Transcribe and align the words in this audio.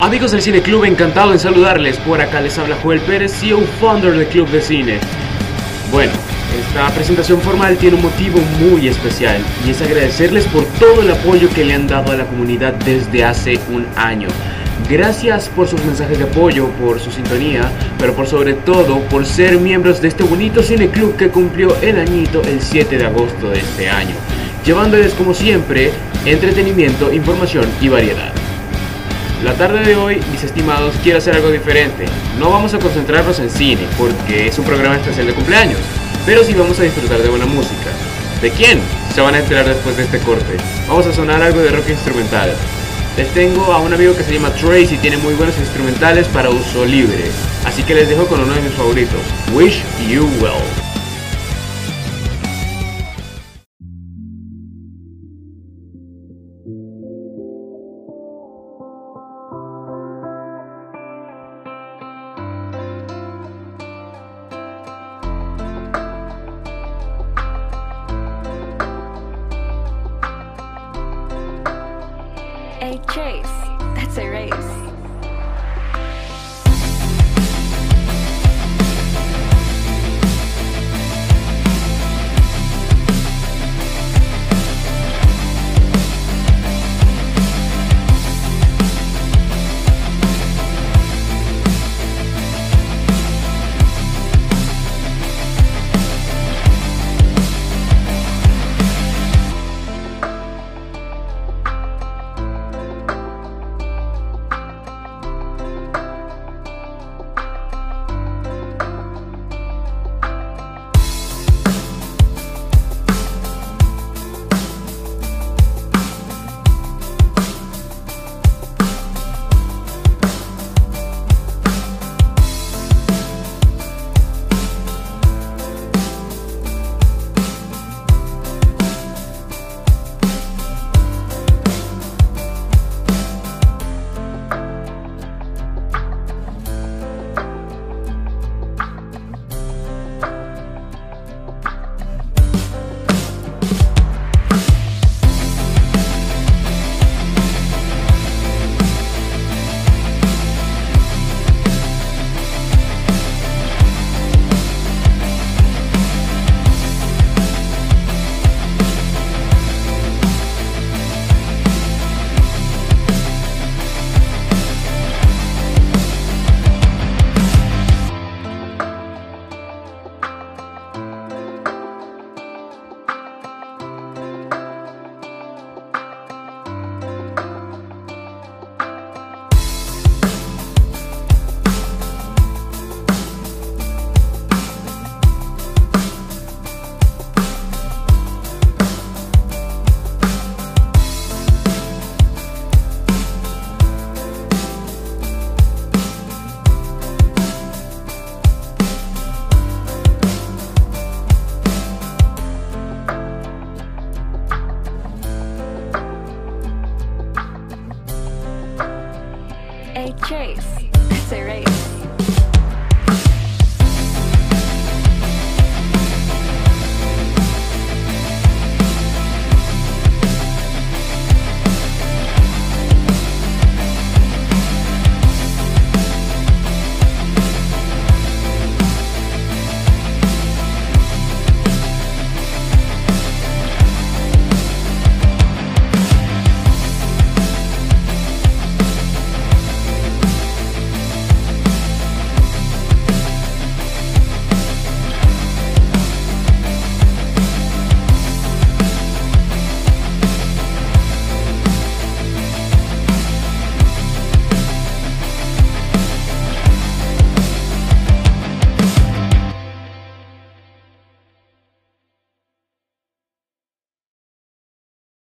Amigos 0.00 0.32
del 0.32 0.42
Cine 0.42 0.60
Club, 0.60 0.84
encantado 0.84 1.32
en 1.32 1.38
saludarles. 1.38 1.96
Por 1.98 2.20
acá 2.20 2.40
les 2.40 2.58
habla 2.58 2.76
Joel 2.82 3.00
Pérez, 3.00 3.32
CEO 3.32 3.60
founder 3.80 4.12
del 4.12 4.26
Club 4.26 4.48
de 4.48 4.60
Cine. 4.60 4.98
Bueno, 5.90 6.12
esta 6.60 6.90
presentación 6.90 7.40
formal 7.40 7.78
tiene 7.78 7.96
un 7.96 8.02
motivo 8.02 8.38
muy 8.60 8.86
especial 8.88 9.40
y 9.64 9.70
es 9.70 9.80
agradecerles 9.80 10.46
por 10.48 10.64
todo 10.80 11.00
el 11.00 11.10
apoyo 11.10 11.48
que 11.54 11.64
le 11.64 11.72
han 11.72 11.86
dado 11.86 12.12
a 12.12 12.16
la 12.16 12.26
comunidad 12.26 12.74
desde 12.74 13.24
hace 13.24 13.58
un 13.72 13.86
año. 13.96 14.28
Gracias 14.90 15.48
por 15.48 15.68
sus 15.68 15.82
mensajes 15.84 16.18
de 16.18 16.24
apoyo, 16.24 16.68
por 16.82 17.00
su 17.00 17.10
sintonía, 17.10 17.70
pero 17.98 18.14
por 18.14 18.26
sobre 18.26 18.52
todo 18.52 19.00
por 19.08 19.24
ser 19.24 19.58
miembros 19.58 20.02
de 20.02 20.08
este 20.08 20.22
bonito 20.22 20.62
cine 20.62 20.88
club 20.90 21.16
que 21.16 21.28
cumplió 21.28 21.74
el 21.80 21.98
añito 21.98 22.42
el 22.42 22.60
7 22.60 22.98
de 22.98 23.06
agosto 23.06 23.48
de 23.48 23.60
este 23.60 23.88
año, 23.88 24.16
llevándoles 24.66 25.14
como 25.14 25.32
siempre 25.32 25.92
entretenimiento, 26.26 27.10
información 27.10 27.66
y 27.80 27.88
variedad. 27.88 28.43
La 29.44 29.52
tarde 29.52 29.84
de 29.84 29.94
hoy, 29.94 30.22
mis 30.32 30.42
estimados, 30.42 30.94
quiero 31.02 31.18
hacer 31.18 31.34
algo 31.34 31.50
diferente. 31.50 32.06
No 32.38 32.48
vamos 32.48 32.72
a 32.72 32.78
concentrarnos 32.78 33.38
en 33.40 33.50
cine, 33.50 33.82
porque 33.98 34.46
es 34.46 34.58
un 34.58 34.64
programa 34.64 34.96
especial 34.96 35.26
de 35.26 35.34
cumpleaños, 35.34 35.80
pero 36.24 36.42
sí 36.42 36.54
vamos 36.54 36.80
a 36.80 36.84
disfrutar 36.84 37.20
de 37.20 37.28
buena 37.28 37.44
música. 37.44 37.90
¿De 38.40 38.50
quién? 38.50 38.80
Se 39.14 39.20
van 39.20 39.34
a 39.34 39.40
enterar 39.40 39.66
después 39.66 39.98
de 39.98 40.04
este 40.04 40.18
corte. 40.20 40.56
Vamos 40.88 41.04
a 41.06 41.12
sonar 41.12 41.42
algo 41.42 41.60
de 41.60 41.68
rock 41.72 41.90
instrumental. 41.90 42.54
Les 43.18 43.28
tengo 43.34 43.70
a 43.70 43.80
un 43.80 43.92
amigo 43.92 44.16
que 44.16 44.24
se 44.24 44.32
llama 44.32 44.48
Trace 44.48 44.94
y 44.94 44.98
tiene 44.98 45.18
muy 45.18 45.34
buenos 45.34 45.58
instrumentales 45.58 46.26
para 46.28 46.48
uso 46.48 46.86
libre. 46.86 47.24
Así 47.66 47.82
que 47.82 47.94
les 47.94 48.08
dejo 48.08 48.26
con 48.26 48.40
uno 48.40 48.54
de 48.54 48.62
mis 48.62 48.72
favoritos, 48.72 49.20
Wish 49.52 49.82
You 50.08 50.26
Well. 50.40 50.83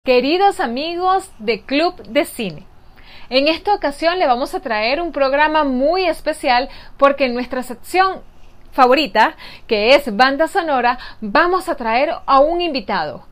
Queridos 0.05 0.59
amigos 0.59 1.31
de 1.39 1.61
Club 1.61 1.95
de 2.03 2.25
Cine, 2.25 2.67
en 3.29 3.47
esta 3.47 3.73
ocasión 3.73 4.19
le 4.19 4.27
vamos 4.27 4.53
a 4.53 4.59
traer 4.59 4.99
un 4.99 5.13
programa 5.13 5.63
muy 5.63 6.03
especial 6.03 6.67
porque 6.97 7.23
en 7.23 7.33
nuestra 7.33 7.63
sección 7.63 8.19
favorita, 8.73 9.37
que 9.65 9.95
es 9.95 10.13
banda 10.13 10.49
sonora, 10.49 10.99
vamos 11.21 11.69
a 11.69 11.75
traer 11.75 12.15
a 12.25 12.41
un 12.41 12.59
invitado. 12.59 13.25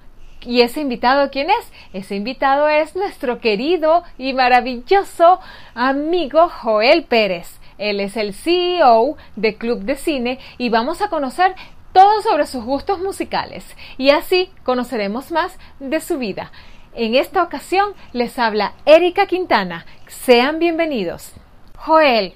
¿Y 0.46 0.62
ese 0.62 0.80
invitado 0.80 1.30
quién 1.30 1.50
es? 1.50 1.74
Ese 1.92 2.16
invitado 2.16 2.70
es 2.70 2.96
nuestro 2.96 3.42
querido 3.42 4.04
y 4.18 4.32
maravilloso 4.32 5.42
amigo 5.76 6.48
Joel 6.48 7.04
Pérez. 7.04 7.60
Él 7.80 8.00
es 8.00 8.16
el 8.16 8.34
CEO 8.34 9.18
de 9.36 9.56
Club 9.58 9.82
de 9.82 9.98
Cine 9.98 10.40
y 10.58 10.70
vamos 10.70 11.02
a 11.02 11.10
conocer 11.10 11.54
todo 11.94 12.22
sobre 12.22 12.48
sus 12.48 12.64
gustos 12.64 13.00
musicales 13.00 13.66
y 13.98 14.10
así 14.12 14.52
conoceremos 14.64 15.32
más 15.32 15.58
de 15.80 16.00
su 16.00 16.18
vida. 16.18 16.52
En 16.94 17.16
esta 17.16 17.44
ocasión 17.44 17.94
les 18.14 18.38
habla 18.38 18.74
Erika 18.86 19.26
Quintana. 19.26 19.86
Sean 20.08 20.60
bienvenidos. 20.60 21.34
Joel, 21.78 22.36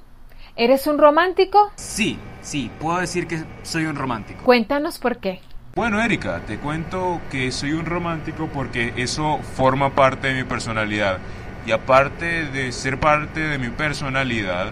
¿eres 0.56 0.88
un 0.88 0.98
romántico? 0.98 1.72
Sí, 1.75 2.18
sí, 2.42 2.72
puedo 2.80 3.00
decir 3.00 3.28
que 3.28 3.44
soy 3.63 3.86
un 3.86 3.96
romántico. 3.96 4.44
Cuéntanos 4.44 4.98
por 4.98 5.18
qué. 5.18 5.42
Bueno, 5.75 6.02
Erika, 6.02 6.40
te 6.48 6.57
cuento 6.57 7.19
que 7.30 7.52
soy 7.52 7.74
un 7.74 7.86
romántico 7.86 8.48
porque 8.54 8.94
eso 8.96 9.40
forma 9.40 9.94
parte 9.94 10.30
de 10.30 10.36
mi 10.36 10.44
personalidad. 10.46 11.19
Y 11.66 11.72
aparte 11.72 12.46
de 12.46 12.72
ser 12.72 13.00
parte 13.00 13.42
de 13.42 13.57
mi 13.57 13.69
personalidad, 13.69 14.72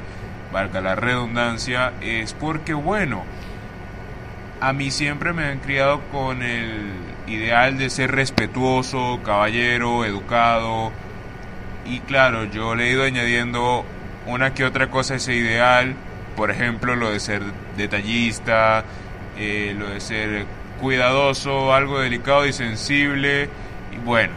valga 0.53 0.80
la 0.80 0.95
redundancia, 0.95 1.91
es 2.01 2.33
porque, 2.33 2.74
bueno, 2.74 3.24
a 4.63 4.71
mí 4.71 4.92
siempre 4.92 5.33
me 5.33 5.44
han 5.48 5.60
criado 5.60 6.00
con 6.10 6.42
el 6.42 6.94
ideal 7.27 7.77
de 7.77 7.89
ser 7.89 8.12
respetuoso, 8.12 9.19
caballero, 9.21 10.06
educado. 10.06 10.94
Y 11.86 12.00
claro, 12.00 12.45
yo 12.45 12.74
le 12.74 12.88
he 12.88 12.92
ido 12.94 13.04
añadiendo 13.04 13.83
una 14.25 14.54
que 14.54 14.63
otra 14.63 14.89
cosa 14.89 15.15
a 15.15 15.18
ese 15.18 15.36
ideal. 15.36 15.95
Por 16.38 16.50
ejemplo, 16.50 16.95
lo 16.95 17.12
de 17.12 17.19
ser 17.19 17.42
detallista, 17.75 18.86
eh, 19.38 19.75
lo 19.77 19.89
de 19.89 20.00
ser 20.00 20.45
cuidadoso, 20.80 21.74
algo 21.74 22.00
delicado 22.00 22.48
y 22.48 22.54
sensible. 22.54 23.50
Y 23.92 23.98
bueno, 23.98 24.31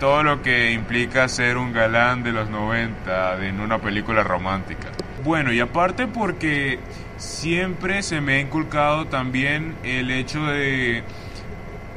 todo 0.00 0.22
lo 0.22 0.42
que 0.42 0.72
implica 0.72 1.28
ser 1.28 1.56
un 1.56 1.72
galán 1.72 2.24
de 2.24 2.32
los 2.32 2.50
90 2.50 3.42
en 3.46 3.60
una 3.60 3.78
película 3.78 4.22
romántica. 4.22 4.88
Bueno, 5.24 5.50
y 5.50 5.60
aparte 5.60 6.08
porque 6.08 6.78
siempre 7.24 8.02
se 8.02 8.20
me 8.20 8.34
ha 8.34 8.40
inculcado 8.40 9.06
también 9.06 9.76
el 9.82 10.10
hecho 10.10 10.44
de 10.46 11.02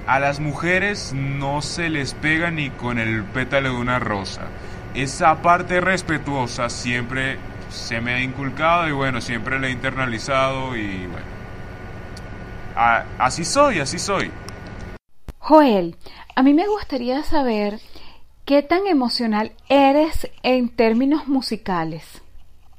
a 0.08 0.20
las 0.20 0.40
mujeres 0.40 1.14
no 1.14 1.62
se 1.62 1.90
les 1.90 2.14
pega 2.14 2.50
ni 2.50 2.70
con 2.70 2.98
el 2.98 3.24
pétalo 3.24 3.70
de 3.70 3.76
una 3.76 4.00
rosa. 4.00 4.48
Esa 4.96 5.42
parte 5.42 5.82
respetuosa 5.82 6.70
siempre 6.70 7.38
se 7.70 8.00
me 8.00 8.14
ha 8.14 8.22
inculcado 8.22 8.88
y 8.88 8.94
bueno, 8.94 9.20
siempre 9.20 9.60
la 9.60 9.68
he 9.68 9.72
internalizado 9.72 10.76
y 10.78 11.08
bueno. 11.08 11.26
así 13.20 13.44
soy, 13.44 13.80
así 13.80 14.00
soy. 14.00 14.32
Joel, 15.40 15.98
a 16.36 16.42
mí 16.42 16.54
me 16.54 16.68
gustaría 16.68 17.22
saber 17.24 17.80
qué 18.46 18.64
tan 18.64 18.88
emocional 18.88 19.52
eres 19.68 20.30
en 20.42 20.70
términos 20.70 21.28
musicales. 21.28 22.22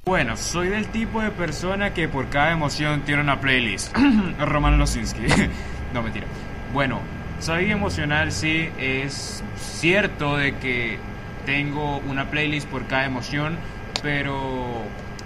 Bueno, 0.09 0.37
soy 0.37 0.69
del 0.69 0.87
tipo 0.87 1.21
de 1.21 1.29
persona 1.29 1.93
que 1.93 2.07
por 2.07 2.29
cada 2.29 2.51
emoción 2.51 3.01
tiene 3.01 3.21
una 3.21 3.39
playlist. 3.39 3.95
Roman 4.39 4.79
Losinski. 4.79 5.21
no, 5.93 6.01
mentira. 6.01 6.25
Bueno, 6.73 6.99
soy 7.39 7.69
emocional, 7.69 8.31
sí. 8.31 8.71
Es 8.79 9.43
cierto 9.55 10.35
de 10.35 10.55
que 10.55 10.97
tengo 11.45 11.99
una 12.09 12.31
playlist 12.31 12.67
por 12.69 12.87
cada 12.87 13.05
emoción, 13.05 13.55
pero 14.01 14.81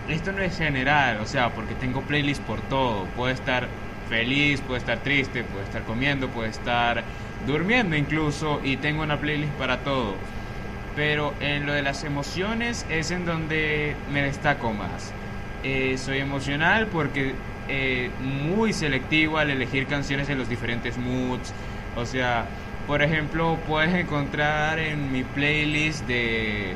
esto 0.10 0.34
no 0.34 0.42
es 0.42 0.58
general, 0.58 1.22
o 1.22 1.28
sea, 1.28 1.54
porque 1.54 1.76
tengo 1.76 2.02
playlist 2.02 2.44
por 2.44 2.60
todo. 2.60 3.06
Puedo 3.16 3.34
estar 3.34 3.70
feliz, 4.10 4.60
puedo 4.60 4.76
estar 4.76 4.98
triste, 4.98 5.46
puedo 5.46 5.64
estar 5.64 5.84
comiendo, 5.84 6.28
puedo 6.28 6.50
estar 6.50 7.06
durmiendo 7.48 7.96
incluso, 7.96 8.60
y 8.62 8.76
tengo 8.76 9.04
una 9.04 9.18
playlist 9.18 9.54
para 9.54 9.78
todo 9.78 10.16
pero 10.96 11.34
en 11.40 11.66
lo 11.66 11.74
de 11.74 11.82
las 11.82 12.04
emociones 12.04 12.86
es 12.90 13.12
en 13.12 13.26
donde 13.26 13.96
me 14.12 14.22
destaco 14.22 14.74
más. 14.74 15.12
Eh, 15.64 15.98
soy 15.98 16.20
emocional 16.20 16.88
porque 16.88 17.34
eh, 17.70 18.10
muy 18.22 18.74
selectivo 18.74 19.38
al 19.38 19.50
elegir 19.50 19.88
canciones 19.88 20.30
en 20.30 20.38
los 20.38 20.50
diferentes 20.50 20.98
moods. 20.98 21.54
O 21.96 22.06
sea, 22.06 22.46
por 22.88 23.02
ejemplo, 23.02 23.58
puedes 23.68 23.94
encontrar 23.94 24.80
en 24.80 25.12
mi 25.12 25.24
playlist 25.24 26.06
de, 26.06 26.76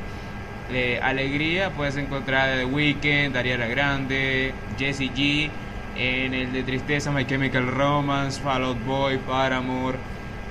alegría, 1.01 1.71
puedes 1.71 1.97
encontrar 1.97 2.57
The 2.57 2.65
Weeknd, 2.65 3.35
Ariana 3.35 3.67
Grande, 3.67 4.53
Jessie 4.77 5.11
G. 5.11 5.49
En 5.97 6.33
el 6.33 6.53
de 6.53 6.63
tristeza, 6.63 7.11
My 7.11 7.25
Chemical 7.25 7.67
Romance, 7.67 8.39
Fall 8.39 8.63
Out 8.63 8.85
Boy, 8.85 9.17
Paramore. 9.17 9.97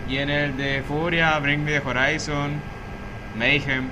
Y 0.09 0.19
en 0.19 0.29
el 0.29 0.57
de 0.57 0.83
furia, 0.83 1.39
Bring 1.39 1.65
Me 1.65 1.79
the 1.79 1.89
Horizon. 1.89 2.61
Mayhem, 3.39 3.89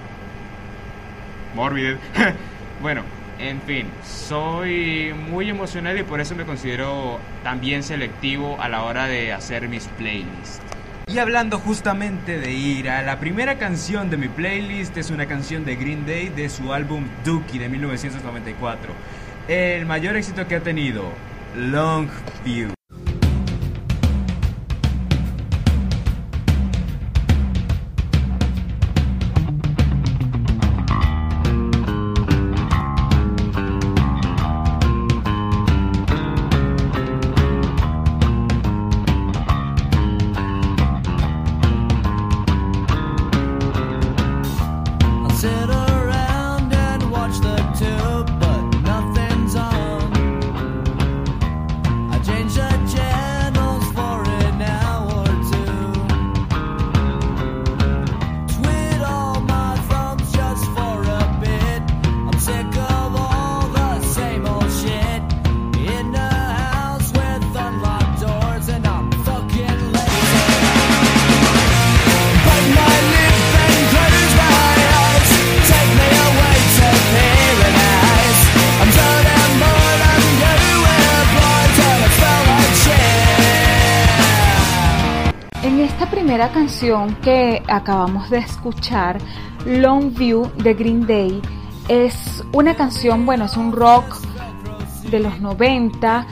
Morbid. 1.54 1.96
bueno, 2.82 3.02
en 3.38 3.60
fin, 3.62 3.86
soy 4.04 5.12
muy 5.30 5.50
emocional 5.50 5.98
y 5.98 6.02
por 6.02 6.20
eso 6.20 6.34
me 6.34 6.44
considero 6.44 7.18
también 7.42 7.82
selectivo 7.82 8.56
a 8.60 8.68
la 8.68 8.82
hora 8.82 9.06
de 9.06 9.32
hacer 9.32 9.68
mis 9.68 9.86
playlists. 9.98 10.60
Y 11.06 11.18
hablando 11.18 11.58
justamente 11.58 12.38
de 12.38 12.52
ira, 12.52 13.02
la 13.02 13.20
primera 13.20 13.58
canción 13.58 14.08
de 14.08 14.16
mi 14.16 14.28
playlist 14.28 14.96
es 14.96 15.10
una 15.10 15.26
canción 15.26 15.64
de 15.64 15.76
Green 15.76 16.06
Day 16.06 16.30
de 16.30 16.48
su 16.48 16.72
álbum 16.72 17.06
Dookie 17.24 17.58
de 17.58 17.68
1994. 17.68 18.92
El 19.48 19.84
mayor 19.84 20.16
éxito 20.16 20.48
que 20.48 20.56
ha 20.56 20.60
tenido, 20.60 21.04
Long 21.54 22.08
View. 22.44 22.73
Canción 86.50 87.14
que 87.16 87.62
acabamos 87.68 88.30
de 88.30 88.38
escuchar, 88.38 89.18
Long 89.66 90.14
View 90.14 90.50
de 90.56 90.74
Green 90.74 91.06
Day, 91.06 91.40
es 91.88 92.44
una 92.52 92.74
canción, 92.74 93.26
bueno, 93.26 93.44
es 93.44 93.56
un 93.56 93.72
rock 93.72 94.16
de 95.10 95.20
los 95.20 95.40
90, 95.40 96.26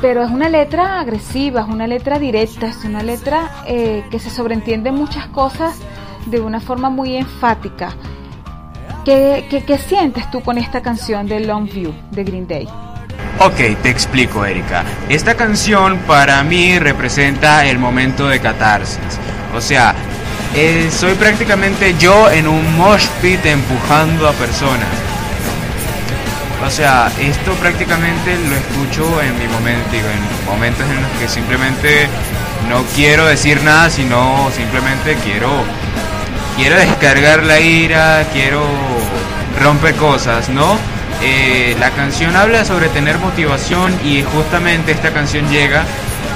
pero 0.00 0.22
es 0.22 0.30
una 0.30 0.48
letra 0.48 1.00
agresiva, 1.00 1.62
es 1.62 1.68
una 1.68 1.86
letra 1.86 2.18
directa, 2.18 2.66
es 2.68 2.84
una 2.84 3.02
letra 3.02 3.50
eh, 3.66 4.04
que 4.10 4.18
se 4.18 4.30
sobreentiende 4.30 4.92
muchas 4.92 5.26
cosas 5.28 5.78
de 6.26 6.40
una 6.40 6.60
forma 6.60 6.90
muy 6.90 7.16
enfática. 7.16 7.94
¿Qué, 9.04 9.46
qué, 9.48 9.64
qué 9.64 9.78
sientes 9.78 10.30
tú 10.30 10.42
con 10.42 10.58
esta 10.58 10.82
canción 10.82 11.26
de 11.26 11.40
Long 11.40 11.70
View 11.70 11.92
de 12.10 12.24
Green 12.24 12.46
Day? 12.46 12.68
Ok, 13.42 13.56
te 13.82 13.88
explico, 13.88 14.44
Erika. 14.44 14.84
Esta 15.08 15.34
canción 15.34 15.96
para 16.00 16.44
mí 16.44 16.78
representa 16.78 17.64
el 17.64 17.78
momento 17.78 18.28
de 18.28 18.38
catarsis. 18.38 18.98
O 19.54 19.62
sea, 19.62 19.94
eh, 20.54 20.90
soy 20.94 21.14
prácticamente 21.14 21.94
yo 21.98 22.30
en 22.30 22.46
un 22.46 22.76
mosh 22.76 23.06
pit 23.22 23.46
empujando 23.46 24.28
a 24.28 24.32
personas. 24.32 24.90
O 26.62 26.68
sea, 26.68 27.10
esto 27.18 27.54
prácticamente 27.54 28.36
lo 28.46 28.56
escucho 28.56 29.22
en 29.22 29.38
mi 29.38 29.48
momento, 29.48 29.88
digo, 29.90 30.08
en 30.08 30.46
momentos 30.46 30.84
en 30.90 31.00
los 31.00 31.10
que 31.12 31.26
simplemente 31.26 32.08
no 32.68 32.82
quiero 32.94 33.24
decir 33.24 33.62
nada, 33.62 33.88
sino 33.88 34.50
simplemente 34.54 35.16
quiero 35.24 35.64
quiero 36.58 36.76
descargar 36.76 37.42
la 37.44 37.58
ira, 37.58 38.26
quiero 38.34 38.62
romper 39.62 39.94
cosas, 39.94 40.50
¿no? 40.50 40.76
Eh, 41.22 41.76
la 41.78 41.90
canción 41.90 42.34
habla 42.34 42.64
sobre 42.64 42.88
tener 42.88 43.18
motivación 43.18 43.92
y 44.04 44.22
justamente 44.22 44.92
esta 44.92 45.12
canción 45.12 45.48
llega 45.50 45.84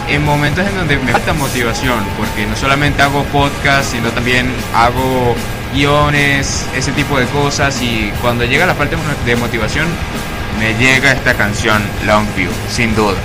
en 0.08 0.22
momentos 0.24 0.66
en 0.66 0.76
donde 0.76 0.98
me 0.98 1.12
falta 1.12 1.32
motivación, 1.32 2.04
porque 2.18 2.46
no 2.46 2.54
solamente 2.56 3.02
hago 3.02 3.24
podcast, 3.24 3.92
sino 3.92 4.10
también 4.10 4.46
hago 4.74 5.34
guiones, 5.72 6.66
ese 6.76 6.92
tipo 6.92 7.18
de 7.18 7.26
cosas, 7.26 7.80
y 7.82 8.12
cuando 8.20 8.44
llega 8.44 8.66
la 8.66 8.74
falta 8.74 8.96
de 9.24 9.36
motivación, 9.36 9.86
me 10.58 10.74
llega 10.74 11.12
esta 11.12 11.34
canción 11.34 11.82
Longview, 12.06 12.50
sin 12.68 12.94
duda. 12.94 13.16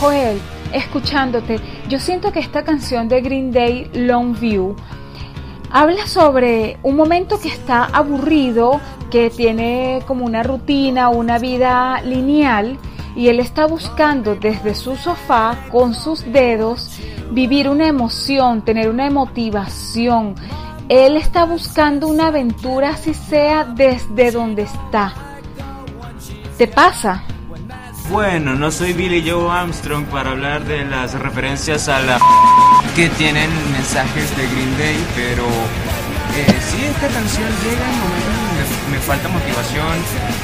Joel, 0.00 0.40
escuchándote, 0.72 1.60
yo 1.88 1.98
siento 1.98 2.32
que 2.32 2.40
esta 2.40 2.64
canción 2.64 3.08
de 3.08 3.20
Green 3.20 3.52
Day, 3.52 3.88
Longview, 3.94 4.76
Habla 5.76 6.06
sobre 6.06 6.78
un 6.84 6.94
momento 6.94 7.40
que 7.40 7.48
está 7.48 7.86
aburrido, 7.86 8.80
que 9.10 9.28
tiene 9.28 10.02
como 10.06 10.24
una 10.24 10.44
rutina, 10.44 11.08
una 11.08 11.40
vida 11.40 12.00
lineal, 12.02 12.78
y 13.16 13.26
él 13.26 13.40
está 13.40 13.66
buscando 13.66 14.36
desde 14.36 14.76
su 14.76 14.94
sofá 14.94 15.58
con 15.72 15.94
sus 15.94 16.30
dedos 16.32 17.00
vivir 17.32 17.68
una 17.68 17.88
emoción, 17.88 18.62
tener 18.64 18.88
una 18.88 19.10
motivación. 19.10 20.36
Él 20.88 21.16
está 21.16 21.44
buscando 21.44 22.06
una 22.06 22.28
aventura 22.28 22.96
si 22.96 23.12
sea 23.12 23.64
desde 23.64 24.30
donde 24.30 24.62
está. 24.62 25.12
¿Te 26.56 26.68
pasa? 26.68 27.24
Bueno, 28.10 28.54
no 28.54 28.70
soy 28.70 28.92
Billy 28.92 29.24
Joe 29.28 29.50
Armstrong 29.50 30.04
para 30.04 30.32
hablar 30.32 30.64
de 30.64 30.84
las 30.84 31.14
referencias 31.14 31.88
a 31.88 32.00
la 32.00 32.18
que 32.96 33.08
tienen 33.08 33.50
mensajes 33.72 34.36
de 34.36 34.46
Green 34.46 34.78
Day, 34.78 35.06
pero 35.16 35.44
eh, 36.36 36.60
sí, 36.68 36.84
esta 36.84 37.08
canción 37.08 37.48
llega 37.64 37.88
en 37.88 38.92
me 38.92 38.98
falta 38.98 39.28
motivación, 39.28 39.96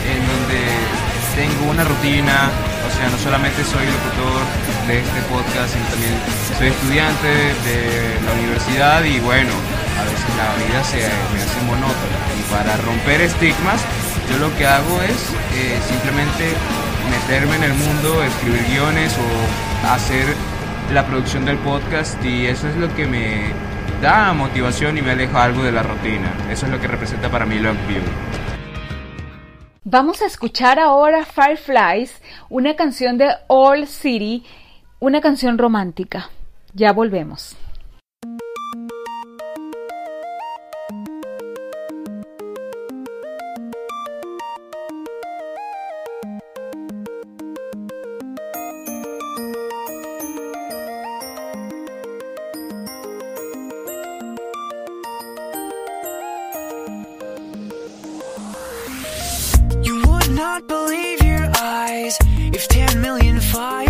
en 0.09 0.21
donde 0.27 0.61
tengo 1.37 1.71
una 1.71 1.85
rutina, 1.85 2.51
o 2.89 2.91
sea, 2.97 3.11
no 3.11 3.19
solamente 3.19 3.63
soy 3.63 3.85
locutor 3.85 4.41
de 4.89 4.99
este 4.99 5.21
podcast, 5.29 5.75
sino 5.75 5.85
también 5.93 6.17
soy 6.57 6.69
estudiante 6.69 7.29
de 7.29 8.17
la 8.25 8.33
universidad 8.41 9.05
y 9.05 9.21
bueno, 9.21 9.53
a 10.01 10.05
veces 10.09 10.33
la 10.41 10.49
vida 10.65 10.83
se 10.83 10.97
me 10.97 11.43
hace 11.45 11.61
monótona. 11.69 12.19
Y 12.41 12.43
para 12.51 12.77
romper 12.79 13.21
estigmas, 13.21 13.85
yo 14.31 14.39
lo 14.39 14.49
que 14.57 14.67
hago 14.67 15.03
es 15.03 15.29
eh, 15.55 15.79
simplemente 15.87 16.57
meterme 17.11 17.57
en 17.57 17.65
el 17.65 17.75
mundo, 17.75 18.23
escribir 18.23 18.65
guiones 18.69 19.17
o 19.19 19.89
hacer 19.89 20.25
la 20.93 21.07
producción 21.07 21.45
del 21.45 21.59
podcast 21.59 22.23
y 22.25 22.47
eso 22.47 22.69
es 22.69 22.77
lo 22.77 22.95
que 22.95 23.07
me 23.07 23.53
da 24.01 24.33
motivación 24.33 24.97
y 24.99 25.03
me 25.03 25.11
aleja 25.11 25.45
algo 25.45 25.63
de 25.63 25.73
la 25.73 25.83
rutina. 25.83 26.33
Eso 26.51 26.67
es 26.67 26.73
lo 26.73 26.81
que 26.81 26.89
representa 26.89 27.31
para 27.31 27.47
mí 27.47 27.59
Longview. 27.59 28.03
Vamos 29.85 30.23
a 30.23 30.27
escuchar 30.27 30.79
ahora 30.79 31.25
Fireflies, 31.25 32.23
una 32.49 32.77
canción 32.77 33.19
de 33.19 33.31
All 33.49 33.87
City, 33.87 34.45
una 35.01 35.21
canción 35.21 35.59
romántica. 35.59 36.31
Ya 36.75 36.93
volvemos. 36.93 37.57
not 60.31 60.67
believe 60.67 61.23
your 61.23 61.51
eyes. 61.59 62.17
If 62.53 62.69
10 62.69 63.01
million 63.01 63.41
fires 63.41 63.90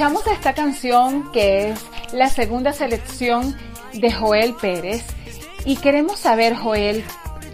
Escuchamos 0.00 0.26
esta 0.28 0.54
canción 0.54 1.30
que 1.30 1.72
es 1.72 1.84
la 2.14 2.30
segunda 2.30 2.72
selección 2.72 3.54
de 3.92 4.10
Joel 4.10 4.54
Pérez 4.54 5.04
y 5.66 5.76
queremos 5.76 6.18
saber, 6.18 6.56
Joel, 6.56 7.04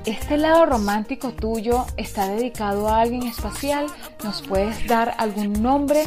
¿este 0.05 0.37
lado 0.37 0.65
romántico 0.65 1.33
tuyo 1.33 1.87
está 1.97 2.29
dedicado 2.29 2.89
a 2.89 3.01
alguien 3.01 3.25
especial? 3.25 3.87
¿Nos 4.23 4.43
puedes 4.43 4.87
dar 4.87 5.17
algún 5.19 5.61
nombre? 5.61 6.05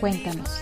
Cuéntanos. 0.00 0.60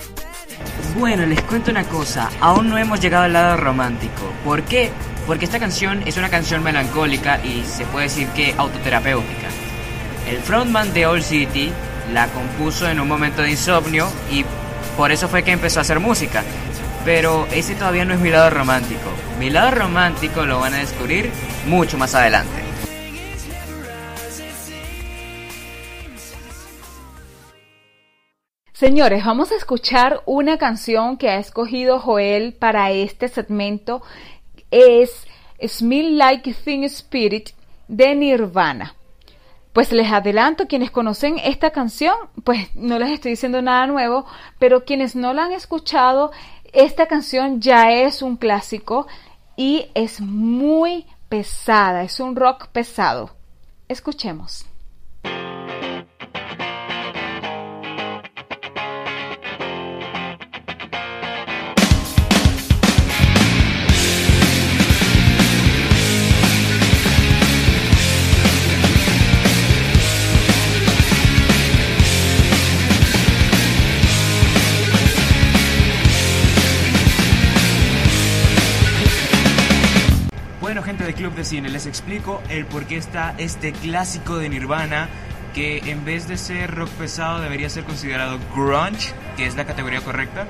Bueno, 0.99 1.25
les 1.25 1.41
cuento 1.41 1.71
una 1.71 1.85
cosa, 1.85 2.29
aún 2.43 2.69
no 2.69 2.77
hemos 2.77 3.01
llegado 3.01 3.25
al 3.25 3.33
lado 3.33 3.57
romántico. 3.57 4.31
¿Por 4.45 4.63
qué? 4.65 4.91
Porque 5.27 5.47
esta 5.47 5.59
canción 5.59 6.03
es 6.07 6.19
una 6.19 6.29
canción 6.29 6.63
melancólica 6.63 7.43
y 7.43 7.65
se 7.65 7.87
puede 7.87 8.09
decir 8.09 8.29
que 8.37 8.55
autoterapéutica. 8.59 9.49
El 10.29 10.37
frontman 10.41 10.93
de 10.93 11.07
Old 11.07 11.23
City 11.23 11.73
la 12.13 12.27
compuso 12.27 12.89
en 12.91 13.01
un 13.01 13.09
momento 13.09 13.41
de 13.41 13.53
insomnio 13.53 14.07
y 14.31 14.45
por 14.99 15.13
eso 15.13 15.29
fue 15.29 15.45
que 15.45 15.53
empezó 15.53 15.79
a 15.79 15.83
hacer 15.83 16.01
música. 16.01 16.43
Pero 17.05 17.47
ese 17.53 17.77
todavía 17.77 18.05
no 18.05 18.15
es 18.15 18.21
mi 18.21 18.31
lado 18.31 18.51
romántico. 18.51 19.09
Mi 19.39 19.49
lado 19.49 19.71
romántico 19.71 20.45
lo 20.45 20.59
van 20.59 20.75
a 20.75 20.79
descubrir 20.79 21.31
mucho 21.67 21.97
más 21.97 22.17
adelante. 22.17 22.51
Señores, 28.73 29.25
vamos 29.25 29.53
a 29.53 29.57
escuchar 29.57 30.21
una 30.27 30.59
canción 30.59 31.17
que 31.17 31.29
ha 31.31 31.39
escogido 31.39 32.01
Joel 32.01 32.55
para 32.55 32.91
este 32.91 33.29
segmento. 33.29 34.03
Es 34.73 35.29
Smell 35.65 36.19
Like 36.19 36.55
Thin 36.55 36.83
Spirit 36.83 37.51
de 37.87 38.17
Nirvana. 38.17 38.98
Pues 39.79 39.93
les 39.93 40.11
adelanto, 40.11 40.67
quienes 40.67 40.91
conocen 40.91 41.39
esta 41.39 41.71
canción, 41.71 42.13
pues 42.43 42.75
no 42.75 42.99
les 42.99 43.11
estoy 43.11 43.31
diciendo 43.31 43.63
nada 43.63 43.87
nuevo, 43.87 44.27
pero 44.59 44.85
quienes 44.85 45.15
no 45.15 45.33
la 45.33 45.45
han 45.45 45.53
escuchado, 45.53 46.33
esta 46.73 47.07
canción 47.07 47.61
ya 47.61 47.93
es 47.93 48.21
un 48.21 48.37
clásico 48.37 49.07
y 49.57 49.87
es 49.95 50.21
muy 50.21 51.07
pesada, 51.29 52.03
es 52.03 52.19
un 52.19 52.35
rock 52.35 52.67
pesado. 52.73 53.31
Escuchemos. 53.87 54.67
Club 81.15 81.35
de 81.35 81.45
Cine. 81.45 81.71
Les 81.71 81.87
explico 81.87 82.43
el 82.51 82.67
por 82.67 82.85
qué 82.85 82.99
está 82.99 83.35
este 83.39 83.73
clásico 83.73 84.37
de 84.37 84.51
Nirvana 84.51 85.09
que 85.55 85.79
en 85.91 86.05
vez 86.05 86.29
de 86.29 86.37
ser 86.37 86.75
rock 86.75 86.91
pesado 86.91 87.41
debería 87.41 87.71
ser 87.71 87.85
considerado 87.85 88.39
grunge, 88.55 89.15
que 89.37 89.47
es 89.47 89.57
la 89.57 89.65
categoría 89.65 90.03
correcta. 90.03 90.47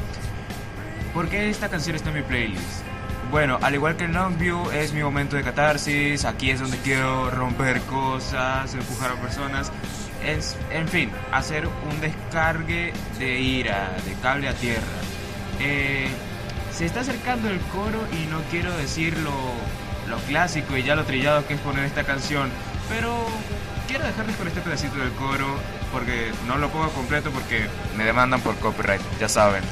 ¿Por 1.14 1.28
qué 1.28 1.48
esta 1.48 1.68
canción 1.68 1.94
está 1.94 2.08
en 2.08 2.16
mi 2.16 2.22
playlist? 2.22 2.82
Bueno, 3.30 3.58
al 3.62 3.74
igual 3.74 3.96
que 3.96 4.04
en 4.04 4.14
Longview 4.14 4.70
es 4.72 4.92
mi 4.92 5.02
momento 5.04 5.36
de 5.36 5.44
catarsis, 5.44 6.24
aquí 6.24 6.50
es 6.50 6.58
donde 6.58 6.78
quiero 6.78 7.30
romper 7.30 7.80
cosas, 7.82 8.74
empujar 8.74 9.12
a 9.12 9.14
personas, 9.14 9.70
es, 10.26 10.56
en 10.72 10.88
fin, 10.88 11.10
hacer 11.30 11.68
un 11.68 12.00
descargue 12.00 12.92
de 13.20 13.40
ira, 13.40 13.96
de 14.04 14.14
cable 14.20 14.48
a 14.48 14.54
tierra. 14.54 14.82
Eh, 15.60 16.08
se 16.72 16.86
está 16.86 17.00
acercando 17.00 17.48
el 17.48 17.60
coro 17.60 18.00
y 18.12 18.26
no 18.26 18.40
quiero 18.50 18.76
decirlo 18.76 19.32
lo 20.08 20.18
clásico 20.18 20.76
y 20.76 20.82
ya 20.82 20.94
lo 20.94 21.04
trillado 21.04 21.46
que 21.46 21.54
es 21.54 21.60
poner 21.60 21.84
esta 21.84 22.04
canción, 22.04 22.50
pero 22.88 23.26
quiero 23.86 24.04
dejarles 24.04 24.36
con 24.36 24.48
este 24.48 24.60
pedacito 24.60 24.96
del 24.96 25.12
coro 25.12 25.46
porque 25.92 26.32
no 26.46 26.58
lo 26.58 26.68
pongo 26.68 26.88
completo 26.90 27.30
porque 27.30 27.66
me 27.96 28.04
demandan 28.04 28.40
por 28.40 28.56
copyright, 28.56 29.00
ya 29.18 29.28
saben. 29.28 29.62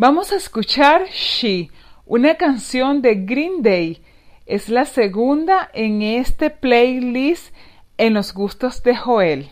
Vamos 0.00 0.30
a 0.30 0.36
escuchar 0.36 1.06
She, 1.06 1.70
una 2.06 2.36
canción 2.36 3.02
de 3.02 3.16
Green 3.16 3.62
Day. 3.62 4.00
Es 4.46 4.68
la 4.68 4.84
segunda 4.84 5.68
en 5.74 6.02
este 6.02 6.50
playlist 6.50 7.52
en 7.96 8.14
los 8.14 8.32
gustos 8.32 8.84
de 8.84 8.94
Joel. 8.94 9.50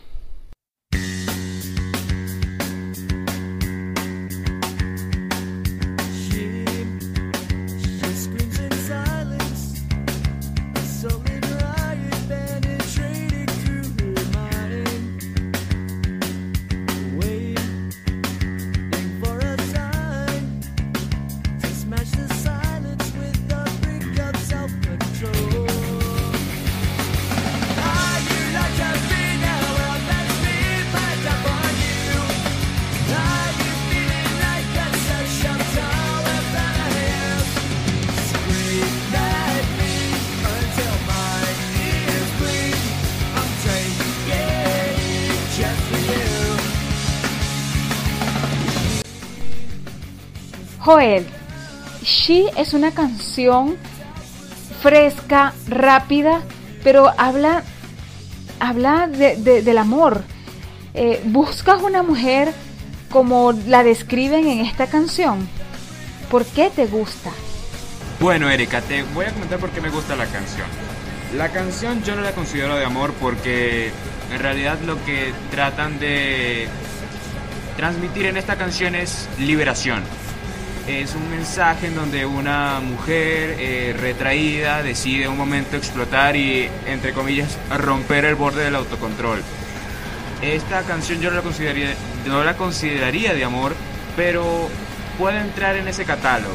Joel, 50.86 51.26
She 52.04 52.44
es 52.56 52.72
una 52.72 52.92
canción 52.92 53.76
fresca, 54.80 55.52
rápida, 55.66 56.42
pero 56.84 57.12
habla, 57.18 57.64
habla 58.60 59.08
del 59.08 59.78
amor. 59.78 60.22
Eh, 60.94 61.20
¿Buscas 61.24 61.82
una 61.82 62.04
mujer 62.04 62.52
como 63.10 63.50
la 63.50 63.82
describen 63.82 64.46
en 64.46 64.60
esta 64.60 64.86
canción? 64.86 65.48
¿Por 66.30 66.46
qué 66.46 66.70
te 66.70 66.86
gusta? 66.86 67.32
Bueno, 68.20 68.48
Erika, 68.48 68.80
te 68.80 69.02
voy 69.12 69.26
a 69.26 69.32
comentar 69.32 69.58
por 69.58 69.70
qué 69.70 69.80
me 69.80 69.90
gusta 69.90 70.14
la 70.14 70.26
canción. 70.26 70.68
La 71.36 71.48
canción 71.48 72.04
yo 72.04 72.14
no 72.14 72.22
la 72.22 72.30
considero 72.30 72.76
de 72.76 72.84
amor 72.84 73.12
porque 73.20 73.90
en 74.32 74.38
realidad 74.38 74.78
lo 74.86 75.04
que 75.04 75.32
tratan 75.50 75.98
de 75.98 76.68
transmitir 77.76 78.26
en 78.26 78.36
esta 78.36 78.54
canción 78.54 78.94
es 78.94 79.28
liberación 79.40 80.04
es 80.86 81.14
un 81.16 81.28
mensaje 81.30 81.88
en 81.88 81.96
donde 81.96 82.26
una 82.26 82.80
mujer 82.80 83.56
eh, 83.58 83.96
retraída 83.98 84.82
decide 84.82 85.28
un 85.28 85.36
momento 85.36 85.76
explotar 85.76 86.36
y, 86.36 86.68
entre 86.86 87.12
comillas, 87.12 87.58
romper 87.76 88.24
el 88.24 88.36
borde 88.36 88.64
del 88.64 88.76
autocontrol. 88.76 89.42
Esta 90.42 90.82
canción 90.82 91.20
yo 91.20 91.30
no 91.30 91.36
la 91.36 91.42
consideraría, 91.42 91.94
no 92.26 92.44
la 92.44 92.56
consideraría 92.56 93.34
de 93.34 93.44
amor, 93.44 93.74
pero 94.16 94.68
puede 95.18 95.40
entrar 95.40 95.76
en 95.76 95.88
ese 95.88 96.04
catálogo. 96.04 96.54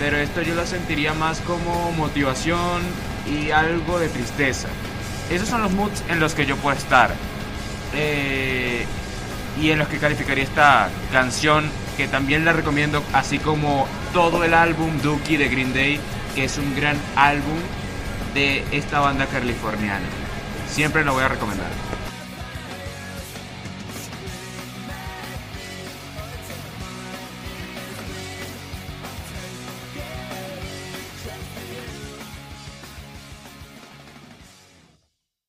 Pero 0.00 0.16
esto 0.16 0.42
yo 0.42 0.54
lo 0.54 0.66
sentiría 0.66 1.14
más 1.14 1.40
como 1.40 1.92
motivación 1.92 2.82
y 3.26 3.50
algo 3.50 3.98
de 3.98 4.08
tristeza. 4.08 4.68
Esos 5.30 5.48
son 5.48 5.62
los 5.62 5.70
moods 5.72 6.02
en 6.08 6.18
los 6.20 6.34
que 6.34 6.46
yo 6.46 6.56
puedo 6.56 6.76
estar. 6.76 7.10
Eh, 7.94 8.84
y 9.60 9.70
en 9.70 9.78
los 9.78 9.88
que 9.88 9.98
calificaría 9.98 10.44
esta 10.44 10.88
canción 11.12 11.70
que 11.98 12.06
también 12.06 12.44
la 12.44 12.52
recomiendo, 12.52 13.02
así 13.12 13.40
como 13.40 13.88
todo 14.12 14.44
el 14.44 14.54
álbum 14.54 15.02
Dookie 15.02 15.36
de 15.36 15.48
Green 15.48 15.74
Day, 15.74 15.98
que 16.32 16.44
es 16.44 16.56
un 16.56 16.76
gran 16.76 16.96
álbum 17.16 17.58
de 18.34 18.62
esta 18.70 19.00
banda 19.00 19.26
californiana. 19.26 20.06
Siempre 20.68 21.04
lo 21.04 21.14
voy 21.14 21.24
a 21.24 21.28
recomendar. 21.28 21.66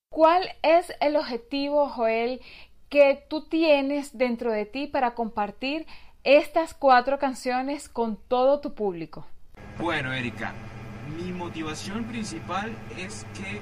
¿Cuál 0.10 0.50
es 0.64 0.92
el 1.00 1.16
objetivo, 1.16 1.90
Joel, 1.90 2.42
que 2.90 3.24
tú 3.30 3.48
tienes 3.48 4.18
dentro 4.18 4.52
de 4.52 4.66
ti 4.66 4.88
para 4.88 5.14
compartir 5.14 5.86
estas 6.24 6.74
cuatro 6.74 7.20
canciones 7.20 7.90
con 7.90 8.18
todo 8.18 8.60
tu 8.60 8.74
público? 8.74 9.26
Bueno, 9.80 10.14
Erika, 10.14 10.54
mi 11.18 11.32
motivación 11.32 12.04
principal 12.06 12.72
es 12.98 13.26
que 13.36 13.62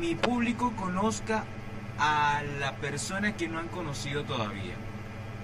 mi 0.00 0.14
público 0.14 0.72
conozca 0.76 1.44
a 1.98 2.42
la 2.58 2.76
persona 2.76 3.36
que 3.36 3.48
no 3.48 3.58
han 3.58 3.68
conocido 3.68 4.24
todavía. 4.24 4.74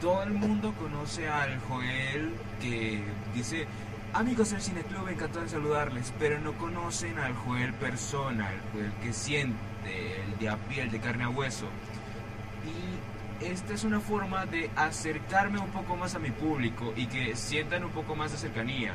Todo 0.00 0.22
el 0.22 0.32
mundo 0.32 0.74
conoce 0.78 1.28
al 1.28 1.58
Joel 1.60 2.32
que 2.60 3.02
dice, 3.34 3.66
amigos 4.12 4.50
del 4.50 4.60
Cine 4.60 4.82
Club, 4.82 5.08
encantado 5.08 5.42
de 5.42 5.50
saludarles, 5.50 6.12
pero 6.18 6.40
no 6.40 6.52
conocen 6.54 7.18
al 7.18 7.34
Joel 7.34 7.72
persona, 7.74 8.50
el 8.52 8.60
Joel 8.72 8.92
que 9.02 9.12
siente, 9.12 10.22
el 10.24 10.38
de 10.38 10.48
a 10.48 10.56
piel, 10.56 10.90
de 10.90 10.98
carne 10.98 11.24
a 11.24 11.28
hueso 11.28 11.66
esta 13.40 13.74
es 13.74 13.84
una 13.84 14.00
forma 14.00 14.46
de 14.46 14.70
acercarme 14.76 15.58
un 15.58 15.70
poco 15.70 15.96
más 15.96 16.14
a 16.14 16.18
mi 16.18 16.30
público 16.30 16.92
y 16.96 17.06
que 17.06 17.36
sientan 17.36 17.84
un 17.84 17.90
poco 17.90 18.14
más 18.14 18.32
de 18.32 18.38
cercanía. 18.38 18.94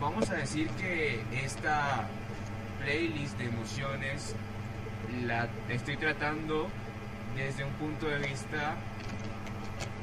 Vamos 0.00 0.30
a 0.30 0.34
decir 0.34 0.68
que 0.70 1.22
esta 1.44 2.08
playlist 2.82 3.38
de 3.38 3.46
emociones 3.46 4.34
la 5.24 5.48
estoy 5.68 5.96
tratando 5.96 6.68
desde 7.36 7.64
un 7.64 7.72
punto 7.72 8.06
de 8.06 8.18
vista 8.18 8.76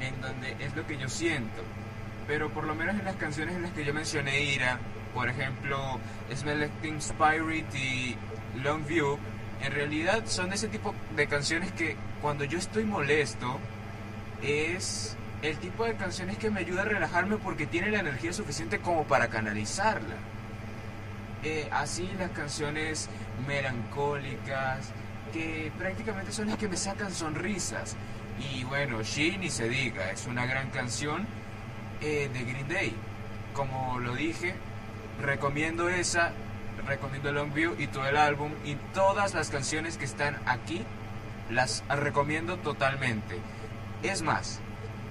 en 0.00 0.20
donde 0.20 0.56
es 0.60 0.74
lo 0.76 0.86
que 0.86 0.96
yo 0.96 1.08
siento. 1.08 1.62
Pero 2.26 2.50
por 2.50 2.64
lo 2.64 2.74
menos 2.74 2.96
en 2.96 3.04
las 3.04 3.16
canciones 3.16 3.54
en 3.56 3.62
las 3.62 3.72
que 3.72 3.84
yo 3.84 3.92
mencioné 3.92 4.42
ira, 4.42 4.78
por 5.12 5.28
ejemplo, 5.28 6.00
Smell 6.34 6.70
Spirit 6.98 7.66
y 7.74 8.16
Long 8.62 8.86
View, 8.86 9.18
en 9.64 9.72
realidad 9.72 10.24
son 10.26 10.52
ese 10.52 10.68
tipo 10.68 10.94
de 11.16 11.26
canciones 11.26 11.72
que 11.72 11.96
cuando 12.20 12.44
yo 12.44 12.58
estoy 12.58 12.84
molesto 12.84 13.58
es 14.42 15.16
el 15.42 15.56
tipo 15.58 15.84
de 15.84 15.94
canciones 15.94 16.36
que 16.36 16.50
me 16.50 16.60
ayuda 16.60 16.82
a 16.82 16.84
relajarme 16.84 17.38
porque 17.38 17.66
tiene 17.66 17.90
la 17.90 18.00
energía 18.00 18.32
suficiente 18.32 18.78
como 18.80 19.04
para 19.04 19.28
canalizarla. 19.28 20.16
Eh, 21.42 21.68
así 21.72 22.08
las 22.18 22.30
canciones 22.30 23.08
melancólicas, 23.46 24.90
que 25.32 25.72
prácticamente 25.78 26.32
son 26.32 26.48
las 26.48 26.58
que 26.58 26.68
me 26.68 26.76
sacan 26.76 27.12
sonrisas. 27.12 27.96
Y 28.38 28.64
bueno, 28.64 29.02
She 29.02 29.38
ni 29.38 29.48
se 29.48 29.68
diga, 29.68 30.10
es 30.10 30.26
una 30.26 30.44
gran 30.46 30.70
canción 30.70 31.26
eh, 32.02 32.30
de 32.32 32.44
Green 32.44 32.68
Day. 32.68 32.94
Como 33.54 33.98
lo 34.00 34.14
dije, 34.14 34.54
recomiendo 35.22 35.88
esa 35.88 36.32
recomiendo 36.86 37.32
Longview 37.32 37.74
y 37.78 37.86
todo 37.86 38.06
el 38.06 38.16
álbum 38.16 38.52
y 38.64 38.74
todas 38.92 39.34
las 39.34 39.50
canciones 39.50 39.98
que 39.98 40.04
están 40.04 40.36
aquí 40.46 40.82
las 41.50 41.84
recomiendo 41.88 42.56
totalmente. 42.58 43.38
Es 44.02 44.22
más, 44.22 44.60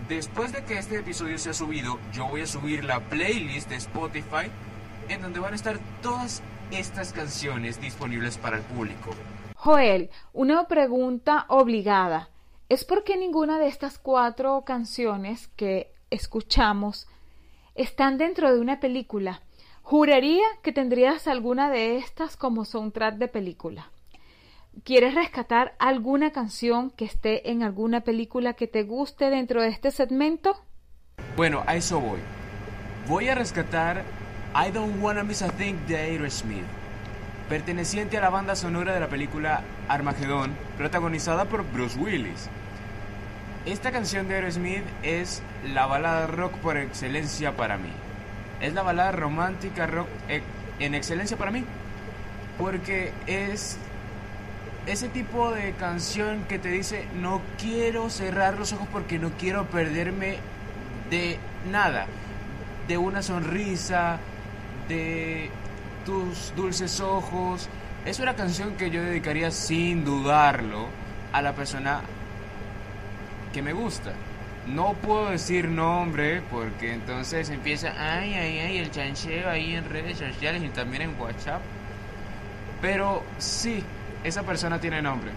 después 0.07 0.51
de 0.51 0.63
que 0.63 0.77
este 0.77 0.99
episodio 0.99 1.37
sea 1.37 1.53
subido, 1.53 1.99
yo 2.11 2.27
voy 2.27 2.41
a 2.41 2.47
subir 2.47 2.83
la 2.83 2.99
playlist 2.99 3.69
de 3.69 3.75
Spotify 3.75 4.49
en 5.09 5.21
donde 5.21 5.39
van 5.39 5.53
a 5.53 5.55
estar 5.55 5.79
todas 6.01 6.41
estas 6.71 7.13
canciones 7.13 7.79
disponibles 7.81 8.37
para 8.37 8.57
el 8.57 8.63
público. 8.63 9.11
Joel, 9.55 10.09
una 10.33 10.67
pregunta 10.67 11.45
obligada. 11.47 12.29
¿Es 12.69 12.85
porque 12.85 13.17
ninguna 13.17 13.59
de 13.59 13.67
estas 13.67 13.99
cuatro 13.99 14.63
canciones 14.65 15.47
que 15.55 15.93
escuchamos 16.09 17.07
están 17.75 18.17
dentro 18.17 18.53
de 18.53 18.59
una 18.59 18.79
película? 18.79 19.41
Juraría 19.85 20.45
que 20.61 20.71
tendrías 20.71 21.27
alguna 21.27 21.69
de 21.69 21.97
estas 21.97 22.37
como 22.37 22.63
soundtrack 22.63 23.15
de 23.15 23.27
película. 23.27 23.91
¿Quieres 24.85 25.13
rescatar 25.13 25.75
alguna 25.77 26.31
canción 26.31 26.89
que 26.89 27.03
esté 27.03 27.51
en 27.51 27.63
alguna 27.63 27.99
película 28.01 28.53
que 28.53 28.65
te 28.65 28.83
guste 28.83 29.29
dentro 29.29 29.61
de 29.61 29.67
este 29.67 29.91
segmento? 29.91 30.55
Bueno, 31.35 31.63
a 31.67 31.75
eso 31.75 31.99
voy. 31.99 32.19
Voy 33.09 33.27
a 33.27 33.35
rescatar 33.35 34.05
I 34.55 34.71
Don't 34.71 35.03
Wanna 35.03 35.25
Miss 35.25 35.41
a 35.41 35.49
Thing 35.49 35.75
de 35.85 35.97
Aerosmith, 35.97 36.63
perteneciente 37.49 38.17
a 38.17 38.21
la 38.21 38.29
banda 38.29 38.55
sonora 38.55 38.93
de 38.93 39.01
la 39.01 39.09
película 39.09 39.63
Armageddon, 39.89 40.55
protagonizada 40.77 41.43
por 41.43 41.69
Bruce 41.73 41.99
Willis. 41.99 42.49
Esta 43.65 43.91
canción 43.91 44.29
de 44.29 44.35
Aerosmith 44.35 44.85
es 45.03 45.43
la 45.73 45.87
balada 45.87 46.25
rock 46.27 46.53
por 46.59 46.77
excelencia 46.77 47.57
para 47.57 47.77
mí 47.77 47.91
es 48.63 48.73
la 48.73 48.81
balada 48.81 49.11
romántica 49.11 49.85
rock 49.85 50.07
e, 50.29 50.41
en 50.79 50.95
excelencia 50.95 51.37
para 51.37 51.51
mí. 51.51 51.65
Porque 52.57 53.11
es 53.27 53.77
ese 54.87 55.09
tipo 55.09 55.51
de 55.51 55.73
canción 55.73 56.45
que 56.47 56.59
te 56.59 56.69
dice, 56.69 57.05
no 57.19 57.41
quiero 57.59 58.09
cerrar 58.09 58.57
los 58.57 58.73
ojos 58.73 58.87
porque 58.91 59.19
no 59.19 59.31
quiero 59.37 59.65
perderme 59.65 60.37
de 61.09 61.37
nada. 61.69 62.07
de 62.87 62.97
una 62.97 63.21
sonrisa, 63.21 64.17
de 64.89 65.49
tus 66.05 66.53
dulces 66.53 66.99
ojos. 66.99 67.69
Es 68.05 68.19
una 68.19 68.35
canción 68.35 68.75
que 68.75 68.89
yo 68.89 69.01
dedicaría 69.01 69.51
sin 69.51 70.03
dudarlo 70.03 70.87
a 71.31 71.41
la 71.41 71.53
persona 71.53 72.01
que 73.53 73.61
me 73.61 73.71
gusta. 73.71 74.11
No 74.67 74.93
puedo 74.93 75.29
decir 75.29 75.67
nombre 75.67 76.41
porque 76.49 76.93
entonces 76.93 77.49
empieza, 77.49 77.93
ay, 77.97 78.33
ay, 78.33 78.59
ay, 78.59 78.77
el 78.77 78.91
chancheo 78.91 79.49
ahí 79.49 79.75
en 79.75 79.89
redes 79.89 80.19
sociales 80.19 80.63
y 80.63 80.69
también 80.69 81.03
en 81.03 81.19
WhatsApp. 81.19 81.61
Pero 82.81 83.23
sí, 83.37 83.83
esa 84.23 84.43
persona 84.43 84.79
tiene 84.79 85.01
nombre. 85.01 85.31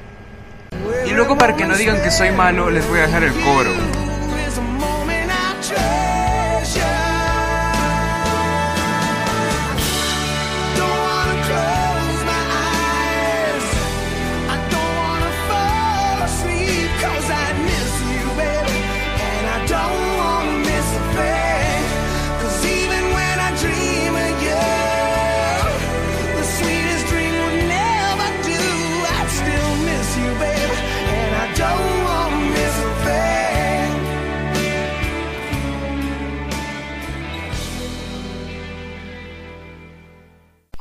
Y 1.06 1.10
luego 1.10 1.36
para 1.36 1.56
que 1.56 1.66
no 1.66 1.76
digan 1.76 2.00
que 2.02 2.10
soy 2.10 2.30
malo, 2.30 2.70
les 2.70 2.88
voy 2.88 3.00
a 3.00 3.06
dejar 3.06 3.24
el 3.24 3.32
coro. 3.32 3.70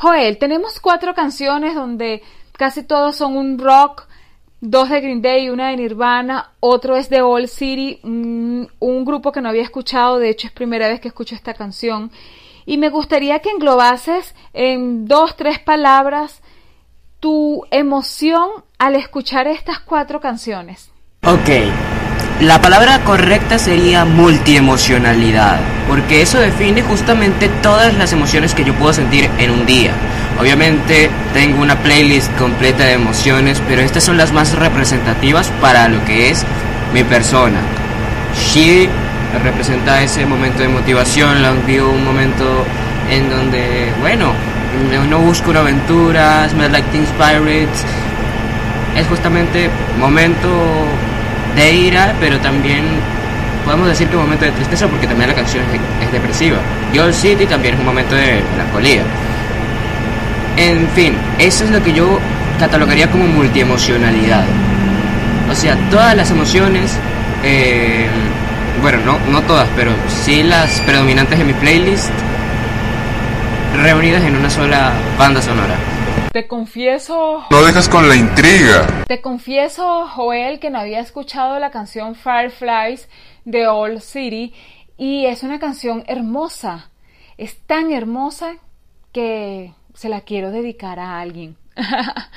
Joel, 0.05 0.37
tenemos 0.37 0.79
cuatro 0.79 1.15
canciones 1.15 1.73
donde 1.73 2.21
casi 2.51 2.83
todos 2.83 3.15
son 3.15 3.35
un 3.35 3.57
rock, 3.57 4.03
dos 4.61 4.87
de 4.89 5.01
Green 5.01 5.23
Day, 5.23 5.49
una 5.49 5.69
de 5.69 5.77
Nirvana, 5.77 6.51
otro 6.59 6.95
es 6.95 7.09
de 7.09 7.23
All 7.23 7.47
City, 7.47 8.01
un, 8.03 8.69
grupo 9.03 9.31
que 9.31 9.41
no 9.41 9.49
había 9.49 9.63
escuchado, 9.63 10.19
de 10.19 10.29
hecho 10.29 10.45
es 10.45 10.53
primera 10.53 10.87
vez 10.87 10.99
que 10.99 11.07
escucho 11.07 11.33
esta 11.33 11.55
canción. 11.55 12.11
Y 12.67 12.77
me 12.77 12.89
gustaría 12.89 13.39
que 13.39 13.49
englobases 13.49 14.35
en 14.53 15.07
dos, 15.07 15.35
tres 15.35 15.57
palabras 15.57 16.43
tu 17.19 17.63
emoción 17.71 18.47
al 18.77 18.93
escuchar 18.93 19.47
estas 19.47 19.79
cuatro 19.79 20.21
canciones. 20.21 20.91
Ok, 21.23 21.49
la 22.41 22.61
palabra 22.61 22.99
correcta 22.99 23.57
sería 23.57 24.03
multiemocionalidad, 24.03 25.57
porque 25.87 26.21
eso 26.21 26.37
define 26.37 26.81
justamente 26.81 27.49
todas 27.61 27.93
las 27.93 28.11
emociones 28.11 28.53
que 28.53 28.65
yo 28.65 28.73
puedo 28.73 28.91
sentir 28.91 29.29
en 29.37 29.51
un 29.51 29.65
día. 29.65 29.91
Obviamente 30.39 31.09
tengo 31.33 31.61
una 31.61 31.77
playlist 31.77 32.29
completa 32.37 32.83
de 32.83 32.93
emociones, 32.93 33.61
pero 33.69 33.81
estas 33.81 34.03
son 34.03 34.17
las 34.17 34.33
más 34.33 34.53
representativas 34.53 35.49
para 35.61 35.87
lo 35.87 36.03
que 36.03 36.29
es 36.29 36.45
mi 36.93 37.05
persona. 37.05 37.59
She 38.37 38.89
representa 39.41 40.01
ese 40.03 40.25
momento 40.25 40.61
de 40.61 40.67
motivación, 40.67 41.41
Longview 41.41 41.89
un 41.89 42.03
momento 42.03 42.65
en 43.09 43.29
donde, 43.29 43.93
bueno, 44.01 44.33
no 45.09 45.19
busco 45.19 45.51
una 45.51 45.61
aventura, 45.61 46.49
Smell 46.49 46.71
Like 46.71 46.89
Teen 46.91 47.05
Spirits, 47.05 47.85
es 48.97 49.07
justamente 49.07 49.69
momento 49.99 50.49
de 51.55 51.73
ira, 51.73 52.13
pero 52.19 52.39
también 52.39 52.83
podemos 53.63 53.87
decir 53.87 54.07
que 54.07 54.15
un 54.15 54.23
momento 54.23 54.45
de 54.45 54.51
tristeza 54.51 54.87
porque 54.87 55.07
también 55.07 55.29
la 55.29 55.35
canción 55.35 55.63
es, 56.01 56.11
depresiva. 56.11 56.57
Your 56.93 57.13
City 57.13 57.45
también 57.45 57.73
es 57.73 57.79
un 57.79 57.85
momento 57.85 58.15
de 58.15 58.41
melancolía. 58.51 59.01
En 60.57 60.87
fin, 60.89 61.15
eso 61.39 61.65
es 61.65 61.71
lo 61.71 61.83
que 61.83 61.91
yo 61.91 62.19
catalogaría 62.59 63.09
como 63.09 63.25
multiemocionalidad. 63.25 64.45
O 65.51 65.55
sea, 65.55 65.75
todas 65.89 66.15
las 66.15 66.31
emociones, 66.31 66.97
eh, 67.43 68.07
bueno, 68.81 68.99
no, 69.05 69.19
no 69.31 69.41
todas, 69.41 69.67
pero 69.75 69.91
sí 70.07 70.43
las 70.43 70.79
predominantes 70.81 71.37
de 71.37 71.43
mi 71.43 71.53
playlist, 71.53 72.11
reunidas 73.81 74.23
en 74.23 74.37
una 74.37 74.49
sola 74.49 74.93
banda 75.17 75.41
sonora. 75.41 75.75
Te 76.32 76.47
confieso... 76.47 77.45
No 77.49 77.63
dejas 77.63 77.88
con 77.88 78.10
la 78.10 78.15
intriga. 78.15 79.06
Te 79.08 79.21
confieso, 79.21 80.08
Joel, 80.08 80.60
que 80.60 80.69
no 80.69 80.80
había 80.80 80.99
escuchado 80.99 81.60
la 81.60 81.71
canción 81.71 82.15
Fireflies 82.15 83.08
de 83.45 83.67
Old 83.67 84.01
City 84.01 84.54
y 84.97 85.25
es 85.25 85.43
una 85.43 85.60
canción 85.60 86.04
hermosa. 86.08 86.89
Es 87.38 87.58
tan 87.65 87.91
hermosa 87.91 88.56
que 89.12 89.73
se 89.93 90.10
la 90.10 90.21
quiero 90.21 90.51
dedicar 90.51 90.99
a 90.99 91.19
alguien. 91.19 91.58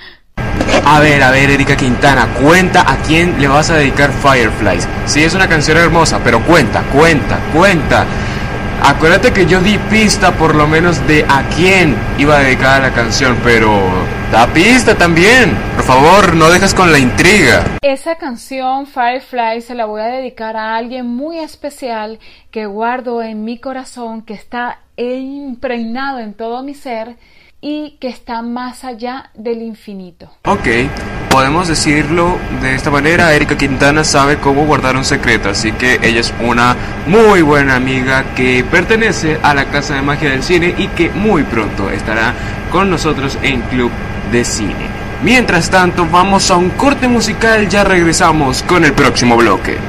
A 0.85 1.01
ver, 1.01 1.23
a 1.23 1.31
ver, 1.31 1.51
Erika 1.51 1.77
Quintana, 1.77 2.29
cuenta 2.41 2.91
a 2.91 2.97
quién 3.03 3.41
le 3.41 3.49
vas 3.49 3.69
a 3.71 3.77
dedicar 3.77 4.11
Fireflies. 4.11 4.88
Sí, 5.07 5.23
es 5.23 5.35
una 5.35 5.49
canción 5.49 5.77
hermosa, 5.77 6.21
pero 6.23 6.41
cuenta, 6.45 6.83
cuenta, 6.85 7.38
cuenta. 7.53 8.07
Acuérdate 8.83 9.33
que 9.33 9.47
yo 9.47 9.61
di 9.61 9.77
pista 9.91 10.33
por 10.33 10.55
lo 10.55 10.67
menos 10.67 11.07
de 11.07 11.25
a 11.29 11.49
quién 11.55 11.97
iba 12.19 12.37
a 12.37 12.41
dedicar 12.41 12.81
la 12.81 12.93
canción, 12.93 13.37
pero 13.43 13.81
da 14.31 14.47
pista 14.47 14.95
también. 14.95 15.57
Por 15.77 15.85
favor, 15.85 16.35
no 16.35 16.49
dejes 16.51 16.75
con 16.75 16.93
la 16.93 16.99
intriga. 16.99 17.64
Esa 17.83 18.17
canción 18.17 18.87
Firefly 18.87 19.62
se 19.62 19.75
la 19.75 19.87
voy 19.87 20.01
a 20.01 20.07
dedicar 20.07 20.57
a 20.57 20.77
alguien 20.77 21.07
muy 21.07 21.38
especial 21.38 22.19
que 22.51 22.67
guardo 22.67 23.23
en 23.23 23.45
mi 23.45 23.59
corazón, 23.59 24.23
que 24.23 24.35
está 24.35 24.81
impregnado 24.97 26.19
en 26.19 26.35
todo 26.35 26.62
mi 26.62 26.75
ser 26.75 27.17
y 27.61 27.97
que 28.01 28.09
está 28.09 28.42
más 28.42 28.85
allá 28.85 29.31
del 29.35 29.62
infinito. 29.62 30.31
Ok, 30.44 30.66
podemos 31.31 31.68
decirlo 31.68 32.38
de 32.62 32.75
esta 32.75 32.90
manera, 32.90 33.35
Erika 33.35 33.57
Quintana 33.57 34.05
sabe 34.05 34.37
cómo 34.38 34.64
guardar 34.64 34.97
un 34.97 35.05
secreto, 35.05 35.49
así 35.49 35.73
que 35.73 35.99
ella 36.03 36.21
es 36.21 36.33
una 36.40 36.77
muy 37.07 37.42
buena 37.42 37.77
amiga 37.77 38.35
que 38.35 38.64
pertenece 38.71 39.38
a 39.42 39.55
la 39.55 39.66
Casa 39.66 39.94
de 39.94 40.03
Magia 40.03 40.31
del 40.31 40.42
Cine 40.42 40.75
y 40.79 40.88
que 40.88 41.11
muy 41.11 41.42
pronto 41.42 41.90
estará 41.90 42.35
con 42.71 42.90
nosotros 42.90 43.38
en 43.42 43.61
Club 43.62 43.90
de 44.31 44.44
Cine. 44.44 45.09
Mientras 45.23 45.68
tanto, 45.68 46.07
vamos 46.07 46.49
a 46.51 46.57
un 46.57 46.71
corte 46.71 47.09
musical, 47.09 47.68
ya 47.68 47.83
regresamos 47.83 48.62
con 48.62 48.85
el 48.85 48.92
próximo 48.92 49.37
bloque. 49.37 49.88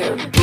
Welcome. 0.00 0.39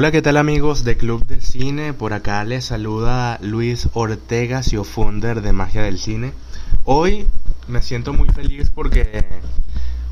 Hola, 0.00 0.12
¿qué 0.12 0.22
tal 0.22 0.38
amigos 0.38 0.82
de 0.82 0.96
Club 0.96 1.26
de 1.26 1.42
Cine? 1.42 1.92
Por 1.92 2.14
acá 2.14 2.42
les 2.44 2.64
saluda 2.64 3.38
Luis 3.42 3.86
Ortega, 3.92 4.62
CEO 4.62 4.82
founder 4.82 5.42
de 5.42 5.52
Magia 5.52 5.82
del 5.82 5.98
Cine. 5.98 6.32
Hoy 6.86 7.26
me 7.68 7.82
siento 7.82 8.14
muy 8.14 8.30
feliz 8.30 8.70
porque 8.70 9.26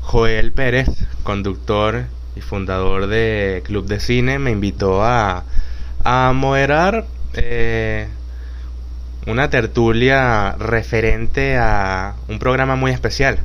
Joel 0.01 0.51
Pérez, 0.51 0.89
conductor 1.23 2.05
y 2.35 2.41
fundador 2.41 3.07
de 3.07 3.63
Club 3.65 3.87
de 3.87 3.99
Cine, 3.99 4.37
me 4.37 4.51
invitó 4.51 5.03
a, 5.03 5.43
a 6.03 6.33
moderar 6.35 7.07
eh, 7.33 8.09
una 9.25 9.49
tertulia 9.49 10.51
referente 10.59 11.57
a 11.57 12.13
un 12.27 12.37
programa 12.37 12.75
muy 12.75 12.91
especial 12.91 13.39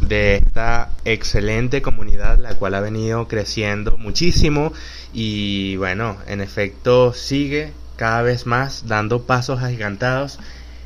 de 0.00 0.36
esta 0.36 0.90
excelente 1.04 1.82
comunidad, 1.82 2.38
la 2.38 2.54
cual 2.54 2.74
ha 2.74 2.80
venido 2.80 3.28
creciendo 3.28 3.98
muchísimo 3.98 4.72
y 5.12 5.76
bueno, 5.76 6.16
en 6.26 6.40
efecto 6.40 7.12
sigue 7.12 7.72
cada 7.96 8.22
vez 8.22 8.46
más 8.46 8.86
dando 8.86 9.22
pasos 9.22 9.62
agigantados 9.62 10.38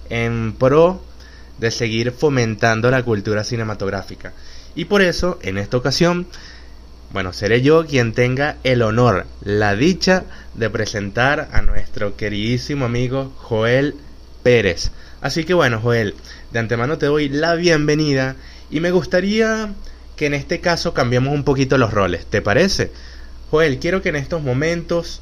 en 0.08 0.54
pro 0.54 1.02
de 1.58 1.70
seguir 1.70 2.12
fomentando 2.12 2.90
la 2.90 3.02
cultura 3.02 3.44
cinematográfica. 3.44 4.32
Y 4.74 4.86
por 4.86 5.02
eso, 5.02 5.38
en 5.42 5.58
esta 5.58 5.76
ocasión, 5.76 6.26
bueno, 7.12 7.34
seré 7.34 7.60
yo 7.60 7.86
quien 7.86 8.14
tenga 8.14 8.56
el 8.64 8.80
honor, 8.80 9.26
la 9.42 9.76
dicha 9.76 10.24
de 10.54 10.70
presentar 10.70 11.50
a 11.52 11.60
nuestro 11.60 12.16
queridísimo 12.16 12.86
amigo 12.86 13.32
Joel 13.36 13.94
Pérez. 14.42 14.90
Así 15.20 15.44
que 15.44 15.54
bueno, 15.54 15.78
Joel, 15.80 16.14
de 16.50 16.58
antemano 16.58 16.96
te 16.98 17.06
doy 17.06 17.28
la 17.28 17.54
bienvenida 17.54 18.34
y 18.72 18.80
me 18.80 18.90
gustaría 18.90 19.74
que 20.16 20.26
en 20.26 20.34
este 20.34 20.60
caso 20.60 20.94
cambiemos 20.94 21.34
un 21.34 21.44
poquito 21.44 21.76
los 21.76 21.92
roles, 21.92 22.24
¿te 22.26 22.40
parece? 22.40 22.90
Joel, 23.50 23.78
quiero 23.78 24.00
que 24.00 24.08
en 24.08 24.16
estos 24.16 24.42
momentos 24.42 25.20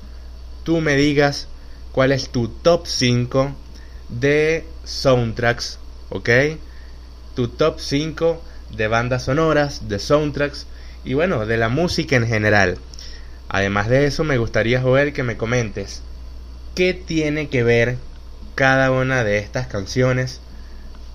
tú 0.63 0.81
me 0.81 0.95
digas 0.95 1.49
cuál 1.91 2.13
es 2.13 2.31
tu 2.31 2.49
top 2.49 2.87
5 2.87 3.53
de 4.09 4.65
soundtracks, 4.85 5.81
¿ok? 6.11 6.31
Tu 7.35 7.49
top 7.49 7.81
5 7.81 8.41
de 8.77 8.87
bandas 8.87 9.25
sonoras, 9.25 9.89
de 9.89 9.99
soundtracks 9.99 10.67
y 11.05 11.15
bueno, 11.15 11.45
de 11.45 11.57
la 11.57 11.69
música 11.69 12.15
en 12.15 12.29
general. 12.29 12.79
Además 13.49 13.89
de 13.89 14.07
eso, 14.07 14.23
me 14.23 14.39
gustaría, 14.39 14.81
Joel, 14.81 15.13
que 15.13 15.25
me 15.25 15.37
comentes 15.37 16.03
qué 16.77 16.95
tiene 16.95 17.49
que 17.49 17.65
ver 17.65 17.97
cada 18.55 18.93
una 18.93 19.25
de 19.25 19.39
estas 19.39 19.67
canciones 19.67 20.41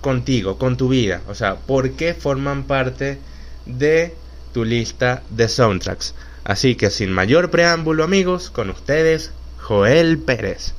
contigo, 0.00 0.58
con 0.58 0.76
tu 0.76 0.88
vida. 0.88 1.20
O 1.28 1.34
sea, 1.34 1.56
por 1.56 1.92
qué 1.92 2.14
forman 2.14 2.64
parte 2.64 3.18
de 3.66 4.14
tu 4.52 4.64
lista 4.64 5.22
de 5.30 5.48
soundtracks. 5.48 6.14
Así 6.44 6.76
que 6.76 6.90
sin 6.90 7.12
mayor 7.12 7.50
preámbulo 7.50 8.04
amigos, 8.04 8.50
con 8.50 8.70
ustedes 8.70 9.32
Joel 9.58 10.18
Pérez. 10.18 10.74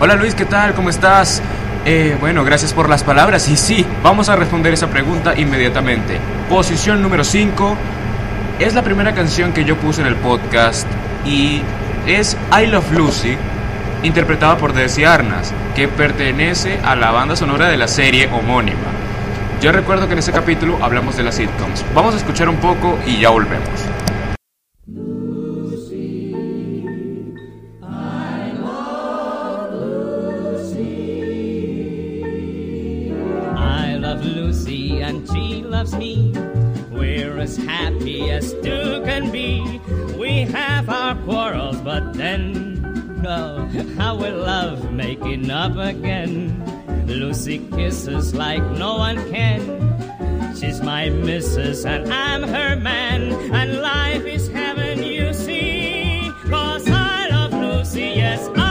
Hola 0.00 0.14
Luis, 0.14 0.34
¿qué 0.34 0.44
tal? 0.44 0.74
¿Cómo 0.74 0.90
estás? 0.90 1.42
Eh, 1.84 2.16
bueno, 2.20 2.44
gracias 2.44 2.72
por 2.72 2.88
las 2.88 3.02
palabras 3.02 3.48
y 3.48 3.56
sí, 3.56 3.84
vamos 4.02 4.28
a 4.28 4.36
responder 4.36 4.74
esa 4.74 4.88
pregunta 4.90 5.38
inmediatamente. 5.38 6.18
Posición 6.48 7.02
número 7.02 7.24
5 7.24 7.76
es 8.60 8.74
la 8.74 8.82
primera 8.82 9.14
canción 9.14 9.52
que 9.52 9.64
yo 9.64 9.76
puse 9.76 10.00
en 10.00 10.06
el 10.06 10.16
podcast 10.16 10.86
y 11.24 11.62
es 12.06 12.36
I 12.52 12.66
Love 12.66 12.92
Lucy, 12.92 13.36
interpretada 14.02 14.56
por 14.58 14.72
Desi 14.72 15.04
Arnas, 15.04 15.52
que 15.74 15.88
pertenece 15.88 16.78
a 16.84 16.96
la 16.96 17.10
banda 17.10 17.36
sonora 17.36 17.68
de 17.68 17.76
la 17.76 17.88
serie 17.88 18.28
homónima. 18.32 18.78
Yo 19.60 19.72
recuerdo 19.72 20.06
que 20.06 20.12
en 20.12 20.20
ese 20.20 20.32
capítulo 20.32 20.78
hablamos 20.82 21.16
de 21.16 21.24
las 21.24 21.34
sitcoms. 21.34 21.84
Vamos 21.94 22.14
a 22.14 22.18
escuchar 22.18 22.48
un 22.48 22.56
poco 22.56 22.98
y 23.06 23.18
ya 23.18 23.30
volvemos. 23.30 23.68
Up 45.68 45.76
again. 45.76 47.06
Lucy 47.06 47.58
kisses 47.74 48.34
like 48.34 48.62
no 48.78 48.96
one 48.98 49.16
can. 49.30 49.60
She's 50.56 50.80
my 50.80 51.08
missus 51.10 51.84
and 51.84 52.12
I'm 52.12 52.42
her 52.42 52.76
man, 52.76 53.32
and 53.52 53.80
life 53.80 54.24
is 54.24 54.48
heaven, 54.48 55.02
you 55.02 55.32
see. 55.32 56.30
Cause 56.48 56.88
I 56.88 57.28
love 57.28 57.52
Lucy, 57.52 58.12
yes, 58.22 58.48
I 58.56 58.67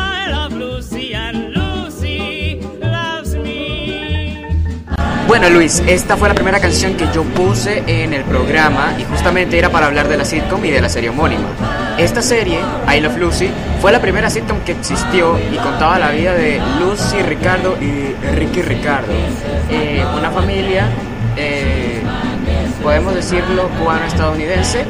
Bueno 5.28 5.50
Luis, 5.50 5.84
esta 5.86 6.16
fue 6.16 6.30
la 6.30 6.36
primera 6.36 6.62
canción 6.62 6.96
que 6.96 7.06
yo 7.14 7.24
puse 7.24 7.84
en 7.86 8.14
el 8.14 8.24
programa 8.24 8.96
y 8.98 9.04
justamente 9.04 9.60
era 9.60 9.70
para 9.70 9.88
hablar 9.88 10.08
de 10.08 10.16
la 10.16 10.24
sitcom 10.24 10.64
y 10.64 10.72
de 10.72 10.80
la 10.80 10.88
serie 10.88 11.10
homónima. 11.10 11.50
Esta 11.98 12.22
serie, 12.22 12.60
I 12.90 13.02
Love 13.02 13.18
Lucy, 13.18 13.50
fue 13.82 13.92
la 13.92 14.00
primera 14.00 14.30
sitcom 14.30 14.62
que 14.62 14.72
existió 14.72 15.38
y 15.52 15.58
contaba 15.58 16.00
la 16.00 16.12
vida 16.12 16.34
de 16.34 16.62
Lucy, 16.80 17.22
Ricardo 17.24 17.78
y 17.82 18.16
Ricky 18.36 18.62
Ricardo. 18.62 19.12
Eh, 19.70 20.02
una 20.18 20.32
familia, 20.32 20.88
eh, 21.36 22.02
podemos 22.82 23.14
decirlo, 23.14 23.68
cubano-estadounidense, 23.80 24.86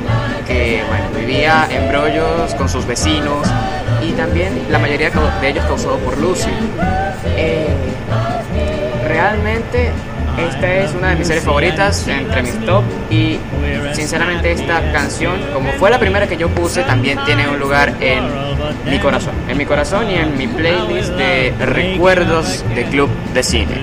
que 0.45 0.83
bueno, 0.87 1.05
vivía 1.17 1.67
en 1.71 1.89
brollos 1.89 2.53
con 2.53 2.69
sus 2.69 2.85
vecinos 2.85 3.47
y 4.07 4.11
también 4.11 4.67
la 4.69 4.77
mayoría 4.77 5.09
de 5.09 5.49
ellos 5.49 5.65
causado 5.65 5.97
por 5.97 6.15
Lucy. 6.19 6.51
Eh, 7.35 7.67
realmente 9.07 9.91
esta 10.37 10.75
es 10.75 10.93
una 10.93 11.09
de 11.09 11.15
mis 11.15 11.27
series 11.27 11.45
favoritas 11.45 12.07
entre 12.07 12.43
mis 12.43 12.65
top 12.65 12.83
y 13.09 13.39
sinceramente 13.93 14.51
esta 14.51 14.91
canción, 14.91 15.39
como 15.53 15.71
fue 15.73 15.89
la 15.89 15.99
primera 15.99 16.27
que 16.27 16.37
yo 16.37 16.49
puse, 16.49 16.83
también 16.83 17.17
tiene 17.25 17.47
un 17.47 17.59
lugar 17.59 17.95
en 17.99 18.23
mi 18.89 18.99
corazón. 18.99 19.33
En 19.47 19.57
mi 19.57 19.65
corazón 19.65 20.09
y 20.09 20.15
en 20.15 20.37
mi 20.37 20.47
playlist 20.47 21.13
de 21.13 21.53
recuerdos 21.59 22.63
de 22.75 22.85
Club 22.85 23.09
de 23.33 23.43
Cine. 23.43 23.81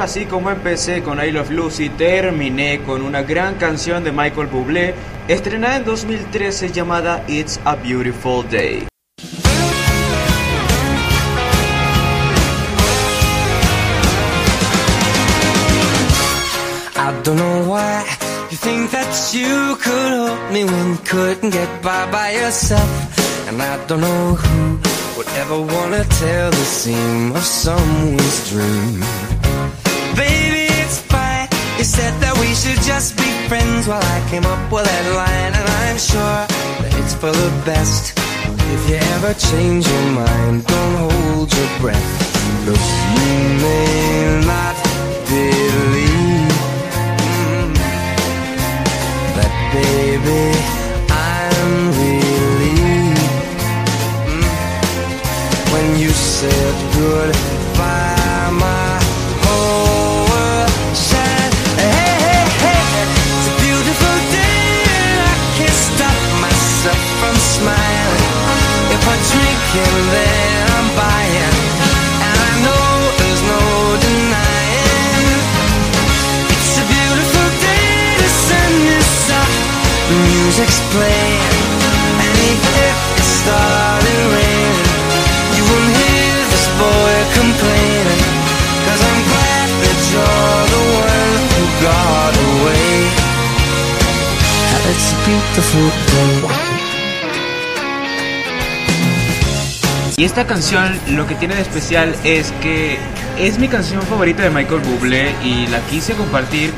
Pero 0.00 0.08
así 0.08 0.24
como 0.24 0.50
empecé 0.50 1.02
con 1.02 1.22
I 1.22 1.30
Love 1.30 1.50
Lucy, 1.50 1.90
terminé 1.90 2.80
con 2.86 3.02
una 3.02 3.20
gran 3.20 3.56
canción 3.56 4.02
de 4.02 4.10
Michael 4.10 4.46
Bublé, 4.46 4.94
estrenada 5.28 5.76
en 5.76 5.84
2013 5.84 6.72
llamada 6.72 7.22
It's 7.28 7.60
a 7.66 7.76
Beautiful 7.76 8.48
Day. 8.48 8.88
I 16.96 17.12
don't 17.22 17.36
know 17.36 17.70
why 17.70 18.02
you 18.50 18.56
think 18.56 18.90
that 18.92 19.34
you 19.34 19.76
could 19.76 20.12
help 20.14 20.50
me 20.50 20.64
when 20.64 20.92
you 20.92 20.98
couldn't 21.04 21.50
get 21.50 21.68
by 21.82 22.10
by 22.10 22.32
yourself. 22.32 22.88
And 23.48 23.60
I 23.60 23.76
don't 23.86 24.00
know 24.00 24.34
who 24.34 24.78
would 25.18 25.28
ever 25.36 25.60
wanna 25.60 26.04
tell 26.04 26.50
the 26.50 26.64
seam 26.64 27.32
of 27.32 27.44
someone's 27.44 28.48
dream. 28.48 29.49
Said 31.90 32.14
that 32.22 32.38
we 32.38 32.54
should 32.54 32.80
just 32.86 33.16
be 33.16 33.26
friends 33.48 33.88
while 33.88 34.04
I 34.16 34.18
came 34.30 34.46
up 34.46 34.62
with 34.70 34.84
that 34.86 35.06
line, 35.20 35.52
and 35.58 35.66
I'm 35.82 35.98
sure 35.98 36.40
that 36.82 36.92
it's 37.02 37.14
for 37.18 37.32
the 37.34 37.50
best. 37.66 38.14
If 38.74 38.80
you 38.88 38.98
ever 39.18 39.34
change 39.34 39.88
your 39.90 40.06
mind, 40.22 40.66
don't 40.70 40.96
hold 41.02 41.50
your 41.50 41.70
breath. 41.82 42.10
Look, 42.66 42.84
you 43.18 43.34
may 43.66 44.46
not 44.46 44.76
believe 45.26 46.54
that, 49.34 49.52
baby, 49.74 50.46
I'm 51.10 51.72
relieved 51.98 53.34
when 55.74 55.86
you 55.98 56.10
said 56.14 56.74
goodbye, 56.94 58.50
my 58.62 58.79
And 72.26 72.38
I 72.42 72.52
know 72.66 72.90
there's 73.22 73.42
no 73.46 73.62
denying. 74.02 75.30
It's 76.50 76.74
a 76.82 76.84
beautiful 76.90 77.48
day, 77.62 78.18
to 78.18 78.28
send 78.50 78.74
this 78.90 79.30
up. 79.30 79.52
the 80.10 80.18
is 80.50 80.58
complain. 80.58 81.38
And 82.18 82.34
even 82.50 82.74
if 82.90 82.98
you 85.54 85.62
won't 85.62 85.92
hear 86.02 86.34
this 86.50 86.66
boy 86.74 87.14
complaining. 87.38 88.26
Cause 88.90 89.02
I'm 89.06 89.22
glad 89.30 89.68
that 89.86 89.98
you're 90.10 90.64
the 90.74 90.82
one 90.98 91.42
who 91.54 91.64
got 91.86 92.32
away. 92.50 92.90
It's 94.90 95.14
a 95.14 95.18
beautiful 95.22 95.86
day. 96.10 96.59
Y 100.20 100.24
esta 100.24 100.46
canción 100.46 101.00
lo 101.08 101.26
que 101.26 101.34
tiene 101.34 101.54
de 101.54 101.62
especial 101.62 102.14
es 102.24 102.52
que 102.60 102.98
es 103.38 103.58
mi 103.58 103.68
canción 103.68 104.02
favorita 104.02 104.42
de 104.42 104.50
Michael 104.50 104.82
Bublé 104.82 105.34
y 105.42 105.66
la 105.68 105.80
quise 105.86 106.12
compartir. 106.12 106.74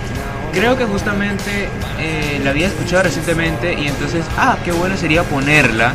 Creo 0.52 0.78
que 0.78 0.85
justamente 0.85 1.68
eh, 1.98 2.40
la 2.44 2.50
había 2.50 2.68
escuchado 2.68 3.02
recientemente 3.02 3.74
y 3.74 3.88
entonces, 3.88 4.24
ah, 4.38 4.59
qué 4.64 4.70
bueno 4.70 4.96
sería 4.96 5.24
ponerla. 5.24 5.92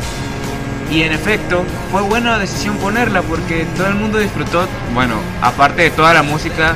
Y 0.92 1.04
en 1.04 1.12
efecto, 1.12 1.64
fue 1.90 2.02
buena 2.02 2.38
decisión 2.38 2.76
ponerla 2.76 3.22
porque 3.22 3.64
todo 3.78 3.86
el 3.86 3.94
mundo 3.94 4.18
disfrutó, 4.18 4.68
bueno, 4.92 5.14
aparte 5.40 5.80
de 5.80 5.90
toda 5.90 6.12
la 6.12 6.22
música, 6.22 6.74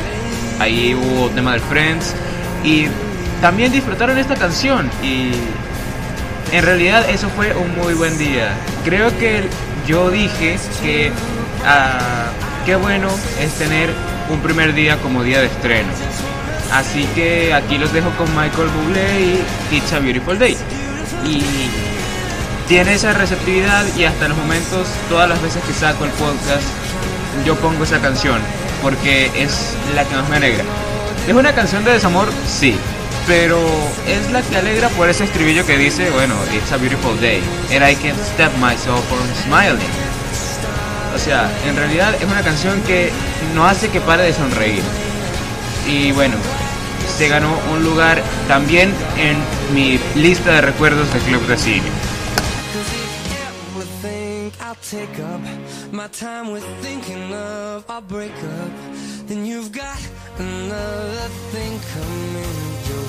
ahí 0.58 0.94
hubo 0.94 1.28
tema 1.28 1.52
del 1.52 1.60
Friends 1.60 2.14
y 2.64 2.86
también 3.42 3.72
disfrutaron 3.72 4.16
esta 4.16 4.36
canción 4.36 4.90
y 5.02 5.32
en 6.50 6.64
realidad 6.64 7.10
eso 7.10 7.28
fue 7.28 7.54
un 7.54 7.76
muy 7.76 7.92
buen 7.92 8.16
día. 8.16 8.54
Creo 8.86 9.14
que 9.18 9.50
yo 9.86 10.10
dije 10.10 10.58
que 10.82 11.10
ah, 11.64 12.30
qué 12.64 12.76
bueno 12.76 13.08
es 13.40 13.52
tener 13.54 13.90
un 14.30 14.40
primer 14.40 14.74
día 14.74 14.96
como 14.98 15.22
día 15.22 15.40
de 15.40 15.46
estreno. 15.46 15.88
Así 16.72 17.04
que 17.14 17.52
aquí 17.52 17.76
los 17.76 17.92
dejo 17.92 18.10
con 18.16 18.28
Michael 18.34 18.68
Bublé 18.68 19.20
y 19.20 19.76
It's 19.76 19.92
a 19.92 19.98
Beautiful 19.98 20.38
Day. 20.38 20.56
Y 21.26 21.42
tiene 22.66 22.94
esa 22.94 23.12
receptividad 23.12 23.84
y 23.96 24.04
hasta 24.04 24.28
los 24.28 24.38
momentos, 24.38 24.88
todas 25.08 25.28
las 25.28 25.40
veces 25.42 25.62
que 25.64 25.74
saco 25.74 26.04
el 26.04 26.10
podcast, 26.12 26.62
yo 27.44 27.56
pongo 27.56 27.84
esa 27.84 28.00
canción 28.00 28.40
porque 28.80 29.30
es 29.36 29.74
la 29.94 30.04
que 30.04 30.16
más 30.16 30.28
me 30.28 30.36
alegra. 30.36 30.64
¿Es 31.28 31.34
una 31.34 31.54
canción 31.54 31.84
de 31.84 31.92
desamor? 31.92 32.28
Sí. 32.48 32.76
Pero 33.26 33.58
es 34.06 34.30
la 34.32 34.42
que 34.42 34.56
alegra 34.56 34.88
por 34.90 35.08
ese 35.08 35.24
estribillo 35.24 35.64
que 35.64 35.78
dice, 35.78 36.10
bueno, 36.10 36.34
it's 36.52 36.72
a 36.72 36.76
beautiful 36.76 37.18
day, 37.20 37.40
and 37.70 37.84
I 37.84 37.94
can't 37.94 38.18
stop 38.18 38.52
myself 38.58 39.04
from 39.08 39.26
smiling. 39.44 39.90
O 41.14 41.18
sea, 41.18 41.50
en 41.66 41.76
realidad 41.76 42.14
es 42.14 42.24
una 42.24 42.42
canción 42.42 42.80
que 42.82 43.10
no 43.54 43.66
hace 43.66 43.88
que 43.88 44.00
pare 44.00 44.24
de 44.24 44.32
sonreír. 44.32 44.82
Y 45.86 46.10
bueno, 46.12 46.34
se 47.16 47.28
ganó 47.28 47.56
un 47.72 47.84
lugar 47.84 48.22
también 48.48 48.92
en 49.16 49.36
mi 49.74 50.00
lista 50.14 50.52
de 50.52 50.60
recuerdos 50.62 51.12
de 51.12 51.20
Club 51.20 51.46
de 51.46 51.58
Cine. 51.58 51.90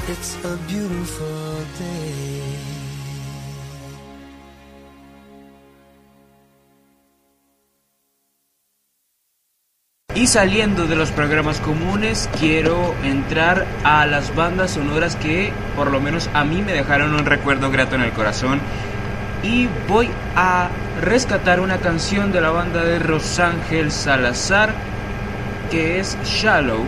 It's 0.08 0.36
a 0.44 0.56
beautiful 0.68 1.64
day. 1.78 2.81
Y 10.22 10.28
saliendo 10.28 10.86
de 10.86 10.94
los 10.94 11.10
programas 11.10 11.58
comunes, 11.58 12.30
quiero 12.38 12.94
entrar 13.02 13.66
a 13.82 14.06
las 14.06 14.32
bandas 14.36 14.70
sonoras 14.70 15.16
que 15.16 15.52
por 15.74 15.90
lo 15.90 16.00
menos 16.00 16.30
a 16.32 16.44
mí 16.44 16.62
me 16.62 16.72
dejaron 16.72 17.12
un 17.12 17.26
recuerdo 17.26 17.72
grato 17.72 17.96
en 17.96 18.02
el 18.02 18.12
corazón. 18.12 18.60
Y 19.42 19.68
voy 19.88 20.08
a 20.36 20.68
rescatar 21.00 21.58
una 21.58 21.78
canción 21.78 22.30
de 22.30 22.40
la 22.40 22.50
banda 22.50 22.84
de 22.84 23.00
Rosángel 23.00 23.90
Salazar, 23.90 24.72
que 25.72 25.98
es 25.98 26.16
Shallow, 26.22 26.84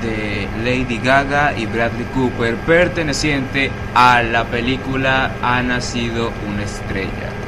de 0.00 0.48
Lady 0.64 0.96
Gaga 0.96 1.58
y 1.58 1.66
Bradley 1.66 2.06
Cooper, 2.14 2.54
perteneciente 2.56 3.70
a 3.94 4.22
la 4.22 4.44
película 4.44 5.32
Ha 5.42 5.62
nacido 5.62 6.32
una 6.48 6.62
estrella. 6.62 7.47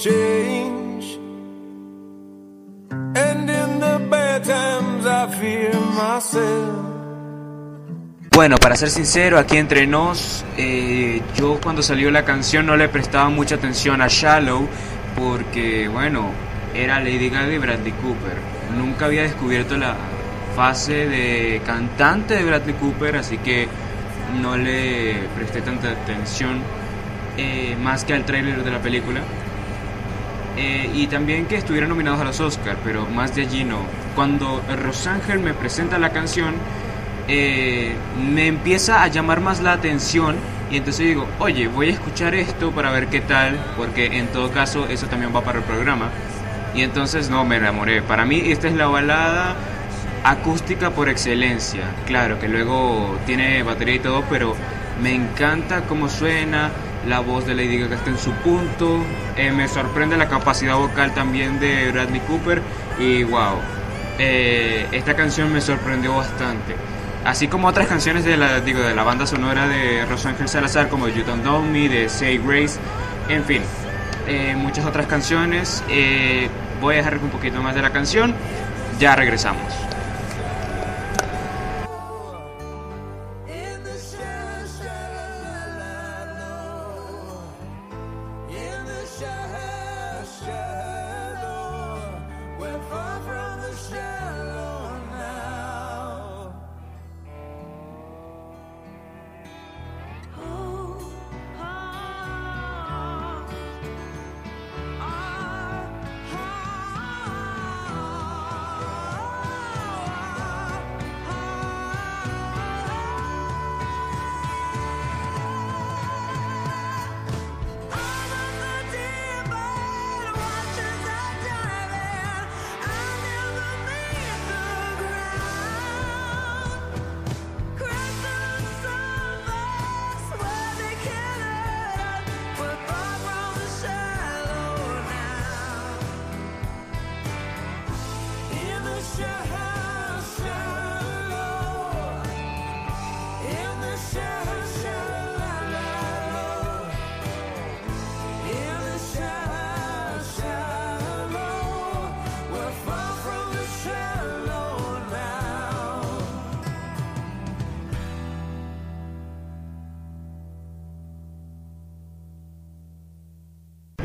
change. 0.00 1.18
And 2.90 3.50
in 3.50 3.80
the 3.80 3.98
bad 4.08 4.44
times, 4.44 5.06
I 5.06 5.26
fear 5.38 5.74
myself. 5.74 6.86
Bueno, 8.32 8.56
para 8.56 8.76
ser 8.76 8.88
sincero, 8.88 9.38
aquí 9.38 9.58
entre 9.58 9.86
nos, 9.86 10.44
eh, 10.56 11.20
yo 11.36 11.60
cuando 11.62 11.82
salió 11.82 12.10
la 12.10 12.24
canción 12.24 12.64
no 12.64 12.76
le 12.76 12.88
prestaba 12.88 13.28
mucha 13.28 13.56
atención 13.56 14.00
a 14.00 14.08
Shallow 14.08 14.66
porque, 15.14 15.88
bueno, 15.88 16.30
era 16.74 17.00
Lady 17.00 17.28
Gaga 17.28 17.52
y 17.52 17.58
Bradley 17.58 17.92
Cooper. 17.92 18.38
Nunca 18.78 19.06
había 19.06 19.22
descubierto 19.22 19.76
la 19.76 19.94
fase 20.56 21.06
de 21.06 21.60
cantante 21.66 22.34
de 22.34 22.44
Bradley 22.44 22.74
Cooper, 22.76 23.16
así 23.16 23.36
que 23.38 23.68
no 24.40 24.56
le 24.56 25.28
presté 25.36 25.60
tanta 25.60 25.90
atención 25.90 26.62
eh, 27.36 27.76
más 27.82 28.04
que 28.04 28.14
al 28.14 28.24
tráiler 28.24 28.64
de 28.64 28.70
la 28.70 28.78
película. 28.78 29.20
Eh, 30.56 30.90
y 30.94 31.06
también 31.06 31.46
que 31.46 31.56
estuvieran 31.56 31.88
nominados 31.88 32.20
a 32.20 32.24
los 32.24 32.40
Oscar, 32.40 32.76
pero 32.84 33.06
más 33.06 33.34
de 33.34 33.42
allí 33.42 33.64
no. 33.64 33.78
Cuando 34.14 34.62
Rosángel 34.82 35.38
me 35.38 35.54
presenta 35.54 35.98
la 35.98 36.10
canción, 36.10 36.54
eh, 37.28 37.94
me 38.32 38.48
empieza 38.48 39.02
a 39.02 39.08
llamar 39.08 39.40
más 39.40 39.60
la 39.60 39.72
atención 39.72 40.36
y 40.70 40.76
entonces 40.76 41.06
digo, 41.06 41.26
oye, 41.38 41.68
voy 41.68 41.88
a 41.88 41.92
escuchar 41.92 42.34
esto 42.34 42.70
para 42.72 42.90
ver 42.90 43.06
qué 43.06 43.20
tal, 43.20 43.58
porque 43.76 44.18
en 44.18 44.28
todo 44.28 44.50
caso 44.50 44.86
eso 44.88 45.06
también 45.06 45.34
va 45.34 45.42
para 45.42 45.58
el 45.58 45.64
programa. 45.64 46.10
Y 46.74 46.82
entonces 46.82 47.30
no, 47.30 47.44
me 47.44 47.56
enamoré. 47.56 48.02
Para 48.02 48.24
mí 48.24 48.40
esta 48.46 48.68
es 48.68 48.74
la 48.74 48.86
balada 48.86 49.56
acústica 50.22 50.90
por 50.90 51.08
excelencia. 51.08 51.82
Claro 52.06 52.38
que 52.38 52.48
luego 52.48 53.18
tiene 53.26 53.62
batería 53.62 53.96
y 53.96 53.98
todo, 53.98 54.24
pero 54.30 54.54
me 55.02 55.14
encanta 55.14 55.82
cómo 55.82 56.08
suena, 56.08 56.70
la 57.06 57.20
voz 57.20 57.46
de 57.46 57.54
Lady 57.54 57.78
Gaga 57.78 57.96
está 57.96 58.10
en 58.10 58.18
su 58.18 58.32
punto, 58.32 59.04
eh, 59.36 59.50
me 59.52 59.68
sorprende 59.68 60.16
la 60.16 60.28
capacidad 60.28 60.76
vocal 60.76 61.14
también 61.14 61.58
de 61.58 61.90
Bradley 61.92 62.20
Cooper 62.20 62.60
y 62.98 63.22
wow, 63.24 63.56
eh, 64.18 64.86
esta 64.92 65.14
canción 65.14 65.52
me 65.52 65.60
sorprendió 65.60 66.16
bastante. 66.16 66.76
Así 67.24 67.48
como 67.48 67.68
otras 67.68 67.86
canciones 67.86 68.24
de 68.24 68.36
la, 68.36 68.60
digo, 68.60 68.80
de 68.80 68.94
la 68.94 69.02
banda 69.02 69.26
sonora 69.26 69.66
de 69.66 70.06
Rosángel 70.06 70.48
Salazar 70.48 70.88
como 70.88 71.08
You 71.08 71.22
Don't 71.24 71.42
Know 71.42 71.62
Me, 71.62 71.88
de 71.88 72.08
Say 72.08 72.38
Grace, 72.38 72.78
en 73.28 73.44
fin, 73.44 73.62
eh, 74.26 74.54
muchas 74.56 74.86
otras 74.86 75.06
canciones. 75.06 75.82
Voy 76.80 76.94
a 76.94 76.98
dejar 76.98 77.18
un 77.18 77.28
poquito 77.28 77.62
más 77.62 77.74
de 77.74 77.82
la 77.82 77.90
canción, 77.90 78.34
ya 78.98 79.14
regresamos. 79.16 79.89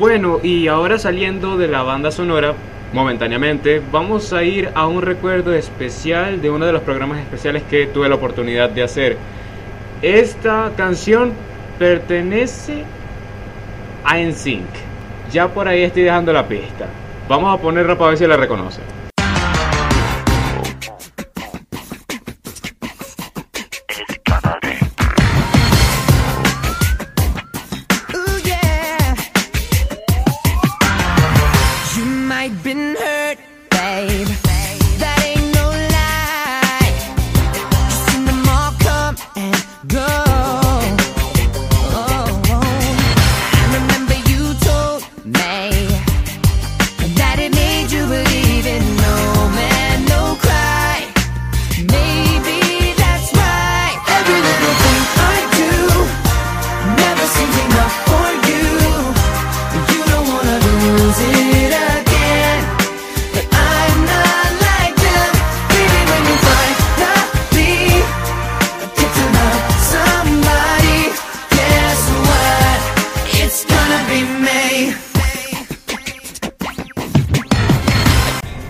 Bueno, 0.06 0.38
y 0.40 0.68
ahora 0.68 1.00
saliendo 1.00 1.56
de 1.56 1.66
la 1.66 1.82
banda 1.82 2.12
sonora, 2.12 2.54
momentáneamente, 2.92 3.82
vamos 3.90 4.32
a 4.32 4.44
ir 4.44 4.70
a 4.72 4.86
un 4.86 5.02
recuerdo 5.02 5.52
especial 5.52 6.40
de 6.40 6.48
uno 6.48 6.64
de 6.64 6.70
los 6.70 6.82
programas 6.82 7.18
especiales 7.18 7.64
que 7.68 7.88
tuve 7.88 8.08
la 8.08 8.14
oportunidad 8.14 8.70
de 8.70 8.84
hacer. 8.84 9.16
Esta 10.02 10.70
canción 10.76 11.32
pertenece 11.80 12.84
a 14.04 14.18
NSYNC. 14.18 14.68
Ya 15.32 15.48
por 15.48 15.66
ahí 15.66 15.82
estoy 15.82 16.04
dejando 16.04 16.32
la 16.32 16.46
pista. 16.46 16.86
Vamos 17.28 17.52
a 17.52 17.60
ponerla 17.60 17.98
para 17.98 18.10
ver 18.10 18.18
si 18.18 18.28
la 18.28 18.36
reconoce. 18.36 18.82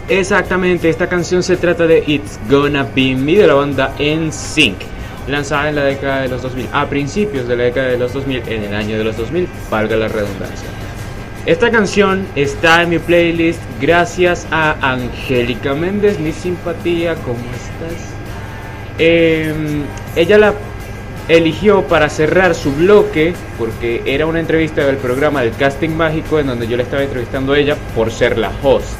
Exactamente, 0.08 0.88
esta 0.88 1.08
canción 1.08 1.42
se 1.42 1.56
trata 1.56 1.86
de 1.86 2.02
It's 2.06 2.38
Gonna 2.48 2.84
Be 2.84 3.16
Me 3.16 3.34
de 3.34 3.46
la 3.46 3.54
banda 3.54 3.92
NSYNC, 3.98 4.76
lanzada 5.26 5.68
en 5.68 5.74
la 5.74 5.84
década 5.84 6.22
de 6.22 6.28
los 6.28 6.42
2000, 6.42 6.68
a 6.72 6.86
principios 6.86 7.48
de 7.48 7.56
la 7.56 7.64
década 7.64 7.88
de 7.88 7.98
los 7.98 8.12
2000, 8.12 8.42
en 8.46 8.64
el 8.64 8.74
año 8.74 8.98
de 8.98 9.04
los 9.04 9.16
2000, 9.16 9.48
valga 9.68 9.96
la 9.96 10.06
redundancia. 10.06 10.68
Esta 11.44 11.70
canción 11.70 12.26
está 12.36 12.82
en 12.82 12.90
mi 12.90 12.98
playlist 13.00 13.60
gracias 13.80 14.46
a 14.52 14.76
Angélica 14.80 15.74
Méndez, 15.74 16.20
mi 16.20 16.32
simpatía, 16.32 17.14
¿cómo 17.16 17.38
estás? 17.54 18.12
Em, 18.98 19.82
ella 20.14 20.38
la 20.38 20.54
eligió 21.28 21.82
para 21.82 22.08
cerrar 22.08 22.54
su 22.54 22.72
bloque 22.72 23.34
porque 23.58 24.02
era 24.06 24.26
una 24.26 24.40
entrevista 24.40 24.86
del 24.86 24.96
programa 24.96 25.42
del 25.42 25.52
Casting 25.52 25.90
Mágico 25.90 26.38
en 26.38 26.46
donde 26.46 26.68
yo 26.68 26.76
le 26.76 26.84
estaba 26.84 27.02
entrevistando 27.02 27.52
a 27.52 27.58
ella 27.58 27.76
por 27.94 28.10
ser 28.12 28.38
la 28.38 28.52
host. 28.62 28.98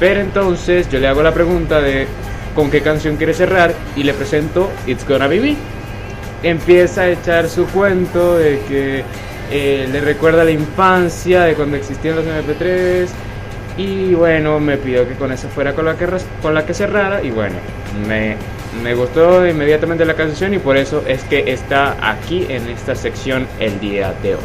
Pero 0.00 0.20
entonces 0.20 0.88
yo 0.90 0.98
le 0.98 1.06
hago 1.06 1.22
la 1.22 1.32
pregunta 1.32 1.80
de 1.80 2.06
con 2.54 2.70
qué 2.70 2.80
canción 2.80 3.16
quiere 3.16 3.34
cerrar 3.34 3.74
y 3.94 4.02
le 4.02 4.14
presento 4.14 4.70
It's 4.86 5.06
Gonna 5.06 5.26
Be 5.26 5.40
Me. 5.40 5.56
Empieza 6.42 7.02
a 7.02 7.08
echar 7.10 7.48
su 7.48 7.66
cuento 7.66 8.36
de 8.36 8.60
que 8.68 9.04
eh, 9.50 9.88
le 9.90 10.00
recuerda 10.00 10.44
la 10.44 10.50
infancia, 10.50 11.44
de 11.44 11.54
cuando 11.54 11.76
existían 11.76 12.16
los 12.16 12.24
MP3 12.24 13.06
y 13.78 14.14
bueno, 14.14 14.58
me 14.58 14.76
pidió 14.76 15.06
que 15.06 15.14
con 15.14 15.32
esa 15.32 15.48
fuera 15.48 15.74
con 15.74 15.84
la 15.84 15.96
que, 15.96 16.06
con 16.42 16.54
la 16.54 16.64
que 16.64 16.74
cerrara 16.74 17.22
y 17.22 17.30
bueno, 17.30 17.56
me, 18.06 18.36
me 18.82 18.94
gustó 18.94 19.46
inmediatamente 19.46 20.04
la 20.04 20.14
canción 20.14 20.54
y 20.54 20.58
por 20.58 20.76
eso 20.76 21.02
es 21.06 21.24
que 21.24 21.50
está 21.50 21.96
aquí 22.10 22.46
en 22.48 22.68
esta 22.68 22.94
sección 22.94 23.46
el 23.58 23.80
día 23.80 24.12
de 24.22 24.34
hoy. 24.34 24.42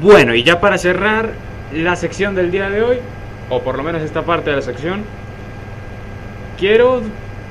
Bueno, 0.00 0.34
y 0.34 0.44
ya 0.44 0.60
para 0.60 0.78
cerrar 0.78 1.32
la 1.72 1.96
sección 1.96 2.34
del 2.34 2.50
día 2.50 2.70
de 2.70 2.82
hoy, 2.82 2.98
o 3.50 3.60
por 3.62 3.76
lo 3.76 3.82
menos 3.82 4.02
esta 4.02 4.22
parte 4.22 4.50
de 4.50 4.56
la 4.56 4.62
sección, 4.62 5.02
quiero 6.56 7.02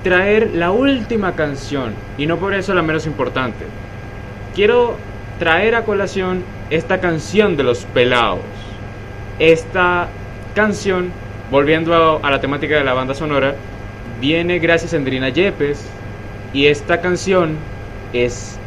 traer 0.03 0.51
la 0.53 0.71
última 0.71 1.35
canción, 1.35 1.93
y 2.17 2.25
no 2.25 2.37
por 2.37 2.53
eso 2.53 2.73
la 2.73 2.81
menos 2.81 3.05
importante. 3.05 3.65
Quiero 4.55 4.95
traer 5.39 5.75
a 5.75 5.83
colación 5.83 6.43
esta 6.69 6.99
canción 6.99 7.57
de 7.57 7.63
los 7.63 7.85
pelados. 7.85 8.39
Esta 9.39 10.07
canción, 10.55 11.11
volviendo 11.51 11.93
a, 12.23 12.31
la 12.31 12.41
temática 12.41 12.75
de 12.77 12.83
la 12.83 12.93
banda 12.93 13.13
sonora, 13.13 13.55
viene 14.19 14.59
gracias 14.59 14.93
a 14.93 14.97
Andrina 14.97 15.29
Yepes, 15.29 15.85
y 16.53 16.65
esta 16.65 17.01
canción 17.01 17.57
es 18.13 18.57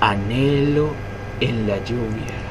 Anhelo 0.00 0.94
en 1.40 1.66
la 1.66 1.76
lluvia. 1.84 2.43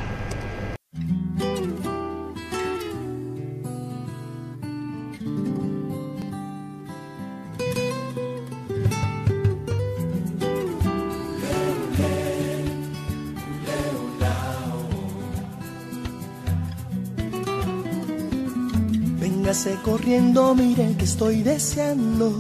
Corriendo, 19.64 20.54
mire 20.56 20.94
que 20.98 21.06
estoy 21.06 21.42
deseando 21.42 22.34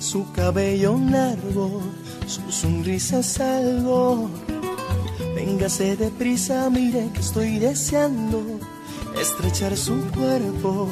su 0.00 0.30
cabello 0.32 0.98
largo, 1.08 1.80
su 2.26 2.50
sonrisa 2.50 3.20
es 3.20 3.40
algo. 3.40 4.28
Véngase 5.36 5.96
deprisa, 5.96 6.68
mire 6.70 7.10
que 7.14 7.20
estoy 7.20 7.60
deseando 7.60 8.42
estrechar 9.20 9.76
su 9.76 10.00
cuerpo 10.10 10.88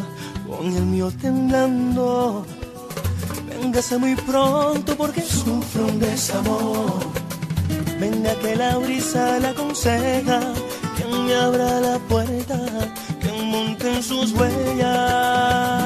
con 0.46 0.72
el 0.72 0.86
mío 0.86 1.10
temblando. 1.20 2.46
Véngase 3.48 3.98
muy 3.98 4.14
pronto 4.14 4.96
porque 4.96 5.22
sufro 5.22 5.86
un 5.86 5.98
desamor. 5.98 6.92
Venga 7.98 8.36
que 8.36 8.54
la 8.54 8.78
brisa 8.78 9.40
la 9.40 9.48
aconseja, 9.50 10.40
que 10.96 11.04
me 11.06 11.34
abra 11.34 11.80
la 11.80 11.98
puerta, 11.98 12.91
que 13.52 13.58
monte 13.58 13.88
en 13.88 14.02
sus 14.02 14.32
huellas. 14.32 15.81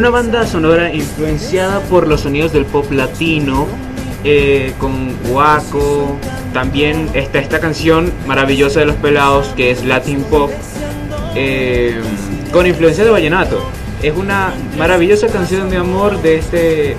Una 0.00 0.08
banda 0.08 0.46
sonora 0.46 0.94
influenciada 0.94 1.80
por 1.80 2.08
los 2.08 2.22
sonidos 2.22 2.54
del 2.54 2.64
pop 2.64 2.90
latino, 2.90 3.66
eh, 4.24 4.72
con 4.78 5.14
Waco, 5.28 6.16
también 6.54 7.10
está 7.12 7.38
esta 7.38 7.60
canción 7.60 8.10
maravillosa 8.26 8.80
de 8.80 8.86
los 8.86 8.96
pelados 8.96 9.48
que 9.48 9.70
es 9.70 9.84
Latin 9.84 10.22
Pop, 10.22 10.50
eh, 11.34 12.00
con 12.50 12.66
influencia 12.66 13.04
de 13.04 13.10
vallenato. 13.10 13.62
Es 14.02 14.16
una 14.16 14.54
maravillosa 14.78 15.26
canción 15.26 15.68
de 15.68 15.76
amor 15.76 16.22
de 16.22 16.36
este 16.36 16.96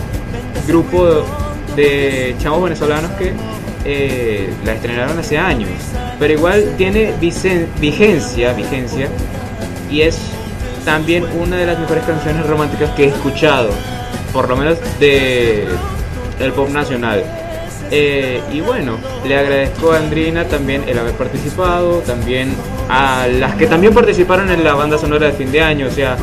grupo 0.68 1.26
de 1.76 2.36
chavos 2.38 2.66
venezolanos 2.66 3.10
que 3.14 3.34
eh, 3.84 4.54
la 4.64 4.74
estrenaron 4.74 5.18
hace 5.18 5.39
años, 5.39 5.72
pero 6.20 6.34
igual 6.34 6.76
tiene 6.78 7.16
vigencia, 7.20 8.54
vigencia, 8.54 9.10
y 9.89 10.02
es 10.02 10.20
también 10.86 11.25
una 11.39 11.57
de 11.57 11.65
las 11.65 11.79
mejores 11.79 12.03
canciones 12.03 12.45
románticas 12.45 12.89
que 12.91 13.05
he 13.05 13.07
escuchado, 13.07 13.69
por 14.34 14.49
lo 14.49 14.55
menos 14.55 14.77
de 14.99 15.67
el 16.39 16.51
pop 16.53 16.69
nacional. 16.69 17.23
Eh, 17.93 18.41
y 18.53 18.61
bueno, 18.61 18.97
le 19.25 19.38
agradezco 19.38 19.91
a 19.91 19.97
Andrina 19.97 20.45
también 20.45 20.84
el 20.88 20.97
haber 20.97 21.13
participado, 21.13 21.99
también 21.99 22.53
a 22.89 23.27
las 23.27 23.55
que 23.55 23.67
también 23.67 23.93
participaron 23.93 24.49
en 24.49 24.63
la 24.63 24.73
banda 24.73 24.97
sonora 24.97 25.27
de 25.27 25.34
fin 25.34 25.51
de 25.51 25.61
año, 25.61 25.88
o 25.88 25.91
sea, 25.91 26.17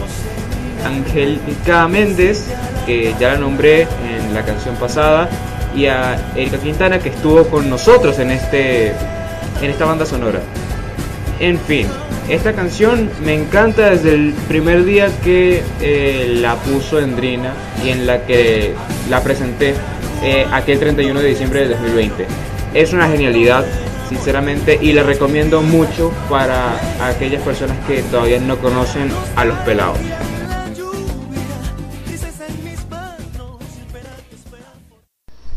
Angélica 0.86 1.86
Méndez, 1.86 2.46
que 2.86 3.14
ya 3.20 3.34
la 3.34 3.38
nombré 3.38 3.82
en 3.82 4.32
la 4.32 4.44
canción 4.44 4.76
pasada, 4.76 5.28
y 5.76 5.86
a 5.86 6.32
Erika 6.34 6.58
Quintana, 6.58 6.98
que 6.98 7.10
estuvo 7.10 7.44
con 7.44 7.68
nosotros 7.68 8.18
en, 8.18 8.30
este, 8.30 8.88
en 8.88 9.70
esta 9.70 9.84
banda 9.84 10.06
sonora. 10.06 10.40
En 11.40 11.56
fin, 11.60 11.86
esta 12.28 12.52
canción 12.52 13.08
me 13.24 13.34
encanta 13.34 13.90
desde 13.90 14.12
el 14.12 14.32
primer 14.48 14.84
día 14.84 15.08
que 15.22 15.62
eh, 15.80 16.36
la 16.40 16.56
puso 16.56 16.98
Endrina 16.98 17.54
y 17.84 17.90
en 17.90 18.08
la 18.08 18.26
que 18.26 18.74
la 19.08 19.22
presenté 19.22 19.74
eh, 20.24 20.44
aquel 20.50 20.80
31 20.80 21.20
de 21.20 21.28
diciembre 21.28 21.60
del 21.60 21.70
2020. 21.70 22.26
Es 22.74 22.92
una 22.92 23.08
genialidad, 23.08 23.64
sinceramente, 24.08 24.80
y 24.82 24.92
la 24.92 25.04
recomiendo 25.04 25.62
mucho 25.62 26.12
para 26.28 26.74
aquellas 27.08 27.42
personas 27.42 27.76
que 27.86 28.02
todavía 28.02 28.40
no 28.40 28.58
conocen 28.58 29.08
a 29.36 29.44
los 29.44 29.56
pelados. 29.58 29.98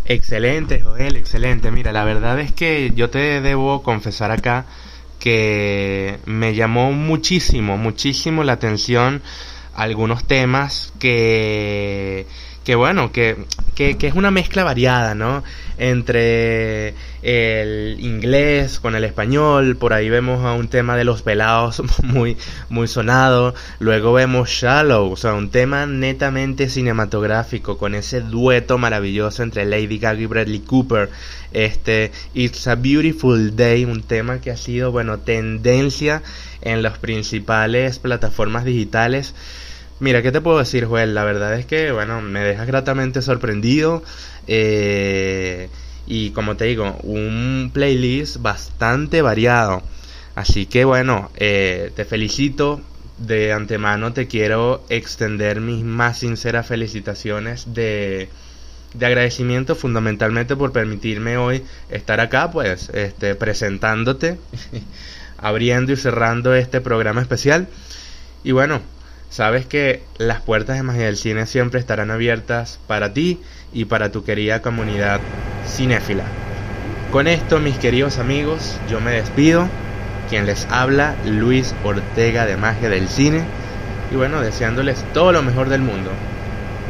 Excelente, 0.05 0.81
Joel, 0.81 1.15
excelente. 1.15 1.71
Mira, 1.71 1.91
la 1.91 2.03
verdad 2.03 2.39
es 2.39 2.51
que 2.51 2.91
yo 2.93 3.09
te 3.09 3.41
debo 3.41 3.81
confesar 3.81 4.29
acá 4.29 4.65
que 5.21 6.17
me 6.25 6.55
llamó 6.55 6.91
muchísimo, 6.91 7.77
muchísimo 7.77 8.43
la 8.43 8.53
atención 8.53 9.21
algunos 9.75 10.25
temas 10.25 10.91
que, 10.99 12.25
que 12.63 12.75
bueno, 12.75 13.11
que, 13.11 13.37
que, 13.73 13.97
que 13.97 14.07
es 14.07 14.13
una 14.13 14.29
mezcla 14.29 14.63
variada, 14.63 15.15
¿no? 15.15 15.43
Entre 15.79 16.93
el 17.23 17.99
inglés 17.99 18.79
con 18.79 18.95
el 18.95 19.03
español, 19.03 19.77
por 19.77 19.93
ahí 19.93 20.09
vemos 20.09 20.45
a 20.45 20.53
un 20.53 20.67
tema 20.67 20.95
de 20.95 21.03
los 21.03 21.23
pelados 21.23 21.81
muy, 22.03 22.37
muy 22.69 22.87
sonado, 22.87 23.55
luego 23.79 24.13
vemos 24.13 24.49
Shallow, 24.49 25.11
o 25.11 25.17
sea, 25.17 25.33
un 25.33 25.49
tema 25.49 25.87
netamente 25.87 26.69
cinematográfico 26.69 27.79
con 27.79 27.95
ese 27.95 28.21
dueto 28.21 28.77
maravilloso 28.77 29.41
entre 29.41 29.65
Lady 29.65 29.97
Gaga 29.97 30.21
y 30.21 30.25
Bradley 30.27 30.59
Cooper, 30.59 31.09
este 31.51 32.11
It's 32.35 32.67
a 32.67 32.75
Beautiful 32.75 33.55
Day, 33.55 33.85
un 33.85 34.03
tema 34.03 34.39
que 34.39 34.51
ha 34.51 34.57
sido, 34.57 34.91
bueno, 34.91 35.17
tendencia 35.19 36.21
en 36.61 36.83
las 36.83 36.99
principales 36.99 37.97
plataformas 37.97 38.65
digitales. 38.65 39.33
Mira, 40.01 40.21
¿qué 40.23 40.31
te 40.31 40.41
puedo 40.41 40.57
decir, 40.59 40.85
Joel? 40.85 41.13
La 41.13 41.23
verdad 41.23 41.53
es 41.57 41.65
que, 41.65 41.91
bueno, 41.91 42.21
me 42.21 42.39
dejas 42.41 42.67
gratamente 42.67 43.21
sorprendido. 43.21 44.03
eh, 44.47 45.69
y 46.07 46.31
como 46.31 46.57
te 46.57 46.65
digo, 46.65 46.97
un 47.03 47.69
playlist 47.73 48.37
bastante 48.41 49.21
variado. 49.21 49.83
Así 50.35 50.65
que, 50.65 50.83
bueno, 50.85 51.31
eh, 51.35 51.91
te 51.95 52.05
felicito. 52.05 52.81
De 53.17 53.53
antemano 53.53 54.13
te 54.13 54.27
quiero 54.27 54.83
extender 54.89 55.61
mis 55.61 55.83
más 55.83 56.17
sinceras 56.19 56.65
felicitaciones 56.67 57.71
de, 57.75 58.29
de 58.95 59.05
agradecimiento 59.05 59.75
fundamentalmente 59.75 60.55
por 60.55 60.71
permitirme 60.73 61.37
hoy 61.37 61.63
estar 61.89 62.19
acá, 62.19 62.51
pues, 62.51 62.89
este, 62.93 63.35
presentándote, 63.35 64.39
abriendo 65.37 65.91
y 65.93 65.97
cerrando 65.97 66.55
este 66.55 66.81
programa 66.81 67.21
especial. 67.21 67.67
Y 68.43 68.51
bueno, 68.51 68.81
sabes 69.31 69.65
que 69.65 70.03
las 70.19 70.41
puertas 70.41 70.75
de 70.75 70.83
Magia 70.83 71.05
del 71.05 71.17
Cine 71.17 71.47
siempre 71.47 71.79
estarán 71.79 72.11
abiertas 72.11 72.79
para 72.85 73.13
ti 73.13 73.39
y 73.73 73.85
para 73.85 74.11
tu 74.11 74.23
querida 74.23 74.61
comunidad 74.61 75.19
cinéfila. 75.65 76.25
Con 77.11 77.27
esto, 77.27 77.59
mis 77.59 77.77
queridos 77.77 78.19
amigos, 78.19 78.77
yo 78.89 79.01
me 79.01 79.11
despido. 79.11 79.67
Quien 80.29 80.45
les 80.45 80.67
habla, 80.69 81.15
Luis 81.25 81.73
Ortega 81.83 82.45
de 82.45 82.57
Magia 82.57 82.89
del 82.89 83.07
Cine. 83.07 83.43
Y 84.11 84.15
bueno, 84.15 84.41
deseándoles 84.41 85.03
todo 85.13 85.31
lo 85.31 85.41
mejor 85.41 85.69
del 85.69 85.81
mundo. 85.81 86.11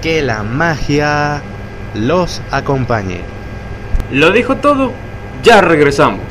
Que 0.01 0.21
la 0.21 0.43
magia 0.43 1.41
los 1.93 2.41
acompañe. 2.51 3.21
Lo 4.11 4.31
dijo 4.31 4.57
todo, 4.57 4.91
ya 5.43 5.61
regresamos. 5.61 6.23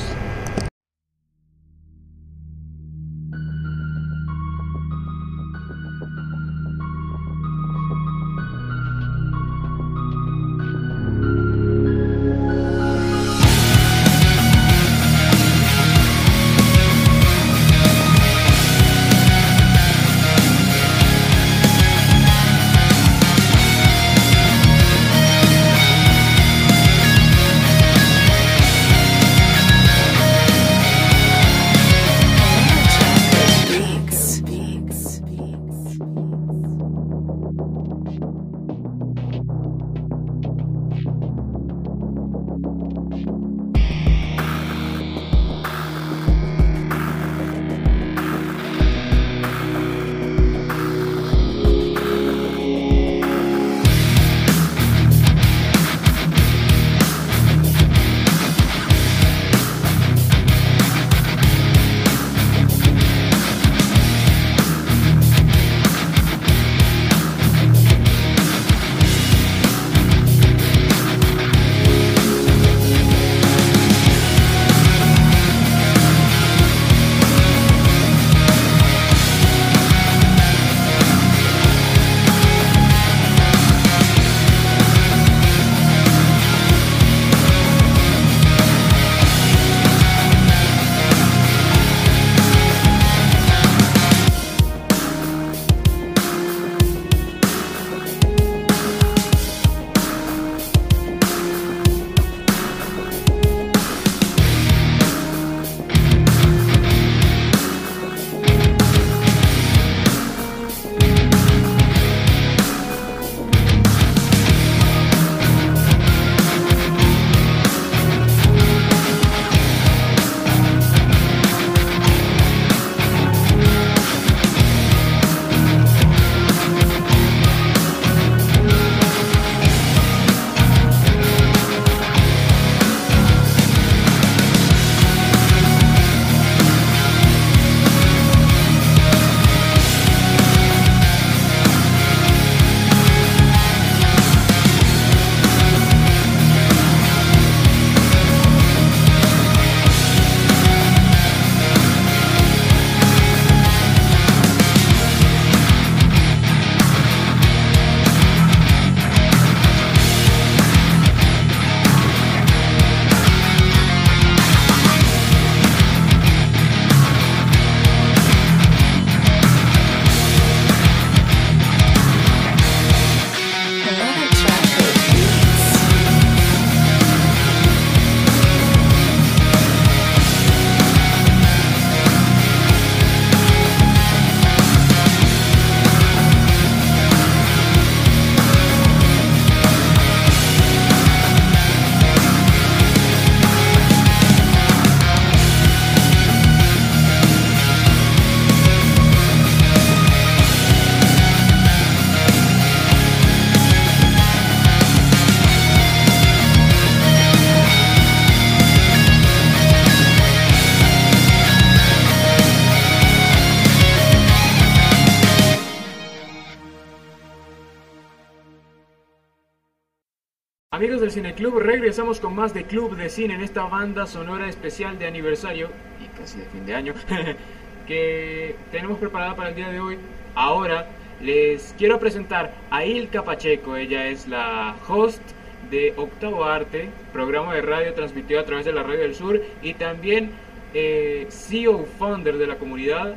Del 221.11 221.25
Cine 221.25 221.35
Club, 221.35 221.59
regresamos 221.59 222.21
con 222.21 222.37
más 222.37 222.55
de 222.55 222.63
Club 222.63 222.95
de 222.95 223.11
Cine 223.11 223.35
en 223.35 223.41
esta 223.41 223.65
banda 223.65 224.07
sonora 224.07 224.49
especial 224.49 224.97
de 224.97 225.09
aniversario 225.09 225.69
y 226.01 226.07
casi 226.17 226.39
de 226.39 226.45
fin 226.45 226.65
de 226.65 226.75
año 226.77 226.95
que 227.89 228.55
tenemos 228.71 228.99
preparada 228.99 229.35
para 229.35 229.49
el 229.49 229.57
día 229.57 229.71
de 229.71 229.81
hoy. 229.81 229.99
Ahora 230.37 230.87
les 231.21 231.75
quiero 231.77 231.99
presentar 231.99 232.53
a 232.71 232.85
Ilka 232.85 233.25
Pacheco, 233.25 233.75
ella 233.75 234.07
es 234.07 234.29
la 234.29 234.77
host 234.87 235.21
de 235.69 235.95
Octavo 235.97 236.45
Arte, 236.45 236.91
programa 237.13 237.55
de 237.55 237.63
radio 237.63 237.93
transmitido 237.93 238.39
a 238.39 238.45
través 238.45 238.65
de 238.65 238.73
la 238.73 238.85
Radio 238.85 239.01
del 239.01 239.17
Sur 239.17 239.43
y 239.63 239.75
también 239.75 240.31
eh, 240.75 241.27
CEO 241.29 241.87
founder 241.99 242.39
de 242.39 242.47
la 242.47 242.55
comunidad 242.55 243.17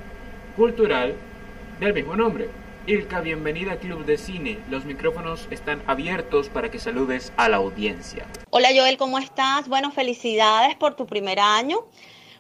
cultural 0.55 1.13
del 1.79 1.93
mismo 1.93 2.15
nombre. 2.15 2.47
Ilka, 2.85 3.21
bienvenida 3.21 3.71
a 3.71 3.77
Club 3.77 4.03
de 4.03 4.17
Cine. 4.17 4.59
Los 4.69 4.83
micrófonos 4.83 5.47
están 5.51 5.81
abiertos 5.87 6.49
para 6.49 6.69
que 6.69 6.79
saludes 6.79 7.31
a 7.37 7.47
la 7.47 7.55
audiencia. 7.55 8.25
Hola 8.49 8.71
Joel, 8.75 8.97
¿cómo 8.97 9.19
estás? 9.19 9.69
Bueno, 9.69 9.89
felicidades 9.89 10.75
por 10.75 10.97
tu 10.97 11.07
primer 11.07 11.39
año. 11.39 11.87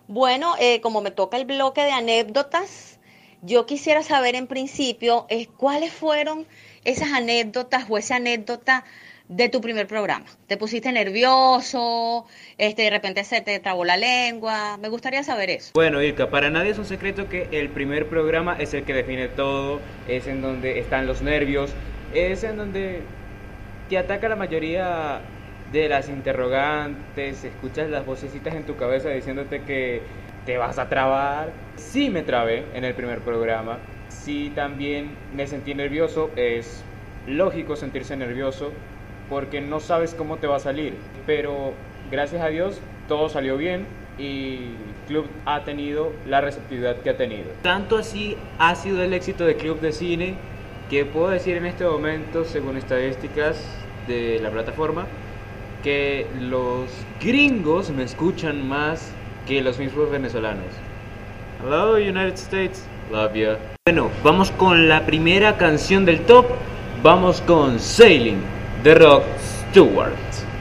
Bueno, 0.09 0.55
eh, 0.59 0.81
como 0.81 0.99
me 0.99 1.11
toca 1.11 1.37
el 1.37 1.45
bloque 1.45 1.83
de 1.83 1.93
anécdotas, 1.93 2.99
yo 3.41 3.65
quisiera 3.65 4.03
saber 4.03 4.35
en 4.35 4.47
principio 4.47 5.27
eh, 5.29 5.47
cuáles 5.47 5.93
fueron 5.93 6.45
esas 6.83 7.13
anécdotas 7.13 7.85
o 7.87 7.97
esa 7.97 8.17
anécdota 8.17 8.83
de 9.27 9.49
tu 9.49 9.61
primer 9.61 9.87
programa. 9.87 10.25
¿Te 10.47 10.57
pusiste 10.57 10.91
nervioso? 10.91 12.25
Este, 12.57 12.83
de 12.83 12.89
repente 12.89 13.23
se 13.23 13.41
te 13.41 13.59
trabó 13.59 13.85
la 13.85 13.97
lengua. 13.97 14.77
Me 14.77 14.89
gustaría 14.89 15.23
saber 15.23 15.49
eso. 15.49 15.71
Bueno, 15.73 16.01
Ilka, 16.01 16.29
para 16.29 16.49
nadie 16.49 16.71
es 16.71 16.77
un 16.77 16.85
secreto 16.85 17.29
que 17.29 17.47
el 17.51 17.69
primer 17.69 18.07
programa 18.07 18.55
es 18.59 18.73
el 18.73 18.83
que 18.83 18.93
define 18.93 19.29
todo, 19.29 19.79
es 20.07 20.27
en 20.27 20.41
donde 20.41 20.79
están 20.79 21.07
los 21.07 21.21
nervios, 21.21 21.71
es 22.13 22.43
en 22.43 22.57
donde 22.57 23.01
te 23.89 23.97
ataca 23.97 24.27
la 24.29 24.35
mayoría 24.35 25.21
de 25.71 25.89
las 25.89 26.09
interrogantes, 26.09 27.43
escuchas 27.43 27.89
las 27.89 28.05
vocecitas 28.05 28.53
en 28.53 28.65
tu 28.65 28.75
cabeza 28.75 29.09
diciéndote 29.09 29.61
que 29.61 30.01
te 30.45 30.57
vas 30.57 30.77
a 30.77 30.89
trabar. 30.89 31.49
Sí 31.77 32.09
me 32.09 32.21
trabé 32.21 32.65
en 32.75 32.83
el 32.83 32.93
primer 32.93 33.19
programa, 33.19 33.79
sí 34.09 34.51
también 34.53 35.15
me 35.35 35.47
sentí 35.47 35.73
nervioso, 35.73 36.29
es 36.35 36.83
lógico 37.25 37.75
sentirse 37.75 38.15
nervioso 38.17 38.71
porque 39.33 39.61
no 39.61 39.79
sabes 39.79 40.13
cómo 40.13 40.37
te 40.37 40.45
va 40.45 40.57
a 40.57 40.59
salir, 40.59 40.93
pero 41.25 41.73
gracias 42.11 42.43
a 42.43 42.49
Dios 42.49 42.79
todo 43.07 43.29
salió 43.29 43.57
bien 43.57 43.87
y 44.19 44.59
Club 45.07 45.25
ha 45.47 45.63
tenido 45.63 46.13
la 46.27 46.39
receptividad 46.39 46.97
que 46.97 47.09
ha 47.09 47.17
tenido. 47.17 47.45
Tanto 47.63 47.97
así 47.97 48.37
ha 48.59 48.75
sido 48.75 49.01
el 49.01 49.11
éxito 49.11 49.43
de 49.43 49.55
Club 49.55 49.79
de 49.79 49.91
Cine 49.91 50.35
que 50.87 51.03
puedo 51.03 51.29
decir 51.29 51.57
en 51.57 51.65
este 51.65 51.83
momento, 51.83 52.45
según 52.45 52.77
estadísticas 52.77 53.59
de 54.07 54.39
la 54.39 54.51
plataforma, 54.51 55.07
que 55.81 56.27
los 56.39 56.91
gringos 57.19 57.89
me 57.89 58.03
escuchan 58.03 58.69
más 58.69 59.11
que 59.47 59.63
los 59.63 59.79
mismos 59.79 60.11
venezolanos. 60.11 60.67
Hello 61.63 61.95
United 61.95 62.35
States, 62.35 62.85
love 63.11 63.33
you. 63.33 63.53
Bueno, 63.87 64.11
vamos 64.23 64.51
con 64.51 64.87
la 64.87 65.07
primera 65.07 65.57
canción 65.57 66.05
del 66.05 66.19
top. 66.21 66.45
Vamos 67.01 67.41
con 67.41 67.79
Sailing 67.79 68.62
de 68.83 68.95
Rock 68.95 69.23
Stewart. 69.39 70.52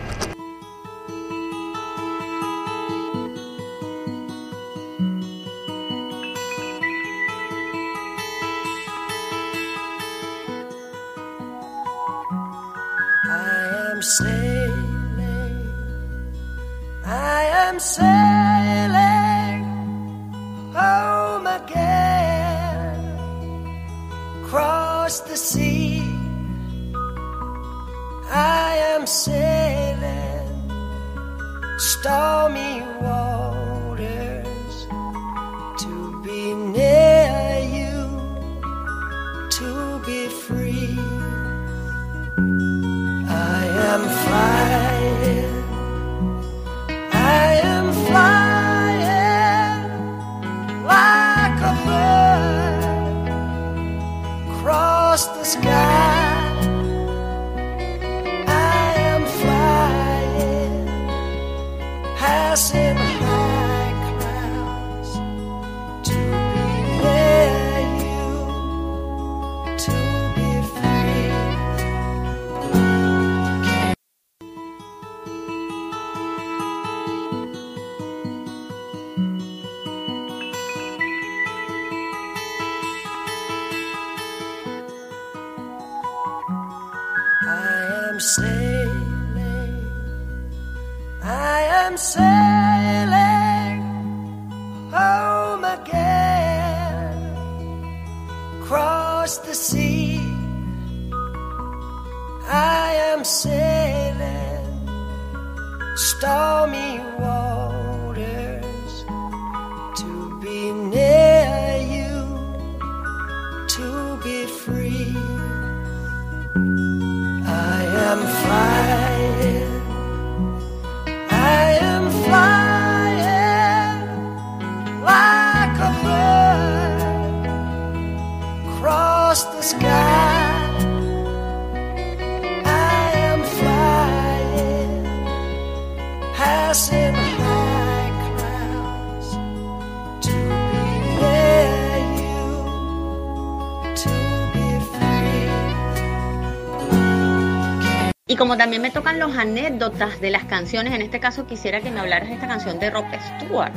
Como 148.53 148.59
también 148.59 148.83
me 148.83 148.91
tocan 148.91 149.19
los 149.19 149.35
anécdotas 149.39 150.21
de 150.21 150.29
las 150.29 150.45
canciones, 150.45 150.93
en 150.93 151.01
este 151.01 151.21
caso 151.21 151.47
quisiera 151.47 151.81
que 151.81 151.91
me 151.91 152.01
hablaras 152.01 152.29
de 152.29 152.35
esta 152.35 152.47
canción 152.47 152.79
de 152.79 152.91
Rob 152.91 153.07
Stewart. 153.39 153.73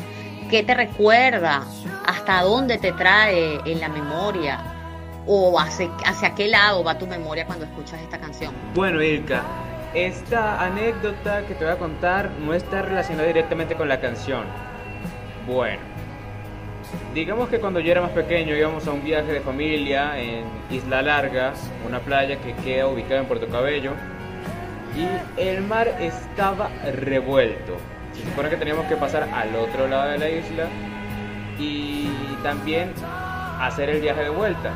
¿Qué 0.49 0.63
te 0.63 0.73
recuerda? 0.73 1.63
¿Hasta 2.05 2.41
dónde 2.41 2.77
te 2.77 2.91
trae 2.91 3.61
en 3.63 3.79
la 3.79 3.87
memoria? 3.87 4.59
¿O 5.25 5.57
hacia, 5.57 5.89
hacia 6.05 6.35
qué 6.35 6.49
lado 6.49 6.83
va 6.83 6.97
tu 6.97 7.07
memoria 7.07 7.45
cuando 7.45 7.63
escuchas 7.63 8.01
esta 8.01 8.17
canción? 8.17 8.53
Bueno, 8.73 9.01
Ilka, 9.01 9.43
esta 9.93 10.61
anécdota 10.61 11.47
que 11.47 11.53
te 11.53 11.63
voy 11.63 11.73
a 11.73 11.77
contar 11.77 12.31
no 12.31 12.53
está 12.53 12.81
relacionada 12.81 13.29
directamente 13.29 13.75
con 13.75 13.87
la 13.87 14.01
canción. 14.01 14.43
Bueno, 15.47 15.79
digamos 17.13 17.47
que 17.47 17.61
cuando 17.61 17.79
yo 17.79 17.93
era 17.93 18.01
más 18.01 18.11
pequeño 18.11 18.53
íbamos 18.57 18.85
a 18.87 18.91
un 18.91 19.05
viaje 19.05 19.31
de 19.31 19.39
familia 19.39 20.19
en 20.19 20.43
Isla 20.69 21.01
Larga, 21.01 21.53
una 21.87 22.01
playa 22.01 22.35
que 22.35 22.53
queda 22.55 22.87
ubicada 22.87 23.21
en 23.21 23.27
Puerto 23.27 23.47
Cabello, 23.47 23.93
y 24.95 25.41
el 25.41 25.61
mar 25.63 25.87
estaba 25.99 26.69
revuelto. 27.01 27.77
Se 28.13 28.23
supone 28.23 28.49
que 28.49 28.57
teníamos 28.57 28.85
que 28.87 28.95
pasar 28.95 29.27
al 29.33 29.55
otro 29.55 29.87
lado 29.87 30.11
de 30.11 30.17
la 30.17 30.29
isla 30.29 30.67
y 31.59 32.09
también 32.43 32.93
hacer 33.59 33.89
el 33.89 34.01
viaje 34.01 34.23
de 34.23 34.29
vuelta. 34.29 34.71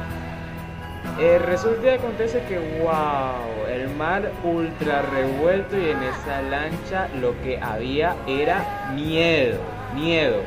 Eh, 1.20 1.40
resulta 1.40 1.88
y 1.88 1.90
acontece 1.90 2.42
que, 2.48 2.58
wow, 2.82 3.68
el 3.70 3.90
mar 3.96 4.32
ultra 4.44 5.02
revuelto 5.02 5.78
y 5.78 5.90
en 5.90 6.04
esa 6.04 6.42
lancha 6.42 7.08
lo 7.20 7.40
que 7.42 7.58
había 7.60 8.16
era 8.28 8.92
miedo, 8.94 9.60
miedo. 9.94 10.42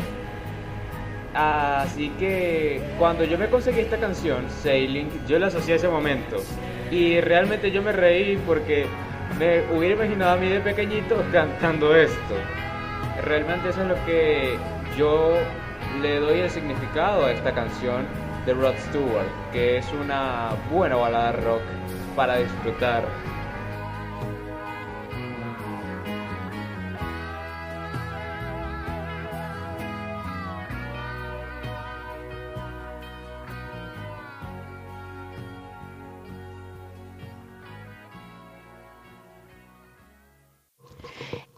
Así 1.35 2.11
que 2.19 2.83
cuando 2.99 3.25
yo 3.25 3.39
me 3.39 3.49
conseguí 3.49 3.81
esta 3.81 3.97
canción, 3.97 4.45
Sailing, 4.63 5.09
yo 5.27 5.39
la 5.39 5.47
asocié 5.47 5.75
a 5.75 5.77
ese 5.77 5.89
momento. 5.89 6.37
Y 6.91 7.21
realmente 7.21 7.71
yo 7.71 7.83
me 7.83 7.93
reí 7.93 8.39
porque 8.47 8.87
me 9.39 9.63
hubiera 9.73 9.95
imaginado 9.95 10.33
a 10.33 10.37
mí 10.37 10.49
de 10.49 10.61
pequeñito 10.61 11.23
cantando 11.33 11.95
esto. 11.95 12.35
Realmente 13.25 13.69
eso 13.69 13.83
es 13.83 13.89
lo 13.89 14.05
que 14.05 14.59
yo 14.97 15.35
le 16.01 16.21
doy 16.21 16.41
el 16.41 16.51
significado 16.51 17.27
a 17.27 17.33
esta 17.33 17.53
canción 17.53 18.07
de 18.47 18.55
Rod 18.55 18.75
Stewart, 18.89 19.27
que 19.53 19.79
es 19.79 19.87
una 19.93 20.51
buena 20.71 20.97
balada 20.97 21.33
rock 21.33 21.63
para 22.17 22.37
disfrutar. 22.37 23.05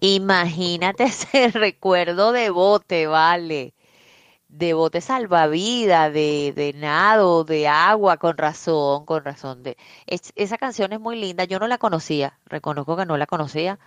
Imagínate 0.07 1.05
ese 1.13 1.49
recuerdo 1.49 2.33
de 2.33 2.51
bote, 2.51 3.07
vale. 3.07 3.75
De 4.49 4.75
bote 4.75 5.01
salvavidas, 5.03 6.13
de, 6.15 6.53
de 6.57 6.73
nado, 6.75 7.45
de 7.45 7.69
agua, 7.69 8.19
con 8.19 8.39
razón, 8.39 9.07
con 9.07 9.25
razón. 9.25 9.63
De, 9.65 9.77
es- 10.07 10.33
esa 10.37 10.59
canción 10.59 10.93
es 10.95 11.01
muy 11.01 11.17
linda, 11.21 11.45
yo 11.45 11.59
no 11.61 11.69
la 11.69 11.79
conocía, 11.79 12.41
reconozco 12.47 12.97
que 12.97 13.07
no 13.07 13.17
la 13.19 13.27
conocía. 13.27 13.79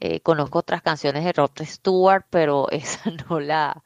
Eh, 0.00 0.20
conozco 0.22 0.60
otras 0.60 0.82
canciones 0.82 1.24
de 1.24 1.32
Rod 1.34 1.52
Stewart, 1.64 2.26
pero 2.30 2.68
esa 2.72 3.10
no 3.30 3.40
la, 3.40 3.84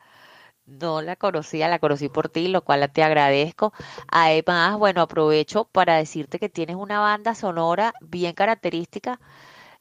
no 0.66 1.03
la 1.03 1.16
conocía, 1.16 1.68
la 1.68 1.79
conocí 1.79 2.09
por 2.09 2.29
ti, 2.29 2.49
lo 2.49 2.62
cual 2.64 2.91
te 2.93 3.03
agradezco. 3.03 3.72
Además, 4.09 4.79
bueno, 4.79 5.03
aprovecho 5.03 5.64
para 5.66 5.97
decirte 5.97 6.39
que 6.39 6.49
tienes 6.49 6.76
una 6.76 7.01
banda 7.01 7.35
sonora 7.35 7.97
bien 8.01 8.35
característica. 8.35 9.20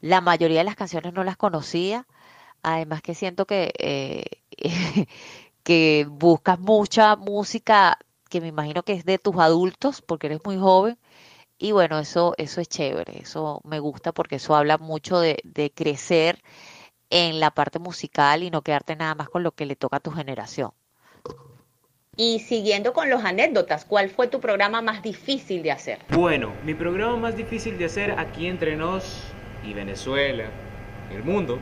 La 0.01 0.21
mayoría 0.21 0.59
de 0.59 0.63
las 0.63 0.75
canciones 0.75 1.13
no 1.13 1.23
las 1.23 1.37
conocía. 1.37 2.07
Además 2.63 3.01
que 3.01 3.15
siento 3.15 3.45
que, 3.45 3.73
eh, 3.79 4.25
que 5.63 6.07
buscas 6.09 6.59
mucha 6.59 7.15
música 7.15 7.97
que 8.29 8.41
me 8.41 8.47
imagino 8.47 8.83
que 8.83 8.93
es 8.93 9.05
de 9.05 9.17
tus 9.19 9.37
adultos, 9.37 10.01
porque 10.01 10.27
eres 10.27 10.39
muy 10.43 10.57
joven. 10.57 10.97
Y 11.57 11.71
bueno, 11.71 11.97
eso, 11.99 12.35
eso 12.37 12.61
es 12.61 12.67
chévere, 12.69 13.19
eso 13.19 13.61
me 13.63 13.79
gusta 13.79 14.11
porque 14.11 14.35
eso 14.35 14.55
habla 14.55 14.77
mucho 14.77 15.19
de, 15.19 15.39
de 15.43 15.71
crecer 15.71 16.41
en 17.09 17.39
la 17.39 17.51
parte 17.51 17.79
musical 17.79 18.43
y 18.43 18.51
no 18.51 18.61
quedarte 18.61 18.95
nada 18.95 19.15
más 19.15 19.29
con 19.29 19.43
lo 19.43 19.53
que 19.53 19.65
le 19.65 19.75
toca 19.75 19.97
a 19.97 19.99
tu 19.99 20.11
generación. 20.11 20.71
Y 22.15 22.39
siguiendo 22.39 22.93
con 22.93 23.09
los 23.09 23.23
anécdotas, 23.23 23.85
¿cuál 23.85 24.09
fue 24.09 24.27
tu 24.27 24.39
programa 24.39 24.81
más 24.81 25.03
difícil 25.03 25.61
de 25.61 25.71
hacer? 25.71 25.99
Bueno, 26.09 26.51
mi 26.63 26.73
programa 26.73 27.15
más 27.15 27.37
difícil 27.37 27.77
de 27.77 27.85
hacer 27.85 28.11
aquí 28.19 28.47
entre 28.47 28.75
nos 28.75 29.33
y 29.67 29.73
Venezuela, 29.73 30.45
el 31.13 31.23
mundo, 31.23 31.59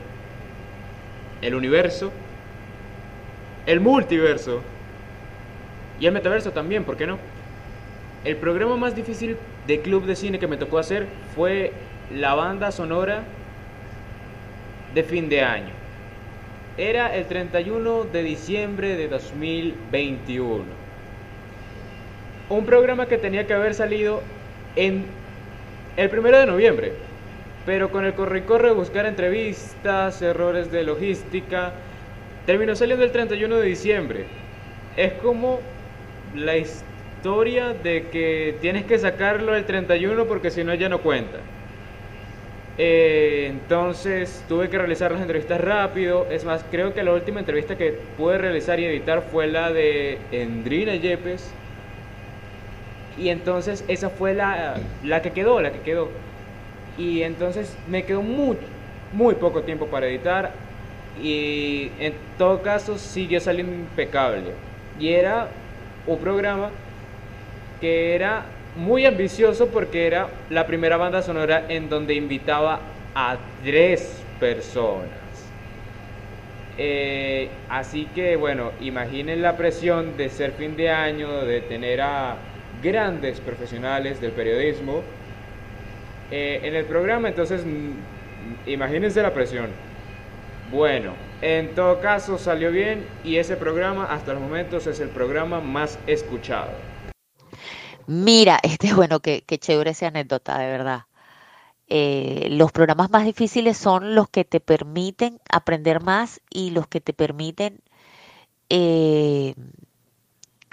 el 1.42 1.56
universo, 1.56 2.12
el 3.66 3.80
multiverso 3.80 4.62
y 6.00 6.06
el 6.06 6.12
metaverso 6.12 6.52
también, 6.52 6.84
¿por 6.84 6.98
qué 6.98 7.08
no? 7.08 7.18
El 8.24 8.36
programa 8.38 8.76
más 8.78 8.96
difícil 8.96 9.38
de 9.66 9.82
club 9.82 10.06
de 10.06 10.16
cine 10.16 10.40
que 10.40 10.48
me 10.48 10.58
tocó 10.58 10.78
hacer 10.78 11.08
fue 11.36 11.72
la 12.14 12.36
banda 12.36 12.72
sonora 12.72 13.24
de 14.94 15.04
fin 15.04 15.28
de 15.30 15.42
año. 15.42 15.74
Era 16.78 17.16
el 17.16 17.26
31 17.26 18.04
de 18.06 18.24
diciembre 18.24 18.96
de 18.96 19.08
2021. 19.08 20.64
Un 22.50 22.66
programa 22.66 23.08
que 23.08 23.18
tenía 23.18 23.48
que 23.48 23.54
haber 23.54 23.74
salido 23.74 24.22
en 24.76 25.06
el 25.98 26.20
1 26.20 26.38
de 26.38 26.46
noviembre, 26.46 26.94
pero 27.66 27.92
con 27.92 28.06
el 28.06 28.14
corre 28.16 28.40
y 28.40 28.42
corre 28.44 28.70
de 28.70 28.76
buscar 28.76 29.06
entrevistas, 29.06 30.22
errores 30.22 30.72
de 30.72 30.84
logística, 30.84 31.74
terminó 32.46 32.76
saliendo 32.76 33.04
el 33.04 33.12
31 33.12 33.58
de 33.58 33.68
diciembre. 33.68 34.30
Es 34.96 35.14
como 35.14 35.74
la 36.34 36.58
historia 36.58 37.74
de 37.74 38.10
que 38.10 38.60
tienes 38.62 38.86
que 38.86 39.00
sacarlo 39.00 39.56
el 39.56 39.66
31 39.66 40.28
porque 40.28 40.52
si 40.52 40.64
no 40.64 40.74
ya 40.76 40.90
no 40.90 41.02
cuenta. 41.02 41.40
Eh, 42.78 43.48
entonces 43.50 44.46
tuve 44.48 44.70
que 44.70 44.78
realizar 44.78 45.12
las 45.12 45.22
entrevistas 45.22 45.62
rápido. 45.62 46.30
Es 46.30 46.44
más, 46.46 46.66
creo 46.70 46.94
que 46.94 47.04
la 47.04 47.14
última 47.14 47.40
entrevista 47.40 47.78
que 47.78 47.92
pude 48.18 48.38
realizar 48.38 48.80
y 48.80 48.86
editar 48.86 49.24
fue 49.24 49.48
la 49.48 49.72
de 49.72 50.28
Endrina 50.32 50.96
Yepes. 50.96 51.58
Y 53.16 53.30
entonces 53.30 53.86
esa 53.88 54.10
fue 54.10 54.34
la, 54.34 54.92
la 55.02 55.22
que 55.22 55.34
quedó, 55.34 55.62
la 55.62 55.72
que 55.72 55.82
quedó. 55.82 56.25
Y 56.98 57.24
entonces 57.24 57.76
me 57.88 58.04
quedó 58.04 58.22
muy, 58.22 58.58
muy 59.12 59.36
poco 59.36 59.64
tiempo 59.64 59.88
para 59.88 60.08
editar. 60.08 60.52
Y 61.22 61.92
en 62.00 62.14
todo 62.38 62.62
caso 62.62 62.98
siguió 62.98 63.40
saliendo 63.40 63.74
impecable. 63.74 64.52
Y 65.00 65.10
era 65.10 65.48
un 66.08 66.18
programa 66.20 66.70
que 67.82 68.16
era 68.16 68.46
muy 68.76 69.06
ambicioso 69.06 69.68
porque 69.68 70.08
era 70.08 70.30
la 70.50 70.68
primera 70.68 70.98
banda 70.98 71.22
sonora 71.22 71.66
en 71.70 71.90
donde 71.90 72.14
invitaba 72.14 72.80
a 73.14 73.38
tres 73.64 74.22
personas. 74.40 75.10
Eh, 76.78 77.50
así 77.70 78.06
que 78.14 78.36
bueno, 78.36 78.72
imaginen 78.82 79.42
la 79.42 79.56
presión 79.56 80.18
de 80.18 80.30
ser 80.30 80.52
fin 80.52 80.76
de 80.76 80.90
año, 80.90 81.46
de 81.46 81.62
tener 81.62 82.02
a 82.02 82.36
grandes 82.84 83.40
profesionales 83.40 84.20
del 84.20 84.34
periodismo 84.34 85.02
eh, 86.32 86.62
en 86.64 86.76
el 86.76 86.86
programa, 86.86 87.30
entonces 87.30 87.66
mm, 87.66 88.70
imagínense 88.70 89.22
la 89.22 89.34
presión. 89.34 89.70
Bueno, 90.72 91.14
en 91.42 91.76
todo 91.76 92.00
caso 92.00 92.38
salió 92.38 92.72
bien 92.72 93.06
y 93.24 93.38
ese 93.38 93.56
programa 93.56 94.06
hasta 94.06 94.34
los 94.34 94.42
momentos 94.42 94.88
es 94.88 95.00
el 95.00 95.10
programa 95.10 95.60
más 95.62 96.00
escuchado. 96.08 96.72
Mira, 98.08 98.60
este 98.64 98.94
bueno, 98.94 99.20
qué, 99.20 99.44
qué 99.46 99.58
chévere 99.58 99.92
esa 99.92 100.08
anécdota, 100.08 100.58
de 100.58 100.68
verdad. 100.68 101.02
Eh, 101.88 102.48
los 102.50 102.72
programas 102.72 103.12
más 103.12 103.26
difíciles 103.26 103.78
son 103.78 104.16
los 104.16 104.28
que 104.28 104.44
te 104.44 104.60
permiten 104.60 105.40
aprender 105.52 106.02
más 106.02 106.42
y 106.50 106.72
los 106.72 106.88
que 106.88 107.00
te 107.00 107.14
permiten 107.14 107.80
eh, 108.70 109.54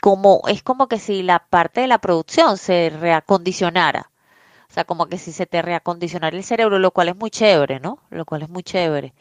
como 0.00 0.42
es 0.48 0.62
como 0.62 0.88
que 0.88 0.98
si 0.98 1.22
la 1.22 1.46
parte 1.50 1.82
de 1.82 1.86
la 1.86 1.98
producción 1.98 2.56
se 2.56 2.90
reacondicionara. 2.90 4.11
O 4.72 4.74
sea, 4.74 4.84
como 4.84 5.06
que 5.06 5.18
si 5.18 5.32
se 5.32 5.46
te 5.46 5.60
reacondicionara 5.62 6.34
el 6.34 6.44
cerebro, 6.44 6.78
lo 6.78 6.92
cual 6.92 7.08
es 7.10 7.16
muy 7.16 7.30
chévere, 7.30 7.78
¿no? 7.78 7.98
Lo 8.10 8.24
cual 8.24 8.42
es 8.42 8.48
muy 8.48 8.62
chévere. 8.62 9.12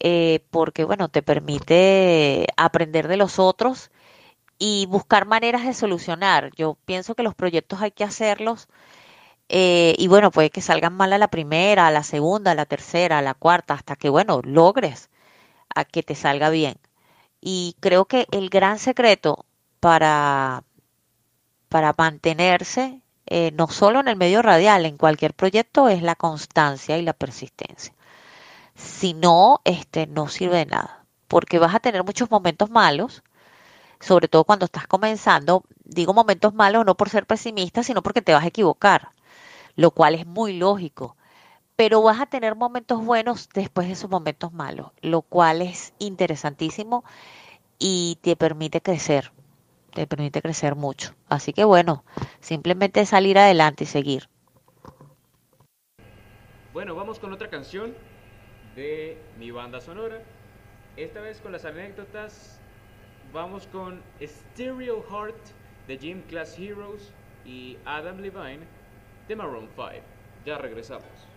Eh, 0.00 0.40
porque, 0.50 0.84
bueno, 0.84 1.08
te 1.10 1.22
permite 1.22 2.46
aprender 2.56 3.08
de 3.08 3.18
los 3.18 3.38
otros 3.38 3.90
y 4.58 4.86
buscar 4.86 5.26
maneras 5.26 5.64
de 5.66 5.74
solucionar. 5.74 6.52
Yo 6.56 6.78
pienso 6.86 7.14
que 7.14 7.22
los 7.22 7.34
proyectos 7.34 7.82
hay 7.82 7.90
que 7.92 8.04
hacerlos 8.04 8.68
eh, 9.48 9.94
y 9.98 10.08
bueno, 10.08 10.30
puede 10.30 10.50
que 10.50 10.60
salgan 10.62 10.94
mal 10.96 11.12
a 11.12 11.18
la 11.18 11.28
primera, 11.28 11.86
a 11.86 11.90
la 11.90 12.02
segunda, 12.02 12.52
a 12.52 12.54
la 12.54 12.66
tercera, 12.66 13.18
a 13.18 13.22
la 13.22 13.34
cuarta, 13.34 13.74
hasta 13.74 13.96
que, 13.96 14.08
bueno, 14.10 14.40
logres 14.44 15.10
a 15.74 15.84
que 15.84 16.02
te 16.02 16.14
salga 16.14 16.50
bien. 16.50 16.76
Y 17.40 17.76
creo 17.80 18.06
que 18.06 18.26
el 18.32 18.50
gran 18.50 18.78
secreto 18.78 19.46
para, 19.80 20.64
para 21.68 21.94
mantenerse, 21.98 23.02
eh, 23.30 23.52
no 23.52 23.68
solo 23.68 24.00
en 24.00 24.08
el 24.08 24.16
medio 24.16 24.42
radial, 24.42 24.86
en 24.86 24.96
cualquier 24.96 25.34
proyecto, 25.34 25.88
es 25.88 26.02
la 26.02 26.14
constancia 26.16 26.98
y 26.98 27.02
la 27.02 27.12
persistencia. 27.12 27.94
Si 28.74 29.14
no, 29.14 29.60
este, 29.64 30.06
no 30.06 30.28
sirve 30.28 30.58
de 30.58 30.66
nada, 30.66 31.04
porque 31.28 31.58
vas 31.58 31.74
a 31.74 31.80
tener 31.80 32.04
muchos 32.04 32.30
momentos 32.30 32.70
malos, 32.70 33.22
sobre 34.00 34.28
todo 34.28 34.44
cuando 34.44 34.66
estás 34.66 34.86
comenzando. 34.86 35.64
Digo 35.84 36.14
momentos 36.14 36.54
malos 36.54 36.86
no 36.86 36.96
por 36.96 37.10
ser 37.10 37.26
pesimista, 37.26 37.82
sino 37.82 38.02
porque 38.02 38.22
te 38.22 38.32
vas 38.34 38.44
a 38.44 38.48
equivocar, 38.48 39.10
lo 39.76 39.90
cual 39.90 40.14
es 40.14 40.26
muy 40.26 40.54
lógico. 40.56 41.16
Pero 41.76 42.02
vas 42.02 42.20
a 42.20 42.26
tener 42.26 42.56
momentos 42.56 43.04
buenos 43.04 43.48
después 43.54 43.86
de 43.88 43.94
esos 43.94 44.10
momentos 44.10 44.52
malos, 44.52 44.92
lo 45.02 45.22
cual 45.22 45.62
es 45.62 45.92
interesantísimo 45.98 47.04
y 47.78 48.18
te 48.22 48.36
permite 48.36 48.80
crecer, 48.80 49.32
te 49.92 50.06
permite 50.06 50.42
crecer 50.42 50.74
mucho. 50.74 51.14
Así 51.28 51.52
que 51.52 51.64
bueno, 51.64 52.04
simplemente 52.40 53.04
salir 53.06 53.38
adelante 53.38 53.84
y 53.84 53.86
seguir. 53.86 54.28
Bueno, 56.72 56.94
vamos 56.94 57.18
con 57.18 57.32
otra 57.32 57.48
canción 57.48 57.94
de 58.76 59.18
mi 59.38 59.50
banda 59.50 59.80
sonora. 59.80 60.22
Esta 60.96 61.20
vez 61.20 61.40
con 61.40 61.52
las 61.52 61.64
anécdotas 61.64 62.60
vamos 63.32 63.66
con 63.66 64.02
Stereo 64.22 65.02
Heart 65.02 65.36
de 65.86 65.98
Gym 65.98 66.22
Class 66.22 66.58
Heroes 66.58 67.12
y 67.44 67.76
Adam 67.84 68.18
Levine 68.18 68.66
de 69.26 69.36
Maroon 69.36 69.68
5. 69.74 69.90
Ya 70.44 70.58
regresamos. 70.58 71.27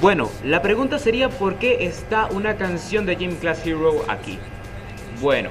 Bueno, 0.00 0.30
la 0.44 0.62
pregunta 0.62 0.98
sería 0.98 1.28
por 1.28 1.58
qué 1.58 1.86
está 1.86 2.26
una 2.26 2.56
canción 2.56 3.06
de 3.06 3.16
Gym 3.16 3.36
Class 3.36 3.66
Hero 3.66 4.04
aquí. 4.08 4.38
Bueno, 5.20 5.50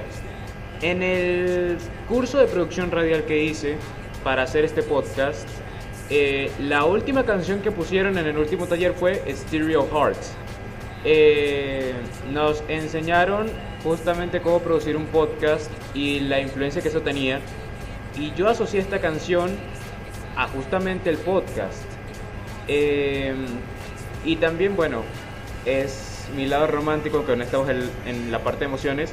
en 0.82 1.02
el 1.02 1.78
curso 2.08 2.38
de 2.38 2.46
producción 2.46 2.90
radial 2.90 3.24
que 3.24 3.44
hice 3.44 3.76
para 4.24 4.42
hacer 4.42 4.64
este 4.64 4.82
podcast, 4.82 5.48
eh, 6.10 6.50
la 6.60 6.84
última 6.84 7.24
canción 7.24 7.60
que 7.60 7.70
pusieron 7.70 8.16
en 8.16 8.26
el 8.26 8.38
último 8.38 8.66
taller 8.66 8.94
fue 8.94 9.22
Stereo 9.34 9.86
Hearts. 9.90 10.32
Eh, 11.04 11.92
nos 12.32 12.62
enseñaron 12.68 13.48
justamente 13.82 14.40
cómo 14.40 14.60
producir 14.60 14.96
un 14.96 15.06
podcast 15.06 15.70
y 15.94 16.20
la 16.20 16.40
influencia 16.40 16.82
que 16.82 16.88
eso 16.88 17.02
tenía. 17.02 17.40
Y 18.18 18.32
yo 18.34 18.48
asocié 18.48 18.80
esta 18.80 19.00
canción 19.00 19.50
a 20.36 20.48
justamente 20.48 21.10
el 21.10 21.18
podcast. 21.18 21.84
Eh, 22.66 23.34
y 24.24 24.36
también, 24.36 24.76
bueno, 24.76 25.02
es 25.64 26.26
mi 26.36 26.46
lado 26.46 26.66
romántico, 26.66 27.24
que 27.24 27.36
no 27.36 27.44
estamos 27.44 27.68
en, 27.68 27.88
en 28.06 28.32
la 28.32 28.40
parte 28.40 28.60
de 28.60 28.66
emociones. 28.66 29.12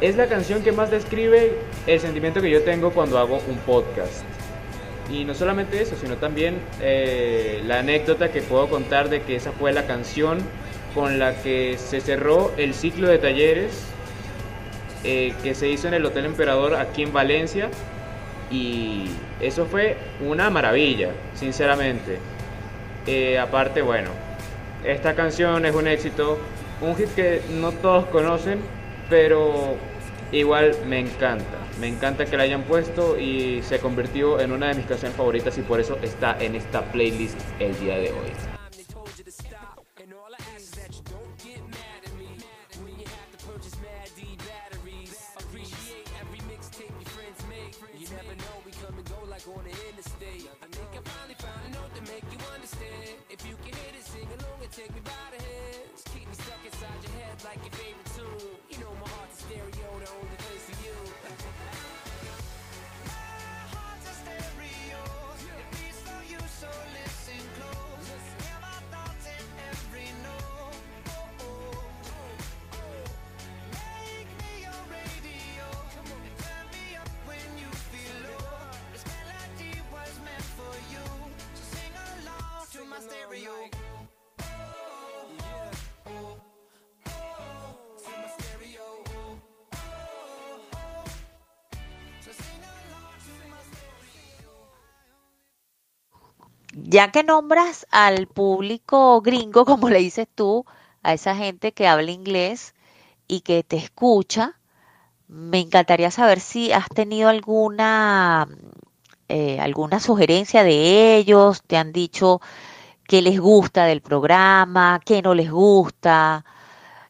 Es 0.00 0.16
la 0.16 0.26
canción 0.26 0.62
que 0.62 0.72
más 0.72 0.90
describe 0.90 1.58
el 1.86 2.00
sentimiento 2.00 2.40
que 2.40 2.50
yo 2.50 2.62
tengo 2.62 2.90
cuando 2.90 3.18
hago 3.18 3.40
un 3.48 3.56
podcast. 3.58 4.24
Y 5.12 5.24
no 5.24 5.34
solamente 5.34 5.82
eso, 5.82 5.96
sino 6.00 6.16
también 6.16 6.58
eh, 6.80 7.62
la 7.66 7.80
anécdota 7.80 8.30
que 8.30 8.42
puedo 8.42 8.68
contar 8.68 9.08
de 9.08 9.22
que 9.22 9.34
esa 9.34 9.50
fue 9.52 9.72
la 9.72 9.86
canción 9.86 10.38
con 10.94 11.18
la 11.18 11.40
que 11.42 11.76
se 11.78 12.00
cerró 12.00 12.52
el 12.56 12.74
ciclo 12.74 13.08
de 13.08 13.18
talleres 13.18 13.90
eh, 15.02 15.32
que 15.42 15.54
se 15.54 15.68
hizo 15.68 15.88
en 15.88 15.94
el 15.94 16.04
Hotel 16.04 16.26
Emperador 16.26 16.74
aquí 16.74 17.02
en 17.02 17.12
Valencia. 17.12 17.70
Y 18.50 19.06
eso 19.40 19.66
fue 19.66 19.96
una 20.20 20.50
maravilla, 20.50 21.10
sinceramente. 21.34 22.18
Eh, 23.06 23.38
aparte, 23.38 23.80
bueno, 23.80 24.10
esta 24.84 25.14
canción 25.14 25.64
es 25.64 25.74
un 25.74 25.86
éxito, 25.86 26.38
un 26.80 26.96
hit 26.96 27.14
que 27.14 27.40
no 27.52 27.72
todos 27.72 28.06
conocen, 28.06 28.60
pero 29.08 29.76
igual 30.32 30.72
me 30.86 30.98
encanta. 30.98 31.58
Me 31.80 31.88
encanta 31.88 32.26
que 32.26 32.36
la 32.36 32.42
hayan 32.42 32.62
puesto 32.62 33.18
y 33.18 33.62
se 33.62 33.78
convirtió 33.78 34.40
en 34.40 34.52
una 34.52 34.68
de 34.68 34.74
mis 34.74 34.86
canciones 34.86 35.16
favoritas 35.16 35.56
y 35.56 35.62
por 35.62 35.80
eso 35.80 35.98
está 36.02 36.36
en 36.38 36.56
esta 36.56 36.82
playlist 36.92 37.38
el 37.58 37.78
día 37.80 37.96
de 37.96 38.10
hoy. 38.10 38.59
Ya 96.90 97.12
que 97.12 97.22
nombras 97.22 97.86
al 97.92 98.26
público 98.26 99.20
gringo, 99.20 99.64
como 99.64 99.88
le 99.88 100.00
dices 100.00 100.26
tú, 100.34 100.64
a 101.04 101.12
esa 101.12 101.36
gente 101.36 101.70
que 101.70 101.86
habla 101.86 102.10
inglés 102.10 102.74
y 103.28 103.42
que 103.42 103.62
te 103.62 103.76
escucha, 103.76 104.58
me 105.28 105.60
encantaría 105.60 106.10
saber 106.10 106.40
si 106.40 106.72
has 106.72 106.88
tenido 106.88 107.28
alguna, 107.28 108.48
eh, 109.28 109.60
alguna 109.60 110.00
sugerencia 110.00 110.64
de 110.64 111.16
ellos, 111.16 111.62
te 111.64 111.76
han 111.76 111.92
dicho 111.92 112.40
qué 113.04 113.22
les 113.22 113.38
gusta 113.38 113.84
del 113.84 114.00
programa, 114.00 115.00
qué 115.04 115.22
no 115.22 115.32
les 115.34 115.48
gusta, 115.48 116.44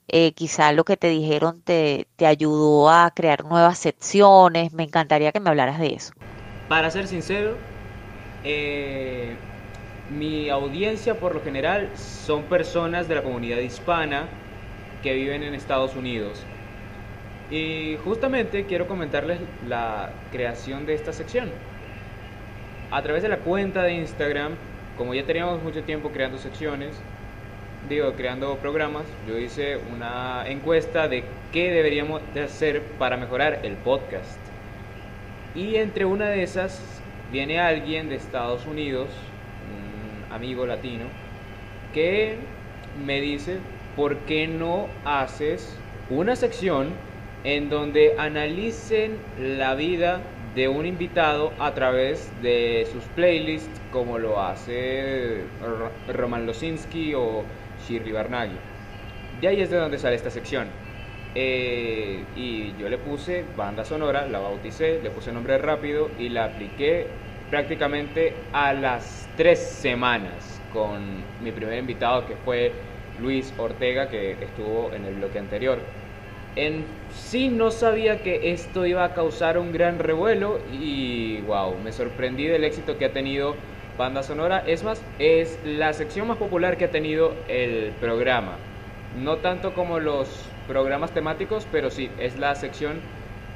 eh, 0.08 0.32
quizá 0.32 0.72
lo 0.72 0.84
que 0.84 0.98
te 0.98 1.08
dijeron 1.08 1.62
te, 1.62 2.06
te 2.16 2.26
ayudó 2.26 2.90
a 2.90 3.12
crear 3.12 3.46
nuevas 3.46 3.78
secciones, 3.78 4.74
me 4.74 4.82
encantaría 4.82 5.32
que 5.32 5.40
me 5.40 5.48
hablaras 5.48 5.78
de 5.80 5.94
eso. 5.94 6.12
Para 6.68 6.90
ser 6.90 7.08
sincero, 7.08 7.56
eh, 8.44 9.36
mi 10.10 10.48
audiencia 10.50 11.14
por 11.14 11.34
lo 11.34 11.40
general 11.40 11.88
son 11.94 12.42
personas 12.44 13.06
de 13.08 13.14
la 13.14 13.22
comunidad 13.22 13.58
hispana 13.58 14.26
que 15.02 15.14
viven 15.14 15.42
en 15.42 15.54
Estados 15.54 15.94
Unidos. 15.94 16.42
Y 17.50 17.96
justamente 18.04 18.64
quiero 18.64 18.86
comentarles 18.86 19.38
la 19.68 20.10
creación 20.32 20.86
de 20.86 20.94
esta 20.94 21.12
sección. 21.12 21.50
A 22.90 23.02
través 23.02 23.22
de 23.22 23.28
la 23.28 23.38
cuenta 23.38 23.82
de 23.82 23.94
Instagram, 23.94 24.52
como 24.98 25.14
ya 25.14 25.24
teníamos 25.24 25.62
mucho 25.62 25.82
tiempo 25.82 26.10
creando 26.10 26.38
secciones, 26.38 26.94
digo, 27.88 28.12
creando 28.12 28.56
programas, 28.56 29.04
yo 29.28 29.38
hice 29.38 29.78
una 29.92 30.44
encuesta 30.46 31.08
de 31.08 31.24
qué 31.52 31.70
deberíamos 31.70 32.20
de 32.34 32.42
hacer 32.42 32.82
para 32.98 33.16
mejorar 33.16 33.60
el 33.62 33.74
podcast. 33.74 34.38
Y 35.54 35.76
entre 35.76 36.04
una 36.04 36.28
de 36.28 36.42
esas 36.42 37.00
viene 37.32 37.58
alguien 37.58 38.08
de 38.08 38.16
Estados 38.16 38.66
Unidos, 38.66 39.08
un 39.08 39.29
amigo 40.30 40.66
latino, 40.66 41.06
que 41.92 42.36
me 43.06 43.20
dice, 43.20 43.58
¿por 43.96 44.16
qué 44.18 44.46
no 44.46 44.88
haces 45.04 45.76
una 46.08 46.36
sección 46.36 46.88
en 47.44 47.70
donde 47.70 48.14
analicen 48.18 49.16
la 49.38 49.74
vida 49.74 50.20
de 50.54 50.68
un 50.68 50.84
invitado 50.84 51.52
a 51.58 51.72
través 51.74 52.30
de 52.42 52.86
sus 52.90 53.04
playlists, 53.04 53.80
como 53.92 54.18
lo 54.18 54.40
hace 54.40 55.44
Roman 56.08 56.46
Losinski 56.46 57.14
o 57.14 57.44
Shirley 57.86 58.12
Barnaghi. 58.12 58.56
De 59.40 59.48
ahí 59.48 59.60
es 59.60 59.70
de 59.70 59.76
donde 59.76 59.98
sale 59.98 60.16
esta 60.16 60.30
sección. 60.30 60.68
Eh, 61.34 62.24
y 62.34 62.76
yo 62.76 62.88
le 62.88 62.98
puse 62.98 63.44
banda 63.56 63.84
sonora, 63.84 64.26
la 64.26 64.40
bauticé, 64.40 65.00
le 65.00 65.10
puse 65.10 65.32
nombre 65.32 65.56
rápido 65.58 66.10
y 66.18 66.28
la 66.28 66.44
apliqué 66.44 67.06
prácticamente 67.50 68.32
a 68.52 68.72
las 68.72 69.28
tres 69.36 69.58
semanas 69.58 70.60
con 70.72 71.22
mi 71.42 71.50
primer 71.50 71.78
invitado 71.78 72.26
que 72.26 72.36
fue 72.36 72.72
Luis 73.20 73.52
Ortega 73.58 74.08
que 74.08 74.32
estuvo 74.32 74.92
en 74.94 75.04
el 75.04 75.14
bloque 75.14 75.38
anterior. 75.38 75.78
En 76.56 76.84
sí 77.14 77.48
no 77.48 77.70
sabía 77.70 78.22
que 78.22 78.52
esto 78.52 78.86
iba 78.86 79.04
a 79.04 79.14
causar 79.14 79.58
un 79.58 79.72
gran 79.72 79.98
revuelo 79.98 80.60
y 80.72 81.40
wow, 81.42 81.76
me 81.82 81.92
sorprendí 81.92 82.46
del 82.46 82.64
éxito 82.64 82.98
que 82.98 83.04
ha 83.04 83.12
tenido 83.12 83.54
Banda 83.96 84.22
Sonora. 84.22 84.64
Es 84.66 84.82
más, 84.82 85.02
es 85.18 85.58
la 85.64 85.92
sección 85.92 86.26
más 86.28 86.38
popular 86.38 86.76
que 86.76 86.86
ha 86.86 86.90
tenido 86.90 87.34
el 87.48 87.92
programa. 88.00 88.56
No 89.16 89.36
tanto 89.38 89.74
como 89.74 90.00
los 90.00 90.44
programas 90.66 91.12
temáticos, 91.12 91.66
pero 91.70 91.90
sí, 91.90 92.10
es 92.18 92.38
la 92.38 92.54
sección 92.54 93.00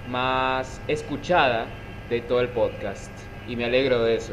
más 0.09 0.81
escuchada 0.87 1.67
de 2.11 2.21
todo 2.21 2.41
el 2.41 2.49
podcast. 2.49 3.24
Y 3.49 3.57
me 3.57 3.65
alegro 3.65 4.03
de 4.05 4.17
eso. 4.17 4.33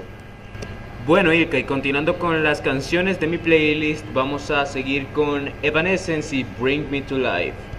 Bueno, 1.05 1.34
Ilka, 1.34 1.57
y 1.57 1.64
continuando 1.64 2.20
con 2.20 2.43
las 2.43 2.62
canciones 2.62 3.20
de 3.20 3.28
mi 3.28 3.38
playlist, 3.38 4.05
vamos 4.14 4.51
a 4.51 4.66
seguir 4.66 5.07
con 5.07 5.49
Evanescence 5.64 6.36
y 6.36 6.45
Bring 6.59 6.89
Me 6.91 7.01
to 7.01 7.18
Life. 7.18 7.71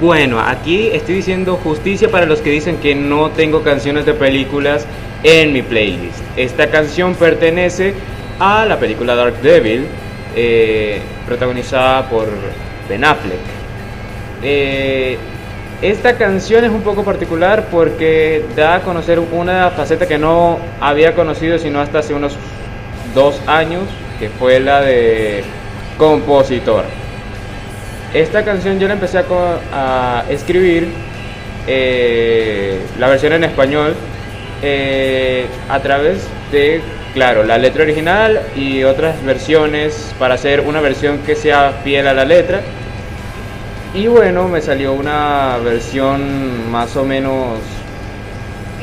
Bueno, 0.00 0.40
aquí 0.40 0.88
estoy 0.94 1.16
diciendo 1.16 1.60
justicia 1.62 2.10
para 2.10 2.24
los 2.24 2.40
que 2.40 2.48
dicen 2.48 2.78
que 2.78 2.94
no 2.94 3.32
tengo 3.32 3.62
canciones 3.62 4.06
de 4.06 4.14
películas 4.14 4.86
en 5.22 5.52
mi 5.52 5.60
playlist. 5.60 6.20
Esta 6.38 6.70
canción 6.70 7.14
pertenece 7.14 7.92
a 8.38 8.64
la 8.64 8.78
película 8.78 9.14
Dark 9.14 9.42
Devil, 9.42 9.86
eh, 10.34 11.02
protagonizada 11.26 12.08
por 12.08 12.28
Ben 12.88 13.04
Affleck. 13.04 13.40
Eh, 14.42 15.18
esta 15.82 16.16
canción 16.16 16.64
es 16.64 16.70
un 16.70 16.80
poco 16.80 17.04
particular 17.04 17.66
porque 17.70 18.42
da 18.56 18.76
a 18.76 18.80
conocer 18.80 19.18
una 19.18 19.68
faceta 19.68 20.08
que 20.08 20.16
no 20.16 20.58
había 20.80 21.14
conocido 21.14 21.58
sino 21.58 21.78
hasta 21.78 21.98
hace 21.98 22.14
unos 22.14 22.36
dos 23.14 23.38
años, 23.46 23.82
que 24.18 24.30
fue 24.30 24.60
la 24.60 24.80
de 24.80 25.44
compositor. 25.98 26.84
Esta 28.12 28.44
canción 28.44 28.80
yo 28.80 28.88
la 28.88 28.94
empecé 28.94 29.22
a, 29.72 30.24
escribir, 30.28 30.88
eh, 31.68 32.76
la 32.98 33.08
versión 33.08 33.34
en 33.34 33.44
español, 33.44 33.94
eh, 34.62 35.46
a 35.68 35.78
través 35.80 36.26
de, 36.50 36.80
claro, 37.14 37.44
la 37.44 37.56
letra 37.56 37.84
original 37.84 38.40
y 38.56 38.82
otras 38.82 39.24
versiones 39.24 40.12
para 40.18 40.34
hacer 40.34 40.60
una 40.60 40.80
versión 40.80 41.18
que 41.18 41.36
sea 41.36 41.80
fiel 41.84 42.08
a 42.08 42.14
la 42.14 42.24
letra. 42.24 42.60
Y 43.94 44.08
bueno, 44.08 44.48
me 44.48 44.60
salió 44.60 44.92
una 44.92 45.58
versión 45.64 46.68
más 46.68 46.96
o 46.96 47.04
menos 47.04 47.60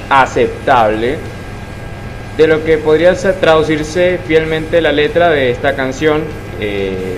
aceptable 0.09 1.17
de 2.37 2.47
lo 2.47 2.63
que 2.63 2.77
podría 2.77 3.13
traducirse 3.13 4.19
fielmente 4.25 4.79
la 4.79 4.93
letra 4.93 5.29
de 5.29 5.51
esta 5.51 5.75
canción. 5.75 6.23
Eh, 6.61 7.17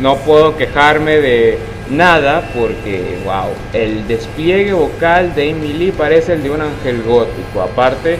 no 0.00 0.16
puedo 0.18 0.56
quejarme 0.56 1.20
de 1.20 1.58
nada 1.90 2.48
porque, 2.54 3.18
wow, 3.24 3.50
el 3.72 4.06
despliegue 4.06 4.72
vocal 4.72 5.34
de 5.34 5.50
Amy 5.50 5.72
Lee 5.72 5.92
parece 5.92 6.34
el 6.34 6.42
de 6.42 6.50
un 6.50 6.60
ángel 6.60 7.02
gótico. 7.02 7.62
Aparte, 7.62 8.18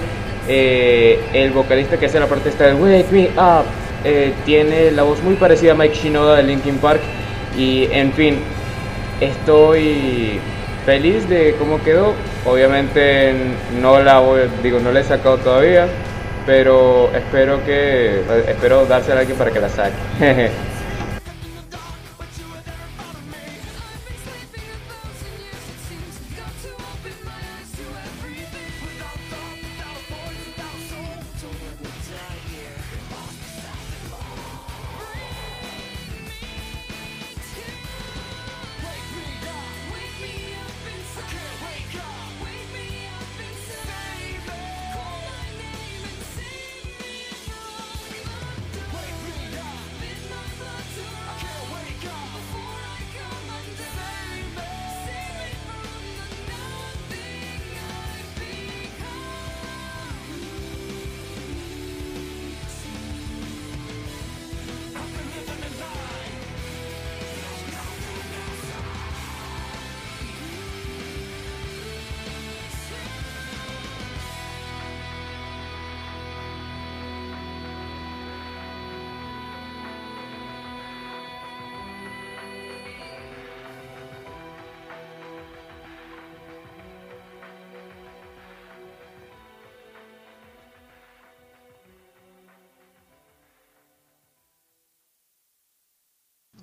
eh, 0.48 1.20
el 1.32 1.50
vocalista 1.52 1.96
que 1.98 2.06
hace 2.06 2.20
la 2.20 2.26
parte 2.26 2.50
de 2.50 2.74
Wake 2.74 3.06
Me 3.10 3.28
Up 3.36 3.64
eh, 4.04 4.32
tiene 4.44 4.90
la 4.90 5.04
voz 5.04 5.22
muy 5.22 5.34
parecida 5.34 5.72
a 5.72 5.74
Mike 5.74 5.94
Shinoda 5.94 6.36
de 6.36 6.42
Linkin 6.42 6.78
Park. 6.78 7.00
Y 7.56 7.88
en 7.92 8.12
fin, 8.12 8.38
estoy 9.20 10.40
feliz 10.84 11.28
de 11.28 11.54
cómo 11.58 11.82
quedó. 11.82 12.14
Obviamente 12.44 13.32
no 13.80 14.00
la 14.00 14.22
digo, 14.62 14.80
no 14.80 14.96
he 14.96 15.04
sacado 15.04 15.38
todavía, 15.38 15.86
pero 16.46 17.10
espero 17.14 17.64
que 17.64 18.22
espero 18.48 18.86
dársela 18.86 19.16
a 19.16 19.20
alguien 19.20 19.38
para 19.38 19.50
que 19.50 19.60
la 19.60 19.68
saque. 19.68 20.50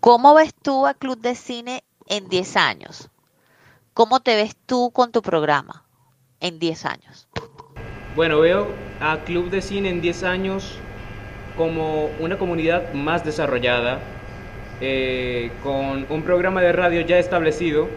¿Cómo 0.10 0.34
ves 0.34 0.56
tú 0.56 0.88
a 0.88 0.96
Club 0.96 1.20
de 1.20 1.36
Cine 1.36 1.84
en 2.08 2.30
10 2.30 2.58
años? 2.58 3.12
¿Cómo 3.94 4.22
te 4.22 4.36
ves 4.36 4.56
tú 4.66 4.90
con 4.92 5.12
tu 5.12 5.22
programa 5.22 5.84
en 6.40 6.58
10 6.58 6.86
años? 6.86 7.28
Bueno, 8.16 8.40
veo 8.40 8.70
a 9.02 9.20
Club 9.20 9.52
de 9.52 9.62
Cine 9.62 9.92
en 9.92 10.02
10 10.02 10.24
años 10.24 10.80
como 11.56 12.08
una 12.20 12.40
comunidad 12.40 12.92
más 12.94 13.24
desarrollada, 13.24 14.00
eh, 14.82 15.52
con 15.62 16.08
un 16.10 16.24
programa 16.24 16.62
de 16.62 16.72
radio 16.72 17.02
ya 17.02 17.20
establecido, 17.20 17.88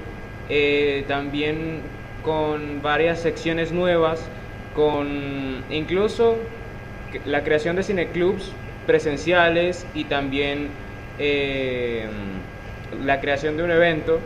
eh, 0.51 1.07
también 1.09 1.81
con 2.23 2.83
varias 2.83 3.21
secciones 3.21 3.73
nuevas, 3.73 4.21
con 4.77 5.65
incluso 5.71 6.37
la 7.25 7.43
creación 7.43 7.77
de 7.77 7.85
cineclubs 7.85 8.53
presenciales 8.87 9.87
y 9.95 10.05
también 10.05 10.69
eh, 11.25 12.05
la 13.05 13.21
creación 13.21 13.57
de 13.57 13.63
un 13.63 13.71
evento, 13.71 14.19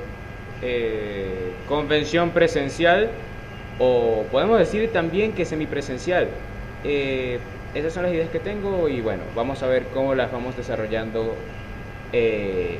eh, 0.62 1.52
convención 1.68 2.30
presencial 2.30 3.10
o 3.78 4.24
podemos 4.32 4.58
decir 4.58 4.90
también 4.92 5.32
que 5.32 5.44
semipresencial. 5.44 6.28
Eh, 6.84 7.38
esas 7.74 7.92
son 7.92 8.04
las 8.04 8.12
ideas 8.12 8.30
que 8.30 8.38
tengo 8.38 8.88
y 8.88 9.02
bueno, 9.02 9.22
vamos 9.34 9.62
a 9.62 9.66
ver 9.66 9.84
cómo 9.92 10.14
las 10.14 10.32
vamos 10.32 10.56
desarrollando 10.56 11.34
eh, 12.12 12.78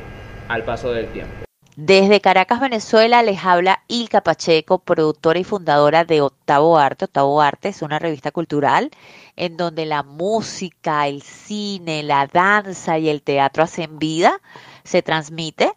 al 0.48 0.64
paso 0.64 0.93
del 0.93 1.09
tiempo. 1.09 1.45
Desde 1.76 2.22
Caracas, 2.22 2.58
Venezuela, 2.58 3.22
les 3.22 3.44
habla 3.44 3.82
Ilka 3.86 4.22
Pacheco, 4.22 4.78
productora 4.78 5.38
y 5.38 5.44
fundadora 5.44 6.06
de 6.06 6.22
Octavo 6.22 6.78
Arte. 6.78 7.04
Octavo 7.04 7.42
Arte 7.42 7.68
es 7.68 7.82
una 7.82 7.98
revista 7.98 8.30
cultural 8.30 8.90
en 9.36 9.58
donde 9.58 9.84
la 9.84 10.02
música, 10.02 11.06
el 11.06 11.20
cine, 11.20 12.02
la 12.02 12.28
danza 12.28 12.98
y 12.98 13.10
el 13.10 13.20
teatro 13.20 13.62
hacen 13.62 13.98
vida. 13.98 14.40
Se 14.84 15.02
transmite 15.02 15.74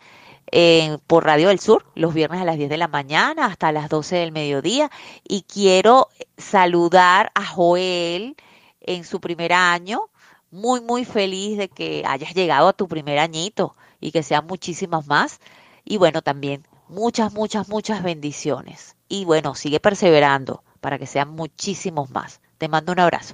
eh, 0.54 1.00
por 1.06 1.26
Radio 1.26 1.50
del 1.50 1.60
Sur 1.60 1.86
los 1.96 2.14
viernes 2.14 2.40
a 2.42 2.46
las 2.46 2.56
10 2.56 2.70
de 2.70 2.78
la 2.78 2.88
mañana 2.88 3.48
hasta 3.48 3.74
las 3.74 3.90
12 3.90 4.16
del 4.16 4.32
mediodía. 4.32 4.90
Y 5.28 5.42
quiero 5.42 6.08
saludar 6.38 7.30
a 7.36 7.46
Joel 7.46 8.38
en 8.80 9.04
su 9.04 9.20
primer 9.20 9.52
año. 9.52 10.04
Muy, 10.50 10.80
muy 10.80 11.04
feliz 11.04 11.58
de 11.58 11.68
que 11.68 12.04
hayas 12.08 12.34
llegado 12.34 12.70
a 12.70 12.74
tu 12.74 12.88
primer 12.88 13.20
añito 13.20 13.76
y 14.00 14.14
que 14.14 14.24
sean 14.24 14.48
muchísimas 14.48 15.06
más. 15.08 15.42
Y 15.90 15.98
bueno, 15.98 16.22
también 16.22 16.68
muchas, 16.88 17.34
muchas, 17.34 17.68
muchas 17.68 18.04
bendiciones. 18.04 18.96
Y 19.08 19.26
bueno, 19.26 19.56
sigue 19.56 19.80
perseverando 19.80 20.64
para 20.82 21.00
que 21.00 21.08
sean 21.08 21.30
muchísimos 21.30 22.12
más. 22.12 22.42
Te 22.60 22.68
mando 22.68 22.92
un 22.92 23.00
abrazo. 23.00 23.34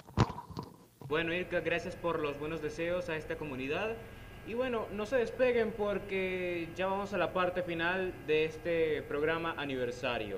Bueno, 1.10 1.34
Irka, 1.34 1.60
gracias 1.60 1.98
por 1.98 2.22
los 2.22 2.40
buenos 2.40 2.62
deseos 2.62 3.10
a 3.10 3.18
esta 3.18 3.36
comunidad. 3.36 3.98
Y 4.48 4.54
bueno, 4.54 4.88
no 4.94 5.06
se 5.06 5.18
despeguen 5.18 5.74
porque 5.78 6.70
ya 6.78 6.88
vamos 6.88 7.14
a 7.14 7.18
la 7.18 7.34
parte 7.34 7.62
final 7.62 8.14
de 8.26 8.46
este 8.46 9.02
programa 9.02 9.54
aniversario. 9.58 10.38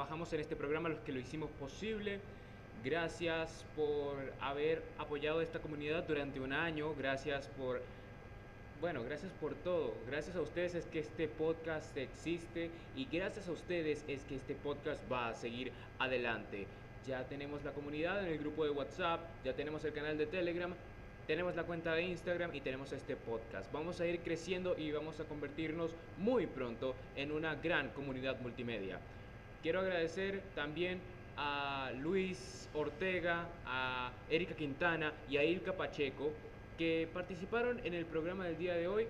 Trabajamos 0.00 0.32
en 0.32 0.40
este 0.40 0.56
programa, 0.56 0.88
los 0.88 1.00
que 1.00 1.12
lo 1.12 1.20
hicimos 1.20 1.50
posible. 1.60 2.20
Gracias 2.82 3.66
por 3.76 4.16
haber 4.40 4.82
apoyado 4.96 5.42
esta 5.42 5.58
comunidad 5.58 6.04
durante 6.04 6.40
un 6.40 6.54
año, 6.54 6.94
gracias 6.94 7.48
por 7.48 7.82
bueno, 8.80 9.04
gracias 9.04 9.30
por 9.32 9.54
todo. 9.56 9.92
Gracias 10.06 10.36
a 10.36 10.40
ustedes 10.40 10.74
es 10.74 10.86
que 10.86 11.00
este 11.00 11.28
podcast 11.28 11.94
existe 11.98 12.70
y 12.96 13.08
gracias 13.12 13.46
a 13.48 13.52
ustedes 13.52 14.02
es 14.08 14.24
que 14.24 14.36
este 14.36 14.54
podcast 14.54 15.02
va 15.12 15.28
a 15.28 15.34
seguir 15.34 15.70
adelante. 15.98 16.66
Ya 17.06 17.22
tenemos 17.24 17.62
la 17.62 17.72
comunidad 17.72 18.24
en 18.24 18.32
el 18.32 18.38
grupo 18.38 18.64
de 18.64 18.70
WhatsApp, 18.70 19.20
ya 19.44 19.52
tenemos 19.52 19.84
el 19.84 19.92
canal 19.92 20.16
de 20.16 20.24
Telegram, 20.24 20.72
tenemos 21.26 21.54
la 21.56 21.64
cuenta 21.64 21.94
de 21.94 22.04
Instagram 22.04 22.54
y 22.54 22.62
tenemos 22.62 22.90
este 22.92 23.16
podcast. 23.16 23.70
Vamos 23.70 24.00
a 24.00 24.06
ir 24.06 24.20
creciendo 24.20 24.78
y 24.78 24.92
vamos 24.92 25.20
a 25.20 25.24
convertirnos 25.24 25.90
muy 26.16 26.46
pronto 26.46 26.94
en 27.16 27.32
una 27.32 27.54
gran 27.56 27.90
comunidad 27.90 28.40
multimedia. 28.40 28.98
Quiero 29.62 29.80
agradecer 29.80 30.40
también 30.54 31.00
a 31.36 31.90
Luis 32.00 32.66
Ortega, 32.72 33.46
a 33.66 34.10
Erika 34.30 34.54
Quintana 34.54 35.12
y 35.28 35.36
a 35.36 35.44
Ilka 35.44 35.76
Pacheco 35.76 36.32
que 36.78 37.06
participaron 37.12 37.78
en 37.84 37.92
el 37.92 38.06
programa 38.06 38.46
del 38.46 38.56
día 38.56 38.74
de 38.74 38.88
hoy. 38.88 39.06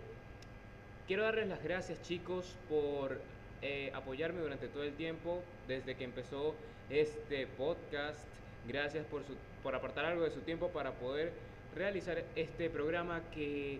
Quiero 1.06 1.22
darles 1.22 1.46
las 1.46 1.62
gracias 1.62 2.02
chicos 2.02 2.56
por 2.68 3.20
eh, 3.62 3.92
apoyarme 3.94 4.40
durante 4.40 4.66
todo 4.66 4.82
el 4.82 4.94
tiempo, 4.94 5.40
desde 5.68 5.94
que 5.94 6.02
empezó 6.02 6.56
este 6.88 7.46
podcast. 7.46 8.18
Gracias 8.66 9.06
por, 9.06 9.22
por 9.62 9.76
apartar 9.76 10.04
algo 10.04 10.24
de 10.24 10.32
su 10.32 10.40
tiempo 10.40 10.70
para 10.70 10.90
poder 10.94 11.32
realizar 11.76 12.24
este 12.34 12.70
programa 12.70 13.22
que 13.32 13.78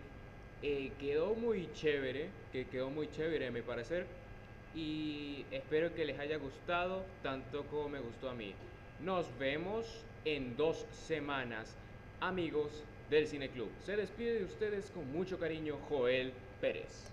eh, 0.63 0.93
quedó 1.01 1.35
muy 1.35 1.69
chévere, 1.73 2.29
que 2.53 2.67
quedó 2.69 2.91
muy 2.91 3.11
chévere 3.11 3.49
a 3.49 3.51
mi 3.51 3.63
parecer. 3.63 4.07
Y 4.75 5.45
espero 5.51 5.95
que 5.95 6.05
les 6.05 6.19
haya 6.19 6.37
gustado 6.37 7.05
tanto 7.23 7.65
como 7.65 7.89
me 7.89 7.99
gustó 8.01 8.31
a 8.31 8.35
mí. 8.35 8.55
Nos 9.01 9.27
vemos 9.39 9.87
en 10.25 10.57
dos 10.57 10.87
semanas, 10.93 11.75
amigos 12.21 12.85
del 13.09 13.27
Cine 13.27 13.49
Club. 13.49 13.71
Se 13.85 13.97
despide 13.97 14.39
de 14.39 14.45
ustedes 14.45 14.91
con 14.91 15.11
mucho 15.13 15.39
cariño 15.39 15.77
Joel 15.89 16.33
Pérez. 16.61 17.11